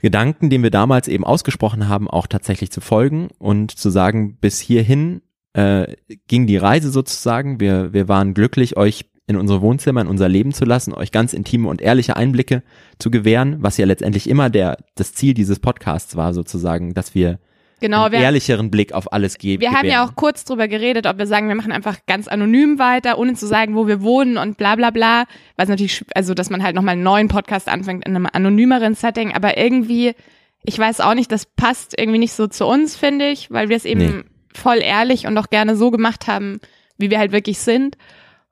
Gedanken, 0.00 0.50
den 0.50 0.62
wir 0.62 0.70
damals 0.70 1.08
eben 1.08 1.24
ausgesprochen 1.24 1.88
haben, 1.88 2.10
auch 2.10 2.26
tatsächlich 2.26 2.70
zu 2.70 2.80
folgen 2.80 3.28
und 3.38 3.70
zu 3.70 3.90
sagen, 3.90 4.36
bis 4.36 4.60
hierhin 4.60 5.22
äh, 5.54 5.96
ging 6.28 6.46
die 6.46 6.56
Reise 6.56 6.90
sozusagen. 6.90 7.60
Wir, 7.60 7.92
wir 7.92 8.08
waren 8.08 8.34
glücklich, 8.34 8.76
euch 8.76 9.06
in 9.26 9.36
unsere 9.36 9.62
Wohnzimmer, 9.62 10.02
in 10.02 10.06
unser 10.06 10.28
Leben 10.28 10.52
zu 10.52 10.64
lassen, 10.64 10.92
euch 10.92 11.10
ganz 11.10 11.32
intime 11.32 11.68
und 11.68 11.80
ehrliche 11.80 12.16
Einblicke 12.16 12.62
zu 12.98 13.10
gewähren, 13.10 13.56
was 13.60 13.78
ja 13.78 13.86
letztendlich 13.86 14.28
immer 14.28 14.50
der, 14.50 14.76
das 14.96 15.14
Ziel 15.14 15.32
dieses 15.32 15.60
Podcasts 15.60 16.16
war, 16.16 16.34
sozusagen, 16.34 16.92
dass 16.92 17.14
wir 17.14 17.38
Genau, 17.80 18.04
einen 18.04 18.12
wir, 18.12 18.20
ehrlicheren 18.20 18.70
Blick 18.70 18.92
auf 18.92 19.12
alles 19.12 19.38
geben. 19.38 19.60
wir 19.60 19.72
haben 19.72 19.88
ja 19.88 20.04
auch 20.06 20.14
kurz 20.14 20.44
drüber 20.44 20.68
geredet, 20.68 21.06
ob 21.06 21.18
wir 21.18 21.26
sagen, 21.26 21.48
wir 21.48 21.54
machen 21.54 21.72
einfach 21.72 21.98
ganz 22.06 22.28
anonym 22.28 22.78
weiter, 22.78 23.18
ohne 23.18 23.34
zu 23.34 23.46
sagen, 23.46 23.74
wo 23.74 23.86
wir 23.86 24.02
wohnen 24.02 24.36
und 24.38 24.56
bla 24.56 24.76
bla 24.76 24.90
bla. 24.90 25.24
Was 25.56 25.68
natürlich, 25.68 26.04
also 26.14 26.34
dass 26.34 26.50
man 26.50 26.62
halt 26.62 26.76
nochmal 26.76 26.92
einen 26.92 27.02
neuen 27.02 27.28
Podcast 27.28 27.68
anfängt 27.68 28.06
in 28.06 28.14
einem 28.14 28.28
anonymeren 28.32 28.94
Setting, 28.94 29.32
aber 29.32 29.58
irgendwie, 29.58 30.14
ich 30.62 30.78
weiß 30.78 31.00
auch 31.00 31.14
nicht, 31.14 31.32
das 31.32 31.46
passt 31.46 31.98
irgendwie 31.98 32.18
nicht 32.18 32.32
so 32.32 32.46
zu 32.46 32.66
uns, 32.66 32.96
finde 32.96 33.28
ich, 33.28 33.50
weil 33.50 33.68
wir 33.68 33.76
es 33.76 33.84
eben 33.84 34.00
Nee. 34.00 34.24
Voll 34.54 34.78
ehrlich 34.80 35.26
und 35.26 35.36
auch 35.38 35.50
gerne 35.50 35.76
so 35.76 35.90
gemacht 35.90 36.26
haben, 36.26 36.60
wie 36.96 37.10
wir 37.10 37.18
halt 37.18 37.32
wirklich 37.32 37.58
sind. 37.58 37.96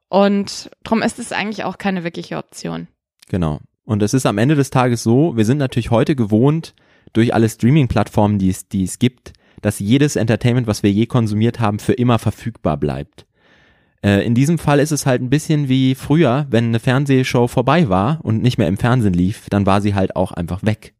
Und 0.08 0.70
drum 0.84 1.02
ist 1.02 1.18
es 1.18 1.32
eigentlich 1.32 1.64
auch 1.64 1.78
keine 1.78 2.04
wirkliche 2.04 2.36
Option. 2.36 2.88
Genau. 3.28 3.60
Und 3.84 4.02
es 4.02 4.14
ist 4.14 4.26
am 4.26 4.38
Ende 4.38 4.54
des 4.54 4.70
Tages 4.70 5.02
so, 5.02 5.36
wir 5.36 5.44
sind 5.44 5.58
natürlich 5.58 5.90
heute 5.90 6.14
gewohnt, 6.14 6.74
durch 7.12 7.34
alle 7.34 7.48
Streaming-Plattformen, 7.48 8.38
die 8.38 8.50
es, 8.50 8.68
die 8.68 8.84
es 8.84 8.98
gibt, 8.98 9.32
dass 9.60 9.78
jedes 9.78 10.16
Entertainment, 10.16 10.66
was 10.66 10.82
wir 10.82 10.90
je 10.90 11.06
konsumiert 11.06 11.60
haben, 11.60 11.78
für 11.78 11.92
immer 11.92 12.18
verfügbar 12.18 12.76
bleibt. 12.76 13.26
Äh, 14.02 14.24
in 14.26 14.34
diesem 14.34 14.58
Fall 14.58 14.80
ist 14.80 14.92
es 14.92 15.06
halt 15.06 15.22
ein 15.22 15.30
bisschen 15.30 15.68
wie 15.68 15.94
früher, 15.94 16.46
wenn 16.50 16.66
eine 16.66 16.80
Fernsehshow 16.80 17.46
vorbei 17.46 17.88
war 17.88 18.20
und 18.22 18.42
nicht 18.42 18.58
mehr 18.58 18.68
im 18.68 18.76
Fernsehen 18.76 19.14
lief, 19.14 19.46
dann 19.50 19.66
war 19.66 19.80
sie 19.80 19.94
halt 19.94 20.16
auch 20.16 20.32
einfach 20.32 20.62
weg. 20.62 20.94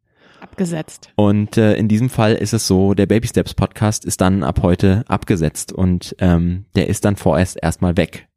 Abgesetzt. 0.53 1.09
Und 1.15 1.57
äh, 1.57 1.73
in 1.77 1.87
diesem 1.87 2.11
Fall 2.11 2.33
ist 2.35 2.53
es 2.53 2.67
so, 2.67 2.93
der 2.93 3.07
Baby 3.07 3.27
Steps 3.27 3.55
Podcast 3.55 4.05
ist 4.05 4.21
dann 4.21 4.43
ab 4.43 4.59
heute 4.61 5.03
abgesetzt 5.07 5.73
und 5.73 6.15
ähm, 6.19 6.65
der 6.75 6.89
ist 6.89 7.05
dann 7.05 7.15
vorerst 7.15 7.57
erstmal 7.59 7.97
weg. 7.97 8.27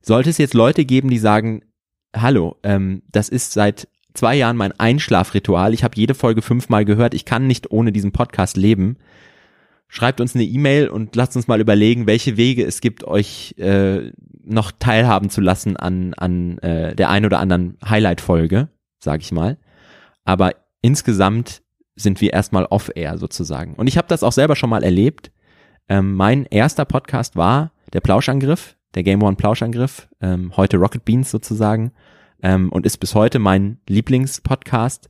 Sollte 0.00 0.30
es 0.30 0.38
jetzt 0.38 0.54
Leute 0.54 0.86
geben, 0.86 1.10
die 1.10 1.18
sagen, 1.18 1.60
hallo, 2.16 2.56
ähm, 2.62 3.02
das 3.12 3.28
ist 3.28 3.52
seit 3.52 3.88
zwei 4.14 4.36
Jahren 4.36 4.56
mein 4.56 4.72
Einschlafritual, 4.80 5.74
ich 5.74 5.84
habe 5.84 5.96
jede 5.98 6.14
Folge 6.14 6.40
fünfmal 6.40 6.86
gehört, 6.86 7.12
ich 7.12 7.26
kann 7.26 7.46
nicht 7.46 7.70
ohne 7.70 7.92
diesen 7.92 8.12
Podcast 8.12 8.56
leben, 8.56 8.96
schreibt 9.86 10.22
uns 10.22 10.34
eine 10.34 10.44
E-Mail 10.44 10.88
und 10.88 11.14
lasst 11.14 11.36
uns 11.36 11.46
mal 11.46 11.60
überlegen, 11.60 12.06
welche 12.06 12.38
Wege 12.38 12.64
es 12.64 12.80
gibt, 12.80 13.04
euch 13.04 13.54
äh, 13.58 14.12
noch 14.42 14.72
teilhaben 14.72 15.28
zu 15.28 15.42
lassen 15.42 15.76
an, 15.76 16.14
an 16.14 16.56
äh, 16.60 16.96
der 16.96 17.10
ein 17.10 17.26
oder 17.26 17.38
anderen 17.38 17.76
Highlight-Folge, 17.86 18.70
sag 18.98 19.20
ich 19.20 19.30
mal. 19.30 19.58
Aber 20.24 20.52
insgesamt 20.84 21.62
sind 21.96 22.20
wir 22.20 22.34
erstmal 22.34 22.66
off-air 22.66 23.16
sozusagen. 23.16 23.74
Und 23.74 23.86
ich 23.86 23.96
habe 23.96 24.08
das 24.08 24.22
auch 24.22 24.32
selber 24.32 24.54
schon 24.54 24.68
mal 24.68 24.84
erlebt. 24.84 25.32
Ähm, 25.88 26.14
mein 26.14 26.44
erster 26.44 26.84
Podcast 26.84 27.36
war 27.36 27.72
der 27.94 28.02
Plauschangriff, 28.02 28.76
der 28.94 29.02
Game 29.02 29.22
One 29.22 29.36
Plauschangriff, 29.36 30.08
ähm, 30.20 30.54
heute 30.58 30.76
Rocket 30.76 31.06
Beans 31.06 31.30
sozusagen, 31.30 31.92
ähm, 32.42 32.70
und 32.70 32.84
ist 32.84 32.98
bis 32.98 33.14
heute 33.14 33.38
mein 33.38 33.78
Lieblingspodcast. 33.88 35.08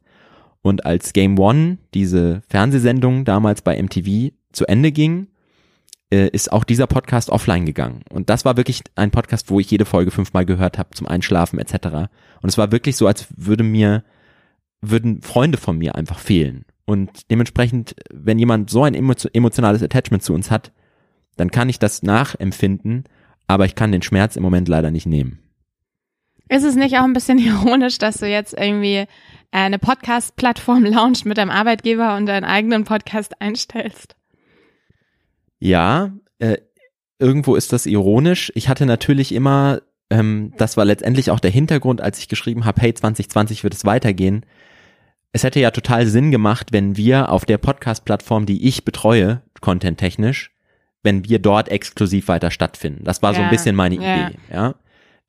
Und 0.63 0.87
als 0.87 1.13
Game 1.13 1.39
One 1.41 1.79
diese 1.93 2.43
Fernsehsendung 2.49 3.25
damals 3.25 3.61
bei 3.61 3.77
MTV 3.77 4.33
zu 4.53 4.67
Ende 4.67 4.93
ging, 4.93 5.27
äh, 6.11 6.29
ist 6.29 6.53
auch 6.53 6.63
dieser 6.63 6.87
Podcast 6.87 7.31
offline 7.31 7.67
gegangen. 7.67 8.03
Und 8.11 8.31
das 8.31 8.45
war 8.45 8.57
wirklich 8.57 8.83
ein 8.95 9.11
Podcast, 9.11 9.51
wo 9.51 9.59
ich 9.59 9.73
jede 9.73 9.87
Folge 9.87 10.13
fünfmal 10.13 10.47
gehört 10.47 10.79
habe 10.79 10.91
zum 10.91 11.09
Einschlafen 11.09 11.59
etc. 11.59 12.09
Und 12.43 12.49
es 12.49 12.59
war 12.59 12.71
wirklich 12.71 12.97
so, 12.97 13.09
als 13.09 13.27
würde 13.37 13.65
mir 13.65 14.05
würden 14.91 15.23
Freunde 15.23 15.59
von 15.59 15.79
mir 15.79 15.95
einfach 15.95 16.19
fehlen. 16.19 16.65
Und 16.85 17.31
dementsprechend, 17.31 17.97
wenn 18.13 18.39
jemand 18.39 18.71
so 18.71 18.85
ein 18.85 18.95
emo 18.95 19.15
emotionales 19.33 19.83
Attachment 19.83 20.23
zu 20.23 20.35
uns 20.35 20.51
hat, 20.51 20.73
dann 21.37 21.51
kann 21.51 21.69
ich 21.69 21.79
das 21.79 22.03
nachempfinden, 22.03 23.05
aber 23.47 23.65
ich 23.65 23.75
kann 23.75 23.93
den 23.93 24.03
Schmerz 24.03 24.37
im 24.37 24.43
Moment 24.43 24.69
leider 24.69 24.91
nicht 24.91 25.07
nehmen. 25.07 25.41
Ist 26.49 26.65
es 26.65 26.77
nicht 26.77 26.97
auch 26.99 27.05
ein 27.05 27.13
bisschen 27.13 27.39
ironisch, 27.45 27.99
dass 27.99 28.19
du 28.19 28.29
jetzt 28.29 28.55
irgendwie 28.55 28.97
äh, 28.97 29.07
eine 29.51 29.79
Podcast-Plattform 29.79 30.85
launchst 30.85 31.27
mit 31.27 31.39
deinem 31.39 31.51
Arbeitgeber 31.51 32.17
und 32.17 32.27
deinen 32.27 32.45
eigenen 32.45 32.85
Podcast 32.85 33.41
einstellst? 33.41 34.17
Ja, 35.59 36.13
äh, 36.39 36.59
irgendwo 37.19 37.55
ist 37.55 37.73
das 37.73 37.87
ironisch. 37.87 38.53
Ich 38.55 38.69
hatte 38.69 38.85
natürlich 38.85 39.33
immer, 39.33 39.81
ähm, 40.11 40.53
das 40.59 40.77
war 40.77 40.85
letztendlich 40.85 41.31
auch 41.31 41.41
der 41.41 41.51
Hintergrund, 41.51 42.03
als 42.03 42.19
ich 42.19 42.29
geschrieben 42.29 42.67
habe, 42.67 42.81
hey, 42.83 42.93
2020 42.93 43.65
wird 43.65 43.73
es 43.73 43.87
weitergehen. 43.87 44.45
Es 45.35 45.43
hätte 45.43 45.59
ja 45.59 45.73
total 45.73 46.07
Sinn 46.07 46.31
gemacht, 46.31 46.69
wenn 46.71 46.97
wir 46.97 47.31
auf 47.33 47.45
der 47.45 47.59
Podcast-Plattform, 47.59 48.47
die 48.47 48.69
ich 48.69 48.85
betreue, 48.85 49.43
content-technisch, 49.61 50.53
wenn 51.03 51.25
wir 51.29 51.41
dort 51.41 51.69
exklusiv 51.71 52.29
weiter 52.29 52.53
stattfinden. 52.53 53.03
Das 53.03 53.21
war 53.21 53.35
so 53.35 53.41
ein 53.41 53.47
Ja, 53.47 53.51
bisschen 53.51 53.75
meine 53.75 53.97
ja. 53.97 54.29
Idee, 54.29 54.39
ja. 54.53 54.75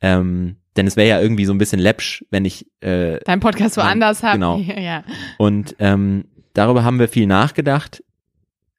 Ähm, 0.01 0.57
denn 0.77 0.85
es 0.85 0.95
wäre 0.95 1.09
ja 1.09 1.19
irgendwie 1.19 1.45
so 1.45 1.53
ein 1.53 1.57
bisschen 1.57 1.79
läppsch, 1.79 2.23
wenn 2.29 2.45
ich 2.45 2.67
äh, 2.81 3.19
Dein 3.25 3.39
Podcast 3.39 3.77
woanders 3.77 4.21
haben. 4.21 4.33
Genau. 4.41 4.57
Ja. 4.79 5.03
und 5.39 5.75
ähm, 5.79 6.25
darüber 6.53 6.83
haben 6.83 6.99
wir 6.99 7.07
viel 7.07 7.25
nachgedacht. 7.25 8.03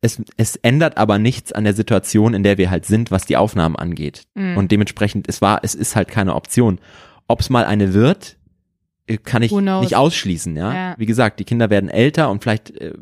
Es, 0.02 0.22
es 0.36 0.54
ändert 0.54 0.96
aber 0.96 1.18
nichts 1.18 1.50
an 1.52 1.64
der 1.64 1.74
Situation, 1.74 2.34
in 2.34 2.44
der 2.44 2.56
wir 2.56 2.70
halt 2.70 2.86
sind, 2.86 3.10
was 3.10 3.24
die 3.26 3.36
Aufnahmen 3.36 3.74
angeht. 3.74 4.22
Mhm. 4.34 4.56
Und 4.58 4.70
dementsprechend, 4.70 5.28
es 5.28 5.42
war, 5.42 5.58
es 5.64 5.74
ist 5.74 5.96
halt 5.96 6.06
keine 6.06 6.36
Option. 6.36 6.78
Ob 7.26 7.40
es 7.40 7.50
mal 7.50 7.64
eine 7.64 7.94
wird, 7.94 8.36
kann 9.22 9.42
ich 9.42 9.52
nicht 9.52 9.94
ausschließen, 9.94 10.56
ja? 10.56 10.74
Ja. 10.74 10.94
Wie 10.98 11.06
gesagt, 11.06 11.38
die 11.38 11.44
Kinder 11.44 11.70
werden 11.70 11.88
älter 11.88 12.28
und 12.28 12.42
vielleicht 12.42 12.70
äh, 12.80 12.92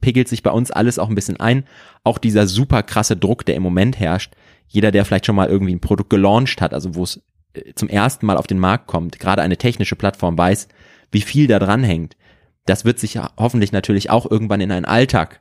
pegelt 0.00 0.28
sich 0.28 0.42
bei 0.42 0.50
uns 0.50 0.70
alles 0.70 0.98
auch 0.98 1.08
ein 1.08 1.14
bisschen 1.14 1.38
ein. 1.38 1.64
Auch 2.02 2.18
dieser 2.18 2.46
super 2.46 2.82
krasse 2.82 3.16
Druck, 3.16 3.46
der 3.46 3.54
im 3.54 3.62
Moment 3.62 3.98
herrscht. 4.00 4.34
Jeder, 4.66 4.90
der 4.90 5.04
vielleicht 5.04 5.26
schon 5.26 5.36
mal 5.36 5.48
irgendwie 5.48 5.74
ein 5.74 5.80
Produkt 5.80 6.10
gelauncht 6.10 6.60
hat, 6.60 6.74
also 6.74 6.96
wo 6.96 7.04
es 7.04 7.22
äh, 7.54 7.74
zum 7.74 7.88
ersten 7.88 8.26
Mal 8.26 8.36
auf 8.36 8.48
den 8.48 8.58
Markt 8.58 8.88
kommt, 8.88 9.20
gerade 9.20 9.42
eine 9.42 9.56
technische 9.56 9.94
Plattform 9.94 10.36
weiß, 10.36 10.66
wie 11.12 11.20
viel 11.20 11.46
da 11.46 11.60
dran 11.60 11.84
hängt. 11.84 12.16
Das 12.64 12.84
wird 12.84 12.98
sich 12.98 13.16
hoffentlich 13.38 13.70
natürlich 13.70 14.10
auch 14.10 14.28
irgendwann 14.28 14.60
in 14.60 14.72
einen 14.72 14.84
Alltag 14.84 15.40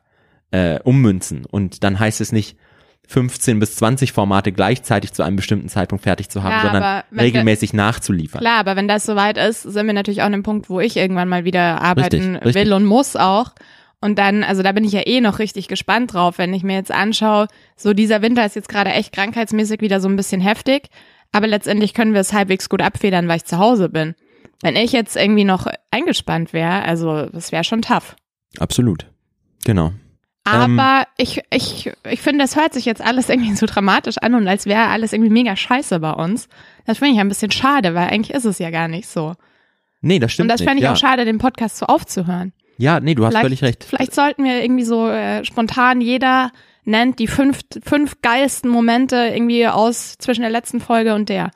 äh, 0.52 0.80
ummünzen. 0.82 1.46
Und 1.46 1.84
dann 1.84 2.00
heißt 2.00 2.22
es 2.22 2.32
nicht, 2.32 2.58
15 3.08 3.60
bis 3.60 3.76
20 3.76 4.12
Formate 4.12 4.52
gleichzeitig 4.52 5.14
zu 5.14 5.24
einem 5.24 5.36
bestimmten 5.36 5.70
Zeitpunkt 5.70 6.04
fertig 6.04 6.30
zu 6.30 6.44
haben, 6.44 6.52
Ja, 6.52 6.62
sondern 6.62 7.04
regelmäßig 7.24 7.74
nachzuliefern. 7.74 8.42
Klar, 8.42 8.60
aber 8.60 8.76
wenn 8.76 8.88
das 8.88 9.06
soweit 9.06 9.38
ist, 9.38 9.64
sind 9.64 9.88
wir 9.88 9.94
natürlich 9.94 10.22
auch 10.22 10.26
an 10.26 10.32
dem 10.32 10.44
Punkt, 10.44 10.70
wo 10.70 10.80
ich 10.80 10.98
irgendwann 10.98 11.30
mal 11.30 11.46
wieder 11.46 11.82
arbeiten 11.82 12.16
Richtig, 12.16 12.46
richtig. 12.46 12.56
will 12.56 12.74
und 12.74 12.86
muss 12.86 13.16
auch. 13.16 13.52
Und 14.02 14.20
dann, 14.20 14.44
also 14.44 14.62
da 14.62 14.72
bin 14.72 14.84
ich 14.84 14.92
ja 14.92 15.02
eh 15.06 15.22
noch 15.22 15.40
richtig 15.40 15.68
gespannt 15.68 16.14
drauf, 16.14 16.38
wenn 16.38 16.54
ich 16.54 16.64
mir 16.64 16.76
jetzt 16.76 16.92
anschaue, 16.92 17.48
so 17.76 17.94
dieser 17.94 18.22
Winter 18.22 18.46
ist 18.46 18.56
jetzt 18.56 18.70
gerade 18.70 18.92
echt 18.92 19.12
krankheitsmäßig 19.12 19.82
wieder 19.82 20.00
so 20.00 20.08
ein 20.08 20.16
bisschen 20.16 20.42
heftig, 20.42 20.90
aber 21.32 21.48
letztendlich 21.48 21.94
können 21.94 22.14
wir 22.14 22.22
es 22.22 22.34
halbwegs 22.34 22.70
gut 22.70 22.82
abfedern, 22.82 23.28
weil 23.28 23.38
ich 23.38 23.46
zu 23.46 23.58
Hause 23.58 23.90
bin. 23.90 24.16
Wenn 24.62 24.76
ich 24.76 24.92
jetzt 24.92 25.16
irgendwie 25.16 25.44
noch 25.44 25.68
eingespannt 25.92 26.54
wäre, 26.54 26.84
also 26.84 27.26
das 27.28 27.52
wäre 27.52 27.64
schon 27.64 27.82
tough. 27.82 28.16
Absolut. 28.60 29.08
Genau. 29.66 29.92
Aber 30.46 31.08
ich, 31.18 31.42
ich, 31.52 31.92
ich 32.10 32.22
finde, 32.22 32.44
das 32.44 32.56
hört 32.56 32.74
sich 32.74 32.86
jetzt 32.86 33.02
alles 33.02 33.30
irgendwie 33.30 33.56
so 33.56 33.66
dramatisch 33.66 34.18
an 34.20 34.36
und 34.36 34.48
als 34.48 34.68
wäre 34.68 34.88
alles 34.88 35.12
irgendwie 35.12 35.32
mega 35.32 35.56
scheiße 35.56 36.00
bei 36.00 36.12
uns. 36.12 36.48
Das 36.86 37.00
finde 37.00 37.16
ich 37.16 37.20
ein 37.20 37.30
bisschen 37.30 37.52
schade, 37.52 37.96
weil 37.96 38.10
eigentlich 38.10 38.36
ist 38.36 38.46
es 38.46 38.60
ja 38.60 38.70
gar 38.70 38.88
nicht 38.88 39.08
so. 39.08 39.34
Nee, 40.02 40.20
das 40.20 40.32
stimmt 40.32 40.46
und 40.46 40.52
das 40.52 40.62
fände 40.62 40.78
ich 40.78 40.84
ja. 40.84 40.94
auch 40.94 40.98
schade, 40.98 41.26
den 41.26 41.40
Podcast 41.40 41.78
so 41.78 41.88
aufzuhören. 41.88 42.54
Ja, 42.78 43.00
nee, 43.00 43.16
du 43.16 43.26
hast 43.26 43.38
völlig 43.38 43.64
recht. 43.64 43.84
Vielleicht 43.84 44.14
sollten 44.14 44.44
wir 44.44 44.62
irgendwie 44.62 44.84
so 44.84 45.08
äh, 45.08 45.44
spontan 45.46 46.00
jeder 46.00 46.52
nennt 46.86 47.20
die 47.20 47.28
fünf, 47.28 47.62
fünf 47.84 48.22
geilsten 48.22 48.70
Momente 48.70 49.16
irgendwie 49.34 49.68
aus 49.68 50.18
zwischen 50.18 50.42
der 50.42 50.52
letzten 50.52 50.80
Folge 50.80 51.16
und 51.16 51.30
der. 51.30 51.52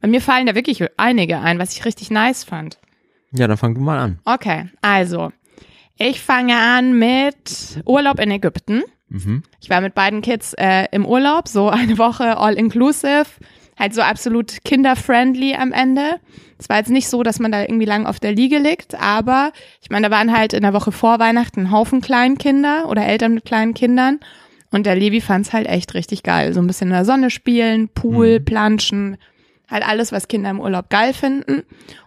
Bei 0.00 0.08
mir 0.08 0.20
fallen 0.20 0.46
da 0.46 0.54
wirklich 0.54 0.84
einige 0.96 1.40
ein, 1.40 1.58
was 1.58 1.72
ich 1.72 1.84
richtig 1.84 2.10
nice 2.10 2.44
fand. 2.44 2.78
Ja, 3.32 3.48
dann 3.48 3.56
fang 3.56 3.74
du 3.74 3.80
mal 3.80 3.98
an. 3.98 4.20
Okay, 4.24 4.70
also 4.80 5.32
ich 5.98 6.20
fange 6.20 6.56
an 6.56 6.98
mit 6.98 7.82
Urlaub 7.84 8.20
in 8.20 8.30
Ägypten. 8.30 8.82
Mhm. 9.08 9.42
Ich 9.60 9.70
war 9.70 9.80
mit 9.80 9.94
beiden 9.94 10.22
Kids 10.22 10.54
äh, 10.54 10.86
im 10.92 11.04
Urlaub, 11.04 11.48
so 11.48 11.68
eine 11.70 11.98
Woche 11.98 12.38
all 12.38 12.54
inclusive, 12.54 13.26
halt 13.78 13.94
so 13.94 14.02
absolut 14.02 14.64
kinderfriendly 14.64 15.54
am 15.54 15.72
Ende. 15.72 16.20
Es 16.58 16.68
war 16.68 16.78
jetzt 16.78 16.90
nicht 16.90 17.08
so, 17.08 17.22
dass 17.22 17.38
man 17.38 17.52
da 17.52 17.60
irgendwie 17.60 17.84
lang 17.84 18.06
auf 18.06 18.18
der 18.18 18.32
Liege 18.32 18.58
liegt, 18.58 18.94
aber 18.96 19.52
ich 19.80 19.90
meine, 19.90 20.08
da 20.08 20.16
waren 20.16 20.36
halt 20.36 20.52
in 20.52 20.62
der 20.62 20.74
Woche 20.74 20.92
vor 20.92 21.18
Weihnachten 21.18 21.60
ein 21.60 21.70
Haufen 21.70 22.00
Kleinkinder 22.00 22.88
oder 22.88 23.06
Eltern 23.06 23.34
mit 23.34 23.44
kleinen 23.44 23.74
Kindern 23.74 24.18
und 24.70 24.84
der 24.84 24.96
Levi 24.96 25.20
fand's 25.20 25.52
halt 25.52 25.68
echt 25.68 25.94
richtig 25.94 26.24
geil. 26.24 26.52
So 26.52 26.60
ein 26.60 26.66
bisschen 26.66 26.88
in 26.88 26.94
der 26.94 27.04
Sonne 27.04 27.30
spielen, 27.30 27.88
Pool, 27.88 28.40
planschen, 28.40 29.16
Halt 29.70 29.86
alles, 29.86 30.12
was 30.12 30.28
Kinder 30.28 30.50
im 30.50 30.60
Urlaub 30.60 30.88
geil 30.88 31.12
finden. 31.12 31.62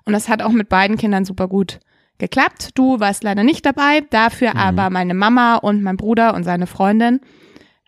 Und 0.06 0.14
das 0.14 0.30
hat 0.30 0.42
auch 0.42 0.52
mit 0.52 0.68
beiden 0.68 0.98
Kindern 0.98 1.26
super 1.26 1.48
gut 1.48 1.80
geklappt. 2.22 2.70
Du 2.76 3.02
warst 3.02 3.24
leider 3.24 3.44
nicht 3.44 3.66
dabei, 3.66 4.02
dafür 4.10 4.56
aber 4.56 4.90
meine 4.90 5.14
Mama 5.14 5.56
und 5.56 5.84
mein 5.84 5.98
Bruder 5.98 6.34
und 6.34 6.46
seine 6.46 6.68
Freundin, 6.68 7.20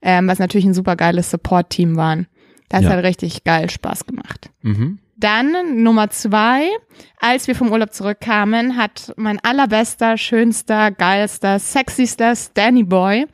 ähm, 0.02 0.28
was 0.28 0.40
natürlich 0.40 0.66
ein 0.66 0.74
super 0.74 0.98
geiles 0.98 1.32
Support-Team 1.32 1.96
waren. 1.96 2.28
Das 2.68 2.84
Ja. 2.84 2.90
hat 2.90 3.04
richtig 3.04 3.46
geil 3.46 3.70
Spaß 3.70 4.06
gemacht. 4.06 4.50
Mhm. 4.62 5.00
Dann 5.16 5.84
Nummer 5.84 6.10
zwei, 6.10 6.64
als 7.22 7.48
wir 7.48 7.56
vom 7.56 7.72
Urlaub 7.72 7.94
zurückkamen, 7.94 8.76
hat 8.76 9.14
mein 9.16 9.40
allerbester, 9.42 10.18
schönster, 10.18 10.92
geilster, 10.92 11.60
sexyster 11.60 12.36
Stanny 12.36 12.84
Boy 12.84 13.28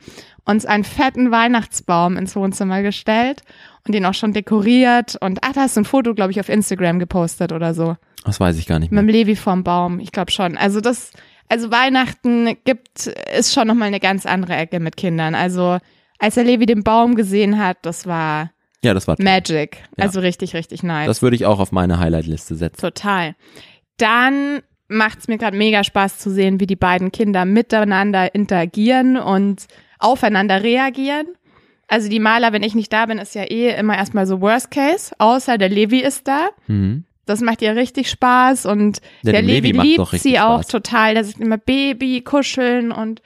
uns 0.44 0.66
einen 0.66 0.84
fetten 0.84 1.30
Weihnachtsbaum 1.30 2.16
ins 2.16 2.36
Wohnzimmer 2.36 2.82
gestellt 2.82 3.42
und 3.86 3.94
den 3.94 4.04
auch 4.04 4.14
schon 4.14 4.32
dekoriert. 4.32 5.16
Und 5.20 5.38
ach, 5.42 5.52
da 5.52 5.62
hast 5.62 5.76
du 5.76 5.80
ein 5.80 5.84
Foto, 5.84 6.14
glaube 6.14 6.32
ich, 6.32 6.38
auf 6.40 6.48
Instagram 6.48 6.98
gepostet 6.98 7.50
oder 7.52 7.72
so. 7.74 7.96
Das 8.24 8.38
weiß 8.40 8.58
ich 8.58 8.66
gar 8.66 8.78
nicht 8.78 8.90
Mit 8.92 9.02
mehr. 9.04 9.12
dem 9.12 9.20
Levi 9.20 9.36
vorm 9.36 9.64
Baum, 9.64 9.98
ich 10.00 10.12
glaube 10.12 10.30
schon. 10.30 10.56
Also 10.56 10.80
das, 10.80 11.12
also 11.48 11.70
Weihnachten 11.70 12.56
gibt, 12.64 13.06
ist 13.06 13.52
schon 13.54 13.66
nochmal 13.66 13.88
eine 13.88 14.00
ganz 14.00 14.26
andere 14.26 14.54
Ecke 14.56 14.80
mit 14.80 14.96
Kindern. 14.96 15.34
Also 15.34 15.78
als 16.18 16.34
der 16.34 16.44
Levi 16.44 16.66
den 16.66 16.82
Baum 16.84 17.14
gesehen 17.14 17.58
hat, 17.58 17.78
das 17.82 18.06
war 18.06 18.50
Ja, 18.84 18.92
das 18.94 19.08
war 19.08 19.16
toll. 19.16 19.24
Magic. 19.24 19.78
Ja. 19.96 20.04
Also 20.04 20.20
richtig, 20.20 20.54
richtig 20.54 20.82
nice. 20.82 21.06
Das 21.06 21.22
würde 21.22 21.36
ich 21.36 21.46
auch 21.46 21.60
auf 21.60 21.72
meine 21.72 21.98
Highlight-Liste 21.98 22.56
setzen. 22.56 22.80
Total. 22.80 23.34
Dann 23.96 24.60
macht's 24.88 25.28
mir 25.28 25.38
gerade 25.38 25.56
mega 25.56 25.84
Spaß 25.84 26.18
zu 26.18 26.30
sehen, 26.30 26.60
wie 26.60 26.66
die 26.66 26.76
beiden 26.76 27.12
Kinder 27.12 27.44
miteinander 27.44 28.34
interagieren 28.34 29.16
und 29.16 29.66
aufeinander 29.98 30.62
reagieren. 30.62 31.26
Also 31.88 32.08
die 32.08 32.20
Maler, 32.20 32.52
wenn 32.52 32.62
ich 32.62 32.74
nicht 32.74 32.92
da 32.92 33.06
bin, 33.06 33.18
ist 33.18 33.34
ja 33.34 33.44
eh 33.44 33.76
immer 33.78 33.96
erstmal 33.96 34.26
so 34.26 34.40
Worst 34.40 34.70
Case, 34.70 35.12
außer 35.18 35.58
der 35.58 35.68
Levi 35.68 36.00
ist 36.00 36.28
da. 36.28 36.48
Mhm. 36.66 37.04
Das 37.30 37.40
macht 37.40 37.62
ihr 37.62 37.74
richtig 37.76 38.10
Spaß 38.10 38.66
und 38.66 39.00
Ja, 39.22 39.32
der 39.32 39.42
Levi, 39.42 39.72
Levi 39.72 39.80
liebt 39.96 40.08
sie 40.20 40.38
auch 40.38 40.58
Spaß. 40.62 40.66
total. 40.68 41.14
Der 41.14 41.24
sagt 41.24 41.40
immer 41.40 41.58
Baby, 41.58 42.20
kuscheln 42.22 42.92
und 42.92 43.22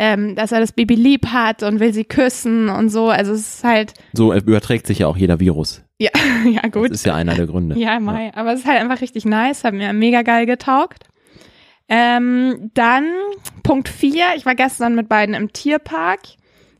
ähm, 0.00 0.36
dass 0.36 0.52
er 0.52 0.60
das 0.60 0.72
Baby 0.72 0.94
lieb 0.94 1.26
hat 1.26 1.62
und 1.64 1.80
will 1.80 1.92
sie 1.92 2.04
küssen 2.04 2.68
und 2.68 2.88
so. 2.88 3.08
Also 3.10 3.32
es 3.32 3.56
ist 3.56 3.64
halt, 3.64 3.94
So 4.12 4.32
überträgt 4.32 4.86
sich 4.86 5.00
ja 5.00 5.08
auch 5.08 5.16
jeder 5.16 5.40
Virus. 5.40 5.82
ja, 5.98 6.10
ja 6.50 6.62
gut. 6.68 6.90
Das 6.90 6.98
ist 6.98 7.06
ja 7.06 7.14
einer 7.16 7.34
der 7.34 7.46
Gründe. 7.46 7.76
Ja, 7.78 7.98
Mai. 7.98 8.30
Aber 8.34 8.52
es 8.52 8.60
ist 8.60 8.66
halt 8.66 8.80
einfach 8.80 9.00
richtig 9.00 9.24
nice, 9.24 9.64
hat 9.64 9.74
mir 9.74 9.92
mega 9.92 10.22
geil 10.22 10.46
getaugt. 10.46 11.04
Ähm, 11.88 12.70
dann 12.74 13.06
Punkt 13.62 13.88
vier. 13.88 14.26
Ich 14.36 14.44
war 14.46 14.54
gestern 14.54 14.94
mit 14.94 15.08
beiden 15.08 15.34
im 15.34 15.52
Tierpark. 15.52 16.20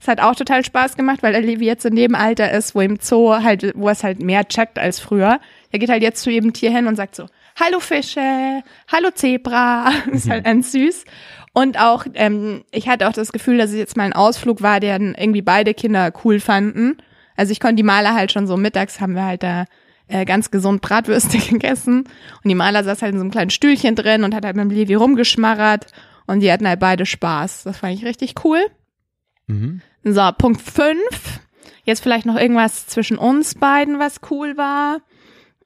Es 0.00 0.06
hat 0.06 0.20
auch 0.20 0.36
total 0.36 0.64
Spaß 0.64 0.96
gemacht, 0.96 1.22
weil 1.22 1.32
der 1.32 1.40
Levi 1.42 1.64
jetzt 1.66 1.84
in 1.86 1.96
dem 1.96 2.14
Alter 2.14 2.52
ist, 2.52 2.74
wo 2.74 2.80
im 2.82 2.98
Zoo 3.00 3.32
halt, 3.42 3.72
wo 3.74 3.88
es 3.88 4.04
halt 4.04 4.22
mehr 4.22 4.46
checkt 4.46 4.78
als 4.78 5.00
früher. 5.00 5.40
Er 5.70 5.78
geht 5.78 5.90
halt 5.90 6.02
jetzt 6.02 6.22
zu 6.22 6.30
jedem 6.30 6.52
Tier 6.52 6.70
hin 6.70 6.86
und 6.86 6.96
sagt 6.96 7.14
so, 7.14 7.26
hallo 7.58 7.80
Fische, 7.80 8.62
hallo 8.90 9.10
Zebra. 9.14 9.90
ist 10.12 10.30
halt 10.30 10.44
ganz 10.44 10.72
süß. 10.72 11.04
Und 11.52 11.78
auch, 11.78 12.06
ähm, 12.14 12.64
ich 12.70 12.88
hatte 12.88 13.08
auch 13.08 13.12
das 13.12 13.32
Gefühl, 13.32 13.58
dass 13.58 13.70
es 13.70 13.76
jetzt 13.76 13.96
mal 13.96 14.04
ein 14.04 14.12
Ausflug 14.12 14.62
war, 14.62 14.80
den 14.80 15.14
irgendwie 15.14 15.42
beide 15.42 15.74
Kinder 15.74 16.12
cool 16.24 16.40
fanden. 16.40 16.98
Also 17.36 17.52
ich 17.52 17.60
konnte 17.60 17.76
die 17.76 17.82
Maler 17.82 18.14
halt 18.14 18.32
schon 18.32 18.46
so 18.46 18.56
mittags 18.56 19.00
haben 19.00 19.14
wir 19.14 19.24
halt 19.24 19.42
da 19.42 19.64
äh, 20.08 20.24
ganz 20.24 20.50
gesund 20.50 20.80
Bratwürste 20.80 21.38
gegessen 21.50 22.04
und 22.42 22.48
die 22.48 22.54
Maler 22.54 22.82
saß 22.82 23.02
halt 23.02 23.12
in 23.12 23.18
so 23.18 23.22
einem 23.22 23.30
kleinen 23.30 23.50
Stühlchen 23.50 23.94
drin 23.94 24.24
und 24.24 24.34
hat 24.34 24.44
halt 24.44 24.56
mit 24.56 24.64
dem 24.64 24.70
Levi 24.70 24.94
rumgeschmarrert 24.94 25.86
und 26.26 26.40
die 26.40 26.50
hatten 26.50 26.66
halt 26.66 26.80
beide 26.80 27.06
Spaß. 27.06 27.64
Das 27.64 27.78
fand 27.78 27.94
ich 27.94 28.04
richtig 28.04 28.34
cool. 28.44 28.60
Mhm. 29.46 29.82
So, 30.04 30.30
Punkt 30.36 30.60
fünf. 30.60 31.40
Jetzt 31.84 32.02
vielleicht 32.02 32.26
noch 32.26 32.36
irgendwas 32.36 32.86
zwischen 32.86 33.18
uns 33.18 33.54
beiden, 33.54 33.98
was 33.98 34.20
cool 34.30 34.56
war. 34.56 34.98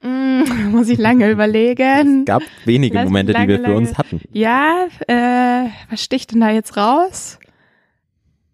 Hm, 0.03 0.45
muss 0.73 0.89
ich 0.89 0.99
lange 0.99 1.31
überlegen. 1.31 2.21
Es 2.21 2.27
gab 2.27 2.43
wenige 2.65 2.97
Lass 2.97 3.05
Momente, 3.05 3.33
die 3.33 3.39
lange, 3.39 3.49
wir 3.49 3.57
für 3.59 3.63
lange- 3.63 3.77
uns 3.77 3.97
hatten. 3.99 4.21
Ja, 4.33 4.87
äh, 5.07 5.69
was 5.91 6.03
sticht 6.03 6.33
denn 6.33 6.41
da 6.41 6.51
jetzt 6.51 6.77
raus? 6.77 7.39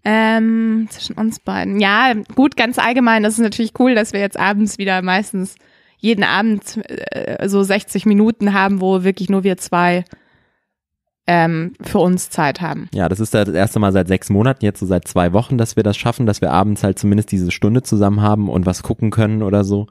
Ähm, 0.05 0.87
zwischen 0.91 1.17
uns 1.17 1.41
beiden. 1.41 1.81
Ja, 1.81 2.15
gut, 2.35 2.57
ganz 2.57 2.79
allgemein, 2.79 3.23
das 3.23 3.35
ist 3.35 3.41
natürlich 3.41 3.73
cool, 3.79 3.95
dass 3.95 4.13
wir 4.13 4.21
jetzt 4.21 4.39
abends 4.39 4.79
wieder 4.79 5.03
meistens 5.03 5.57
jeden 5.99 6.23
Abend 6.25 6.81
äh, 6.89 7.49
so 7.49 7.63
60 7.63 8.07
Minuten 8.07 8.55
haben, 8.55 8.81
wo 8.81 9.03
wirklich 9.03 9.29
nur 9.29 9.43
wir 9.43 9.57
zwei 9.57 10.05
ähm, 11.27 11.75
für 11.83 11.99
uns 11.99 12.31
Zeit 12.31 12.61
haben. 12.63 12.89
Ja, 12.95 13.09
das 13.09 13.21
ist 13.21 13.35
das 13.35 13.49
erste 13.51 13.81
Mal 13.81 13.93
seit 13.93 14.09
sechs 14.09 14.31
Monaten, 14.31 14.65
jetzt 14.65 14.81
so 14.81 14.87
seit 14.87 15.07
zwei 15.09 15.33
Wochen, 15.33 15.59
dass 15.59 15.77
wir 15.77 15.83
das 15.83 15.97
schaffen, 15.97 16.25
dass 16.25 16.41
wir 16.41 16.53
abends 16.53 16.85
halt 16.85 16.99
zumindest 16.99 17.33
diese 17.33 17.51
Stunde 17.51 17.83
zusammen 17.83 18.23
haben 18.23 18.49
und 18.49 18.65
was 18.65 18.83
gucken 18.83 19.11
können 19.11 19.43
oder 19.43 19.65
so. 19.65 19.89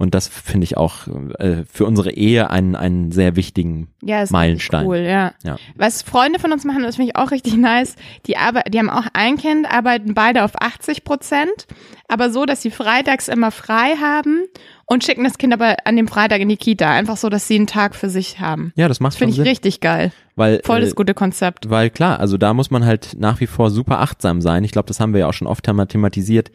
Und 0.00 0.14
das 0.14 0.28
finde 0.28 0.64
ich 0.64 0.78
auch 0.78 1.06
äh, 1.38 1.64
für 1.70 1.84
unsere 1.84 2.10
Ehe 2.10 2.48
einen, 2.48 2.74
einen 2.74 3.12
sehr 3.12 3.36
wichtigen 3.36 3.88
Ja, 4.02 4.22
ist 4.22 4.32
Meilenstein. 4.32 4.86
Cool, 4.86 4.96
ja. 4.96 5.34
Ja. 5.44 5.56
Was 5.76 6.00
Freunde 6.00 6.38
von 6.38 6.52
uns 6.52 6.64
machen, 6.64 6.82
das 6.82 6.96
finde 6.96 7.10
ich 7.10 7.16
auch 7.16 7.30
richtig 7.32 7.54
nice. 7.58 7.96
Die, 8.26 8.38
arbeit, 8.38 8.72
die 8.72 8.78
haben 8.78 8.88
auch 8.88 9.04
ein 9.12 9.36
Kind, 9.36 9.70
arbeiten 9.70 10.14
beide 10.14 10.42
auf 10.44 10.52
80 10.58 11.04
Prozent, 11.04 11.66
aber 12.08 12.30
so, 12.30 12.46
dass 12.46 12.62
sie 12.62 12.70
freitags 12.70 13.28
immer 13.28 13.50
frei 13.50 13.94
haben 14.00 14.44
und 14.86 15.04
schicken 15.04 15.22
das 15.22 15.36
Kind 15.36 15.52
aber 15.52 15.76
an 15.84 15.96
dem 15.96 16.08
Freitag 16.08 16.40
in 16.40 16.48
die 16.48 16.56
Kita. 16.56 16.90
Einfach 16.90 17.18
so, 17.18 17.28
dass 17.28 17.46
sie 17.46 17.56
einen 17.56 17.66
Tag 17.66 17.94
für 17.94 18.08
sich 18.08 18.40
haben. 18.40 18.72
Ja, 18.76 18.88
das 18.88 19.00
macht 19.00 19.12
Das 19.12 19.18
finde 19.18 19.32
ich 19.32 19.36
Sinn. 19.36 19.46
richtig 19.46 19.80
geil. 19.80 20.12
Weil, 20.34 20.62
Voll 20.64 20.78
äh, 20.78 20.80
das 20.86 20.94
gute 20.94 21.12
Konzept. 21.12 21.68
Weil 21.68 21.90
klar, 21.90 22.20
also 22.20 22.38
da 22.38 22.54
muss 22.54 22.70
man 22.70 22.86
halt 22.86 23.16
nach 23.18 23.40
wie 23.40 23.46
vor 23.46 23.70
super 23.70 24.00
achtsam 24.00 24.40
sein. 24.40 24.64
Ich 24.64 24.72
glaube, 24.72 24.88
das 24.88 24.98
haben 24.98 25.12
wir 25.12 25.20
ja 25.20 25.26
auch 25.28 25.34
schon 25.34 25.46
oft 25.46 25.62
thema- 25.62 25.84
thematisiert. 25.86 26.50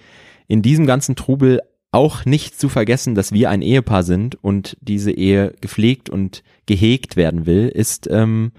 In 0.48 0.64
diesem 0.64 0.88
ganzen 0.88 1.16
Trubel 1.16 1.62
auch 1.96 2.26
nicht 2.26 2.60
zu 2.60 2.68
vergessen, 2.70 3.16
dass 3.16 3.32
wir 3.32 3.50
ein 3.50 3.62
Ehepaar 3.62 4.04
sind 4.04 4.36
und 4.44 4.78
diese 4.82 5.12
Ehe 5.12 5.54
gepflegt 5.62 6.10
und 6.10 6.44
gehegt 6.66 7.16
werden 7.16 7.46
will, 7.46 7.68
ist 7.70 8.08
ähm, 8.12 8.52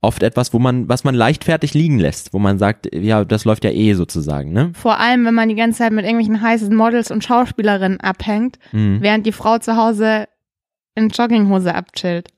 oft 0.00 0.22
etwas, 0.24 0.52
wo 0.52 0.58
man, 0.58 0.88
was 0.88 1.04
man 1.04 1.14
leichtfertig 1.14 1.74
liegen 1.74 1.98
lässt, 2.00 2.32
wo 2.34 2.38
man 2.40 2.58
sagt, 2.58 2.92
ja, 2.94 3.24
das 3.24 3.44
läuft 3.44 3.64
ja 3.64 3.70
eh 3.70 3.94
sozusagen, 3.94 4.52
ne? 4.52 4.72
Vor 4.74 4.98
allem, 4.98 5.24
wenn 5.24 5.34
man 5.34 5.48
die 5.48 5.54
ganze 5.54 5.78
Zeit 5.78 5.92
mit 5.92 6.04
irgendwelchen 6.04 6.42
heißen 6.42 6.74
Models 6.74 7.10
und 7.12 7.22
Schauspielerinnen 7.22 8.00
abhängt, 8.00 8.58
Mhm. 8.72 8.98
während 9.00 9.26
die 9.26 9.32
Frau 9.32 9.58
zu 9.58 9.76
Hause 9.76 10.26
in 10.96 11.08
Jogginghose 11.08 11.74
abchillt. 11.74 12.28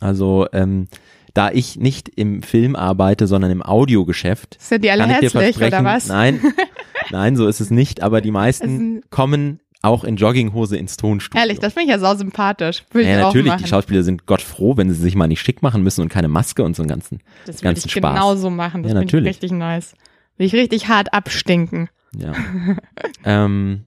Also 0.00 0.46
ähm, 0.52 0.88
da 1.34 1.50
ich 1.50 1.76
nicht 1.76 2.08
im 2.08 2.42
Film 2.42 2.76
arbeite, 2.76 3.26
sondern 3.26 3.50
im 3.50 3.62
Audiogeschäft, 3.62 4.56
Sind 4.60 4.84
die 4.84 4.90
alle 4.90 5.02
kann 5.02 5.10
ich 5.10 5.18
dir 5.18 5.26
hässlich 5.26 5.56
versprechen, 5.56 5.84
oder 5.84 5.84
was? 5.84 6.08
nein, 6.08 6.40
nein, 7.10 7.36
so 7.36 7.46
ist 7.46 7.60
es 7.60 7.70
nicht, 7.70 8.02
aber 8.02 8.20
die 8.20 8.30
meisten 8.30 9.02
kommen 9.10 9.60
auch 9.82 10.04
in 10.04 10.16
Jogginghose 10.16 10.76
ins 10.76 10.96
Tonstudio. 10.96 11.40
Ehrlich, 11.40 11.58
das 11.58 11.72
finde 11.72 11.86
ich 11.86 11.90
ja 11.90 11.98
sau 11.98 12.14
sympathisch. 12.14 12.84
Würde 12.90 13.08
ja, 13.08 13.18
natürlich, 13.20 13.54
die 13.54 13.66
Schauspieler 13.66 14.02
sind 14.02 14.26
Gott 14.26 14.42
froh, 14.42 14.76
wenn 14.76 14.92
sie 14.92 15.00
sich 15.00 15.14
mal 15.14 15.26
nicht 15.26 15.40
schick 15.40 15.62
machen 15.62 15.82
müssen 15.82 16.02
und 16.02 16.10
keine 16.10 16.28
Maske 16.28 16.62
und 16.62 16.76
so 16.76 16.82
einen 16.82 16.90
ganzen. 16.90 17.20
Das 17.46 17.62
ganzen 17.62 17.86
ich 17.86 17.92
Spaß. 17.92 18.14
genauso 18.14 18.50
machen. 18.50 18.82
Das 18.82 18.92
Ja, 18.92 18.98
finde 18.98 19.18
ich 19.20 19.24
richtig 19.24 19.52
nice. 19.52 19.94
Will 20.36 20.46
ich 20.46 20.54
richtig 20.54 20.88
hart 20.88 21.14
abstinken. 21.14 21.88
Ja. 22.14 22.32
ähm, 23.24 23.84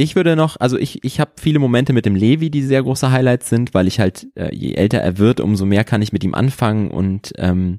ich 0.00 0.16
würde 0.16 0.34
noch, 0.36 0.56
also 0.58 0.76
ich, 0.78 1.04
ich 1.04 1.20
habe 1.20 1.32
viele 1.40 1.58
Momente 1.58 1.92
mit 1.92 2.06
dem 2.06 2.14
Levi, 2.16 2.50
die 2.50 2.62
sehr 2.62 2.82
große 2.82 3.10
Highlights 3.10 3.48
sind, 3.48 3.74
weil 3.74 3.86
ich 3.86 4.00
halt, 4.00 4.26
äh, 4.34 4.54
je 4.54 4.74
älter 4.74 4.98
er 4.98 5.18
wird, 5.18 5.40
umso 5.40 5.66
mehr 5.66 5.84
kann 5.84 6.02
ich 6.02 6.12
mit 6.12 6.24
ihm 6.24 6.34
anfangen 6.34 6.90
und 6.90 7.32
ähm, 7.38 7.78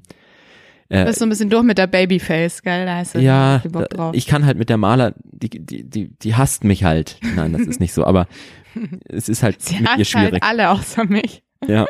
Du 0.88 1.04
bist 1.06 1.20
so 1.20 1.24
ein 1.24 1.30
bisschen 1.30 1.48
durch 1.48 1.62
mit 1.62 1.78
der 1.78 1.86
Babyface, 1.86 2.60
gell? 2.62 2.84
Da 2.84 2.96
hast 2.96 3.14
du 3.14 3.18
ja, 3.18 3.62
da, 3.66 4.10
ich 4.12 4.26
kann 4.26 4.44
halt 4.44 4.58
mit 4.58 4.68
der 4.68 4.76
Maler, 4.76 5.14
die, 5.24 5.48
die, 5.48 5.84
die, 5.88 6.10
die 6.18 6.34
hasst 6.34 6.64
mich 6.64 6.84
halt. 6.84 7.18
Nein, 7.34 7.54
das 7.54 7.62
ist 7.62 7.80
nicht 7.80 7.94
so, 7.94 8.04
aber 8.04 8.26
es 9.08 9.30
ist 9.30 9.42
halt 9.42 9.62
Sie 9.62 9.76
mit 9.76 9.84
ihr 9.84 9.88
hasst 9.88 10.10
schwierig. 10.10 10.32
halt 10.32 10.42
alle 10.42 10.68
außer 10.68 11.04
mich. 11.06 11.42
Ja. 11.66 11.86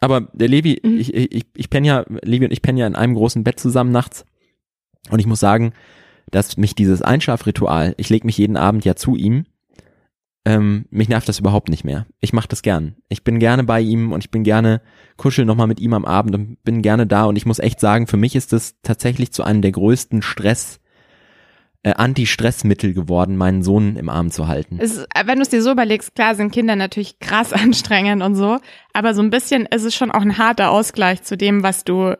Aber 0.00 0.28
der 0.34 0.46
Levi, 0.46 0.80
Mhm. 0.84 0.98
ich, 1.00 1.12
ich, 1.14 1.46
ich 1.56 1.68
penne 1.68 1.86
ja, 1.88 2.04
Levi 2.22 2.44
und 2.44 2.52
ich 2.52 2.62
pennen 2.62 2.78
ja 2.78 2.86
in 2.86 2.94
einem 2.94 3.14
großen 3.14 3.42
Bett 3.42 3.58
zusammen 3.58 3.90
nachts. 3.90 4.24
Und 5.10 5.18
ich 5.18 5.26
muss 5.26 5.40
sagen, 5.40 5.72
dass 6.30 6.56
mich 6.56 6.76
dieses 6.76 7.02
Einschlafritual, 7.02 7.94
ich 7.96 8.08
lege 8.08 8.24
mich 8.24 8.38
jeden 8.38 8.56
Abend 8.56 8.84
ja 8.84 8.94
zu 8.94 9.16
ihm, 9.16 9.46
ähm, 10.44 10.84
mich 10.90 11.08
nervt 11.08 11.28
das 11.28 11.38
überhaupt 11.38 11.68
nicht 11.68 11.84
mehr. 11.84 12.06
Ich 12.20 12.32
mache 12.32 12.48
das 12.48 12.62
gern. 12.62 12.96
Ich 13.08 13.24
bin 13.24 13.38
gerne 13.38 13.64
bei 13.64 13.80
ihm 13.80 14.12
und 14.12 14.22
ich 14.22 14.30
bin 14.30 14.44
gerne, 14.44 14.82
kuschel 15.16 15.46
nochmal 15.46 15.66
mit 15.66 15.80
ihm 15.80 15.94
am 15.94 16.04
Abend 16.04 16.34
und 16.34 16.62
bin 16.64 16.82
gerne 16.82 17.06
da. 17.06 17.24
Und 17.24 17.36
ich 17.36 17.46
muss 17.46 17.58
echt 17.58 17.80
sagen, 17.80 18.06
für 18.06 18.18
mich 18.18 18.36
ist 18.36 18.52
das 18.52 18.74
tatsächlich 18.82 19.32
zu 19.32 19.42
einem 19.42 19.62
der 19.62 19.72
größten 19.72 20.20
Stress, 20.20 20.80
äh, 21.82 21.94
Anti-Stressmittel 21.94 22.92
geworden, 22.92 23.36
meinen 23.36 23.62
Sohn 23.62 23.96
im 23.96 24.08
Arm 24.08 24.30
zu 24.30 24.48
halten. 24.48 24.78
Es 24.80 25.06
wenn 25.24 25.36
du 25.36 25.42
es 25.42 25.50
dir 25.50 25.62
so 25.62 25.70
überlegst, 25.70 26.14
klar 26.14 26.34
sind 26.34 26.52
Kinder 26.52 26.76
natürlich 26.76 27.18
krass 27.20 27.52
anstrengend 27.54 28.22
und 28.22 28.34
so, 28.34 28.58
aber 28.92 29.14
so 29.14 29.22
ein 29.22 29.30
bisschen 29.30 29.66
ist 29.66 29.84
es 29.84 29.94
schon 29.94 30.10
auch 30.10 30.22
ein 30.22 30.38
harter 30.38 30.70
Ausgleich 30.70 31.22
zu 31.22 31.36
dem, 31.36 31.62
was 31.62 31.84
du 31.84 32.16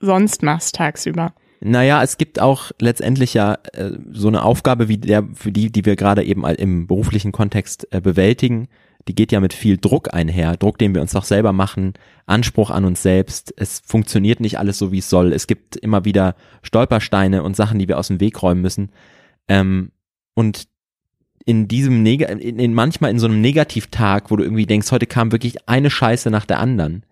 sonst 0.00 0.42
machst 0.42 0.74
tagsüber. 0.74 1.34
Naja, 1.60 2.02
es 2.02 2.18
gibt 2.18 2.40
auch 2.40 2.70
letztendlich 2.80 3.34
ja 3.34 3.58
äh, 3.72 3.92
so 4.12 4.28
eine 4.28 4.42
Aufgabe 4.42 4.88
wie 4.88 4.98
der, 4.98 5.26
für 5.34 5.52
die, 5.52 5.70
die 5.70 5.84
wir 5.84 5.96
gerade 5.96 6.22
eben 6.22 6.44
im 6.44 6.86
beruflichen 6.86 7.32
Kontext 7.32 7.88
äh, 7.92 8.00
bewältigen, 8.00 8.68
die 9.08 9.14
geht 9.14 9.30
ja 9.30 9.40
mit 9.40 9.52
viel 9.52 9.78
Druck 9.78 10.12
einher, 10.12 10.56
Druck, 10.56 10.78
den 10.78 10.94
wir 10.94 11.00
uns 11.00 11.14
auch 11.14 11.24
selber 11.24 11.52
machen, 11.52 11.94
Anspruch 12.26 12.70
an 12.70 12.84
uns 12.84 13.02
selbst. 13.02 13.54
Es 13.56 13.80
funktioniert 13.84 14.40
nicht 14.40 14.58
alles 14.58 14.78
so, 14.78 14.90
wie 14.90 14.98
es 14.98 15.08
soll. 15.08 15.32
Es 15.32 15.46
gibt 15.46 15.76
immer 15.76 16.04
wieder 16.04 16.34
Stolpersteine 16.62 17.42
und 17.42 17.54
Sachen, 17.54 17.78
die 17.78 17.86
wir 17.86 17.98
aus 17.98 18.08
dem 18.08 18.20
Weg 18.20 18.42
räumen 18.42 18.62
müssen. 18.62 18.90
Ähm, 19.46 19.92
und 20.34 20.66
in 21.44 21.68
diesem 21.68 22.02
Neg 22.02 22.22
in, 22.22 22.58
in 22.58 22.74
manchmal 22.74 23.12
in 23.12 23.20
so 23.20 23.26
einem 23.26 23.40
Negativtag, 23.40 24.32
wo 24.32 24.36
du 24.36 24.42
irgendwie 24.42 24.66
denkst, 24.66 24.90
heute 24.90 25.06
kam 25.06 25.30
wirklich 25.30 25.68
eine 25.68 25.90
Scheiße 25.90 26.28
nach 26.30 26.44
der 26.44 26.58
anderen, 26.58 27.06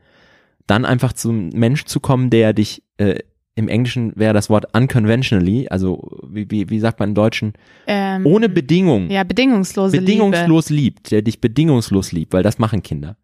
dann 0.66 0.84
einfach 0.84 1.12
zum 1.12 1.50
Mensch 1.50 1.84
zu 1.84 2.00
kommen, 2.00 2.30
der 2.30 2.52
dich 2.52 2.82
äh, 2.96 3.20
im 3.56 3.68
Englischen 3.68 4.12
wäre 4.16 4.34
das 4.34 4.50
Wort 4.50 4.66
unconventionally, 4.76 5.68
also 5.68 6.18
wie, 6.28 6.50
wie, 6.50 6.70
wie 6.70 6.80
sagt 6.80 6.98
man 6.98 7.10
im 7.10 7.14
Deutschen, 7.14 7.52
Ähm, 7.86 8.26
ohne 8.26 8.48
Bedingung, 8.48 9.10
Ja, 9.10 9.22
bedingungslose 9.22 9.96
Liebe. 9.96 10.06
bedingungslos 10.06 10.70
liebt, 10.70 11.10
der 11.12 11.22
dich 11.22 11.40
bedingungslos 11.40 12.10
liebt, 12.12 12.32
weil 12.32 12.42
das 12.42 12.58
machen 12.58 12.82
Kinder. 12.82 13.16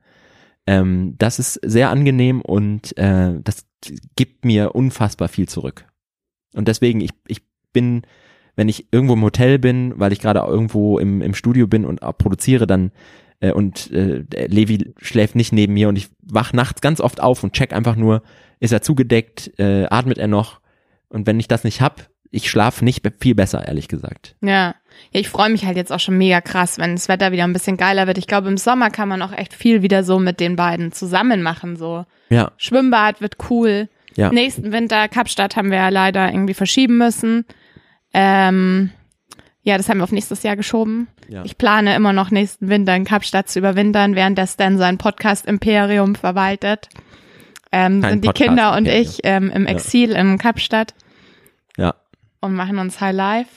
Ähm, 0.67 1.15
das 1.19 1.39
ist 1.39 1.55
sehr 1.65 1.91
angenehm 1.91 2.43
und 2.43 2.97
äh, 2.97 3.35
das 3.43 3.67
gibt 4.15 4.45
mir 4.45 4.75
unfassbar 4.75 5.29
viel 5.29 5.49
zurück. 5.49 5.87
Und 6.55 6.69
deswegen, 6.69 7.01
ich, 7.01 7.11
ich 7.27 7.43
bin, 7.73 8.03
wenn 8.57 8.69
ich 8.69 8.93
irgendwo 8.93 9.15
im 9.15 9.23
Hotel 9.23 9.59
bin, 9.59 9.95
weil 9.99 10.13
ich 10.13 10.21
gerade 10.21 10.41
irgendwo 10.41 10.99
im, 10.99 11.23
im 11.23 11.35
Studio 11.35 11.67
bin 11.67 11.85
und 11.85 12.01
produziere, 12.19 12.67
dann 12.67 12.93
äh, 13.41 13.53
und 13.53 13.91
äh, 13.91 14.25
Levi 14.47 14.93
schläft 15.01 15.35
nicht 15.35 15.53
neben 15.53 15.75
mir 15.75 15.89
und 15.89 15.97
ich 15.97 16.09
wach 16.23 16.53
nachts 16.53 16.81
ganz 16.81 17.01
oft 17.01 17.21
auf 17.21 17.43
und 17.43 17.53
check 17.53 17.73
einfach 17.73 17.97
nur, 17.97 18.23
ist 18.61 18.73
er 18.73 18.83
zugedeckt, 18.83 19.59
äh, 19.59 19.87
atmet 19.91 20.19
er 20.19 20.29
noch 20.29 20.61
und 21.09 21.27
wenn 21.27 21.41
ich 21.41 21.49
das 21.49 21.65
nicht 21.65 21.81
hab, 21.81 22.09
ich 22.31 22.49
schlafe 22.49 22.85
nicht 22.85 23.03
viel 23.21 23.35
besser, 23.35 23.67
ehrlich 23.67 23.89
gesagt. 23.89 24.37
Ja. 24.41 24.75
Ja, 25.13 25.21
ich 25.21 25.29
freue 25.29 25.51
mich 25.51 25.65
halt 25.65 25.77
jetzt 25.77 25.93
auch 25.93 26.01
schon 26.01 26.19
mega 26.19 26.41
krass, 26.41 26.79
wenn 26.79 26.95
das 26.95 27.09
Wetter 27.09 27.33
wieder 27.33 27.45
ein 27.45 27.53
bisschen 27.53 27.77
geiler 27.77 28.07
wird. 28.07 28.19
Ich 28.19 28.27
glaube, 28.27 28.49
im 28.49 28.57
Sommer 28.57 28.91
kann 28.91 29.09
man 29.09 29.23
auch 29.23 29.33
echt 29.33 29.55
viel 29.55 29.83
wieder 29.83 30.05
so 30.05 30.19
mit 30.19 30.41
den 30.41 30.57
beiden 30.57 30.93
zusammen 30.93 31.43
machen. 31.43 31.77
So 31.77 32.05
Ja, 32.29 32.53
Schwimmbad 32.57 33.21
wird 33.21 33.37
cool. 33.51 33.89
ja. 34.15 34.31
Nächsten 34.33 34.73
Winter 34.73 35.09
Kapstadt 35.09 35.57
haben 35.57 35.71
wir 35.71 35.79
ja 35.79 35.89
leider 35.89 36.31
irgendwie 36.31 36.55
verschieben 36.55 36.99
müssen. 36.99 37.47
Ähm, 38.13 38.91
ja, 39.63 39.77
das 39.77 39.89
haben 39.89 39.99
wir 39.99 40.05
auf 40.05 40.13
nächstes 40.13 40.43
Jahr 40.43 40.57
geschoben. 40.57 41.09
Ja. 41.31 41.45
Ich 41.45 41.57
plane 41.57 41.95
immer 41.95 42.13
noch 42.13 42.33
nächsten 42.33 42.69
Winter 42.69 42.95
in 42.97 43.05
Kapstadt 43.05 43.49
zu 43.49 43.61
überwintern, 43.61 44.17
während 44.17 44.37
der 44.37 44.49
Stan 44.49 44.77
sein 44.79 44.99
Podcast-Imperium 44.99 46.17
verwaltet. 46.17 46.89
Ähm, 47.71 48.03
Kein 48.03 48.11
sind 48.11 48.25
die 48.25 48.33
Kinder 48.33 48.77
und 48.77 48.87
ich 48.89 49.21
ähm, 49.23 49.49
im 49.49 49.67
Exil 49.67 50.11
in 50.11 50.39
Kapstadt 50.39 50.93
Ja. 51.77 51.95
und 52.41 52.55
machen 52.55 52.79
uns 52.79 53.01
High 53.01 53.15
Life. 53.15 53.51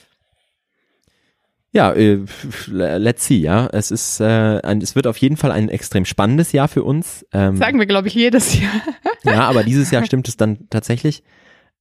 Ja, 1.72 1.90
äh, 1.92 2.20
let's 2.68 3.26
see, 3.26 3.38
ja. 3.38 3.66
Es 3.72 3.90
ist, 3.90 4.20
äh, 4.20 4.60
ein, 4.62 4.80
es 4.80 4.94
wird 4.94 5.08
auf 5.08 5.16
jeden 5.16 5.36
Fall 5.36 5.50
ein 5.50 5.68
extrem 5.68 6.04
spannendes 6.04 6.52
Jahr 6.52 6.68
für 6.68 6.84
uns. 6.84 7.26
Ähm, 7.32 7.56
Sagen 7.56 7.80
wir, 7.80 7.86
glaube 7.86 8.06
ich, 8.06 8.14
jedes 8.14 8.56
Jahr. 8.60 8.70
ja, 9.24 9.48
aber 9.48 9.64
dieses 9.64 9.90
Jahr 9.90 10.06
stimmt 10.06 10.28
es 10.28 10.36
dann 10.36 10.68
tatsächlich. 10.70 11.24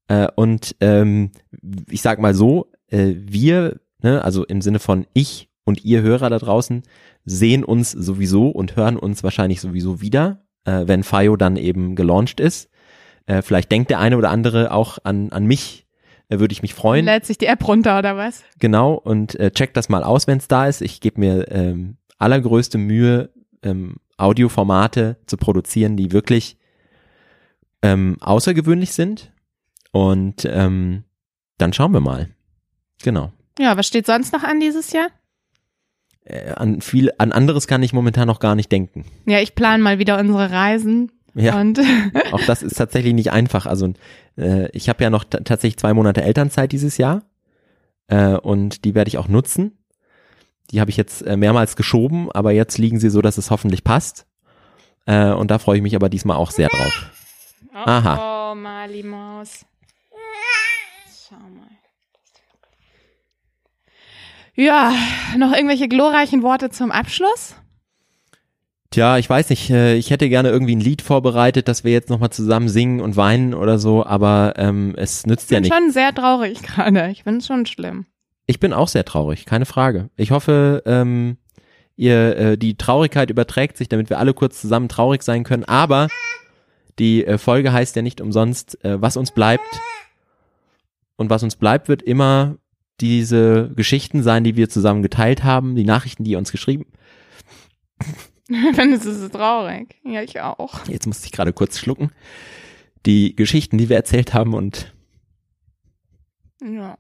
Äh, 0.08 0.28
und 0.36 0.76
ähm, 0.82 1.30
ich 1.92 2.02
sag 2.02 2.18
mal 2.18 2.34
so, 2.34 2.72
äh, 2.90 3.14
wir, 3.16 3.80
ne, 4.02 4.24
also 4.24 4.44
im 4.44 4.64
Sinne 4.64 4.80
von 4.80 5.06
ich 5.14 5.50
und 5.66 5.84
ihr 5.84 6.02
Hörer 6.02 6.30
da 6.30 6.40
draußen, 6.40 6.84
sehen 7.26 7.64
uns 7.64 7.92
sowieso 7.92 8.50
und 8.50 8.76
hören 8.76 8.98
uns 8.98 9.24
wahrscheinlich 9.24 9.62
sowieso 9.62 10.02
wieder, 10.02 10.44
äh, 10.66 10.84
wenn 10.86 11.04
Fio 11.04 11.36
dann 11.36 11.56
eben 11.56 11.96
gelauncht 11.96 12.40
ist. 12.40 12.70
Äh, 13.26 13.42
vielleicht 13.42 13.72
denkt 13.72 13.90
der 13.90 14.00
eine 14.00 14.18
oder 14.18 14.30
andere 14.30 14.72
auch 14.72 14.98
an, 15.04 15.32
an 15.32 15.46
mich, 15.46 15.88
äh, 16.30 16.40
würde 16.40 16.54
ich 16.54 16.62
mich 16.62 16.74
freuen. 16.74 17.06
Lädt 17.06 17.26
sich 17.26 17.38
die 17.38 17.46
App 17.46 17.66
runter 17.68 17.98
oder 18.00 18.18
was? 18.18 18.44
Genau, 18.60 18.94
und 18.94 19.40
äh, 19.40 19.52
checkt 19.52 19.78
das 19.78 19.90
mal 19.90 20.04
aus, 20.04 20.28
wenn 20.28 20.38
es 20.38 20.48
da 20.48 20.68
ist. 20.68 20.82
Ich 20.82 21.00
gebe 21.00 21.20
mir 21.20 21.50
ähm, 21.52 21.98
allergrößte 22.18 22.78
Mühe, 22.78 23.30
ähm, 23.62 23.96
Audioformate 24.18 25.18
zu 25.26 25.38
produzieren, 25.38 25.98
die 25.98 26.12
wirklich 26.12 26.58
ähm, 27.82 28.18
außergewöhnlich 28.20 28.94
sind. 28.94 29.32
Und 29.92 30.46
ähm, 30.46 31.04
dann 31.58 31.74
schauen 31.74 31.94
wir 31.94 32.00
mal. 32.00 32.30
Genau. 33.04 33.32
Ja, 33.60 33.78
was 33.78 33.88
steht 33.88 34.06
sonst 34.06 34.34
noch 34.34 34.44
an 34.44 34.60
dieses 34.60 34.92
Jahr? 34.92 35.08
Äh, 36.26 36.52
an 36.52 36.82
viel, 36.82 37.12
an 37.18 37.32
anderes 37.32 37.68
kann 37.68 37.84
ich 37.84 37.94
momentan 37.94 38.28
noch 38.28 38.40
gar 38.40 38.56
nicht 38.56 38.72
denken. 38.72 39.06
Ja, 39.26 39.40
ich 39.40 39.56
plane 39.56 39.84
mal 39.84 40.00
wieder 40.00 40.20
unsere 40.20 40.52
Reisen. 40.52 41.12
Ja, 41.36 41.60
Und 41.60 41.80
auch 42.32 42.42
das 42.46 42.62
ist 42.64 42.76
tatsächlich 42.76 43.14
nicht 43.14 43.32
einfach. 43.32 43.66
Also 43.66 43.94
äh, 44.38 44.70
ich 44.72 44.88
habe 44.90 45.04
ja 45.04 45.10
noch 45.10 45.24
tatsächlich 45.24 45.78
zwei 45.78 45.94
Monate 45.94 46.22
Elternzeit 46.22 46.72
dieses 46.72 46.98
Jahr 46.98 47.24
äh, 48.08 48.36
und 48.36 48.86
die 48.86 48.96
werde 48.96 49.10
ich 49.10 49.18
auch 49.18 49.28
nutzen. 49.28 49.78
Die 50.72 50.80
habe 50.80 50.92
ich 50.92 50.98
jetzt 50.98 51.22
äh, 51.26 51.36
mehrmals 51.36 51.76
geschoben, 51.76 52.32
aber 52.32 52.52
jetzt 52.52 52.78
liegen 52.78 53.00
sie 53.00 53.10
so, 53.10 53.22
dass 53.22 53.38
es 53.38 53.52
hoffentlich 53.52 53.84
passt. 53.84 54.26
Äh, 55.06 55.32
und 55.32 55.52
da 55.52 55.60
freue 55.60 55.78
ich 55.78 55.84
mich 55.84 55.96
aber 55.96 56.10
diesmal 56.10 56.38
auch 56.38 56.52
sehr 56.52 56.70
drauf. 56.70 57.12
Aha. 57.74 58.52
Oh, 58.52 58.56
Mali 58.56 59.04
Maus. 59.04 59.66
Schau 61.28 61.36
mal. 61.36 61.68
Ja, 64.56 64.94
noch 65.38 65.52
irgendwelche 65.52 65.88
glorreichen 65.88 66.44
Worte 66.44 66.70
zum 66.70 66.92
Abschluss? 66.92 67.56
Tja, 68.92 69.18
ich 69.18 69.28
weiß 69.28 69.50
nicht, 69.50 69.72
äh, 69.72 69.96
ich 69.96 70.12
hätte 70.12 70.30
gerne 70.30 70.50
irgendwie 70.50 70.76
ein 70.76 70.80
Lied 70.80 71.02
vorbereitet, 71.02 71.68
dass 71.68 71.84
wir 71.84 71.92
jetzt 71.92 72.12
nochmal 72.12 72.30
zusammen 72.30 72.70
singen 72.70 73.02
und 73.02 73.16
weinen 73.18 73.56
oder 73.56 73.80
so, 73.80 74.06
aber 74.06 74.54
ähm, 74.58 74.94
es 74.96 75.26
nützt 75.26 75.46
Ich 75.46 75.52
ja 75.52 75.58
bin 75.60 75.64
nicht. 75.64 75.74
schon 75.74 75.92
sehr 75.92 76.14
traurig 76.14 76.62
gerade. 76.62 77.10
Ich 77.10 77.26
es 77.26 77.48
schon 77.48 77.66
schlimm. 77.66 78.06
Ich 78.46 78.60
bin 78.60 78.72
auch 78.72 78.88
sehr 78.88 79.06
traurig, 79.06 79.46
keine 79.46 79.66
Frage. 79.66 80.12
Ich 80.16 80.30
hoffe, 80.30 80.84
ähm, 80.86 81.38
ihr 81.96 82.38
äh, 82.38 82.58
die 82.58 82.78
Traurigkeit 82.78 83.32
überträgt 83.32 83.78
sich, 83.78 83.90
damit 83.90 84.12
wir 84.12 84.20
alle 84.20 84.36
kurz 84.36 84.62
zusammen 84.62 84.90
traurig 84.90 85.24
sein 85.24 85.44
können. 85.44 85.64
Aber 85.64 86.08
die 87.00 87.26
äh, 87.26 87.40
Folge 87.40 87.74
heißt 87.74 87.96
ja 87.96 88.04
nicht 88.04 88.22
umsonst, 88.22 88.84
äh, 88.86 89.02
was 89.02 89.18
uns 89.18 89.32
bleibt. 89.32 89.64
Und 91.16 91.32
was 91.32 91.42
uns 91.42 91.56
bleibt, 91.56 91.88
wird 91.90 92.04
immer 92.04 92.58
diese 93.04 93.70
Geschichten 93.76 94.24
sein, 94.24 94.46
die 94.46 94.56
wir 94.56 94.70
zusammen 94.70 95.02
geteilt 95.02 95.44
haben, 95.44 95.76
die 95.76 95.84
Nachrichten, 95.84 96.24
die 96.24 96.32
ihr 96.32 96.38
uns 96.38 96.54
geschrieben. 96.54 96.86
Findest 98.48 99.06
du 99.06 99.10
es 99.10 99.30
traurig? 99.30 99.96
Ja, 100.06 100.22
ich 100.22 100.40
auch. 100.40 100.88
Jetzt 100.88 101.06
musste 101.06 101.26
ich 101.26 101.34
gerade 101.34 101.52
kurz 101.52 101.78
schlucken. 101.80 102.12
Die 103.06 103.36
Geschichten, 103.36 103.78
die 103.78 103.90
wir 103.90 103.98
erzählt 103.98 104.34
haben 104.34 104.54
und 104.54 104.94
Ja. 106.62 106.98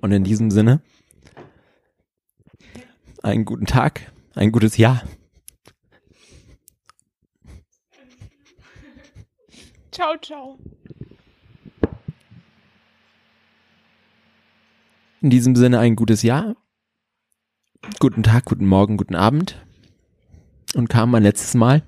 Und 0.00 0.12
in 0.12 0.22
diesem 0.22 0.52
Sinne, 0.52 0.82
einen 3.22 3.44
guten 3.44 3.66
Tag, 3.66 4.12
ein 4.34 4.52
gutes 4.52 4.76
Jahr. 4.76 5.02
Ciao, 9.92 10.16
ciao. 10.22 10.58
In 15.20 15.30
diesem 15.30 15.54
Sinne 15.54 15.78
ein 15.78 15.96
gutes 15.96 16.22
Jahr. 16.22 16.56
Guten 17.98 18.22
Tag, 18.22 18.46
guten 18.46 18.66
Morgen, 18.66 18.96
guten 18.96 19.14
Abend. 19.14 19.64
Und 20.74 20.88
kam 20.88 21.10
mein 21.10 21.22
letztes 21.22 21.54
Mal. 21.54 21.82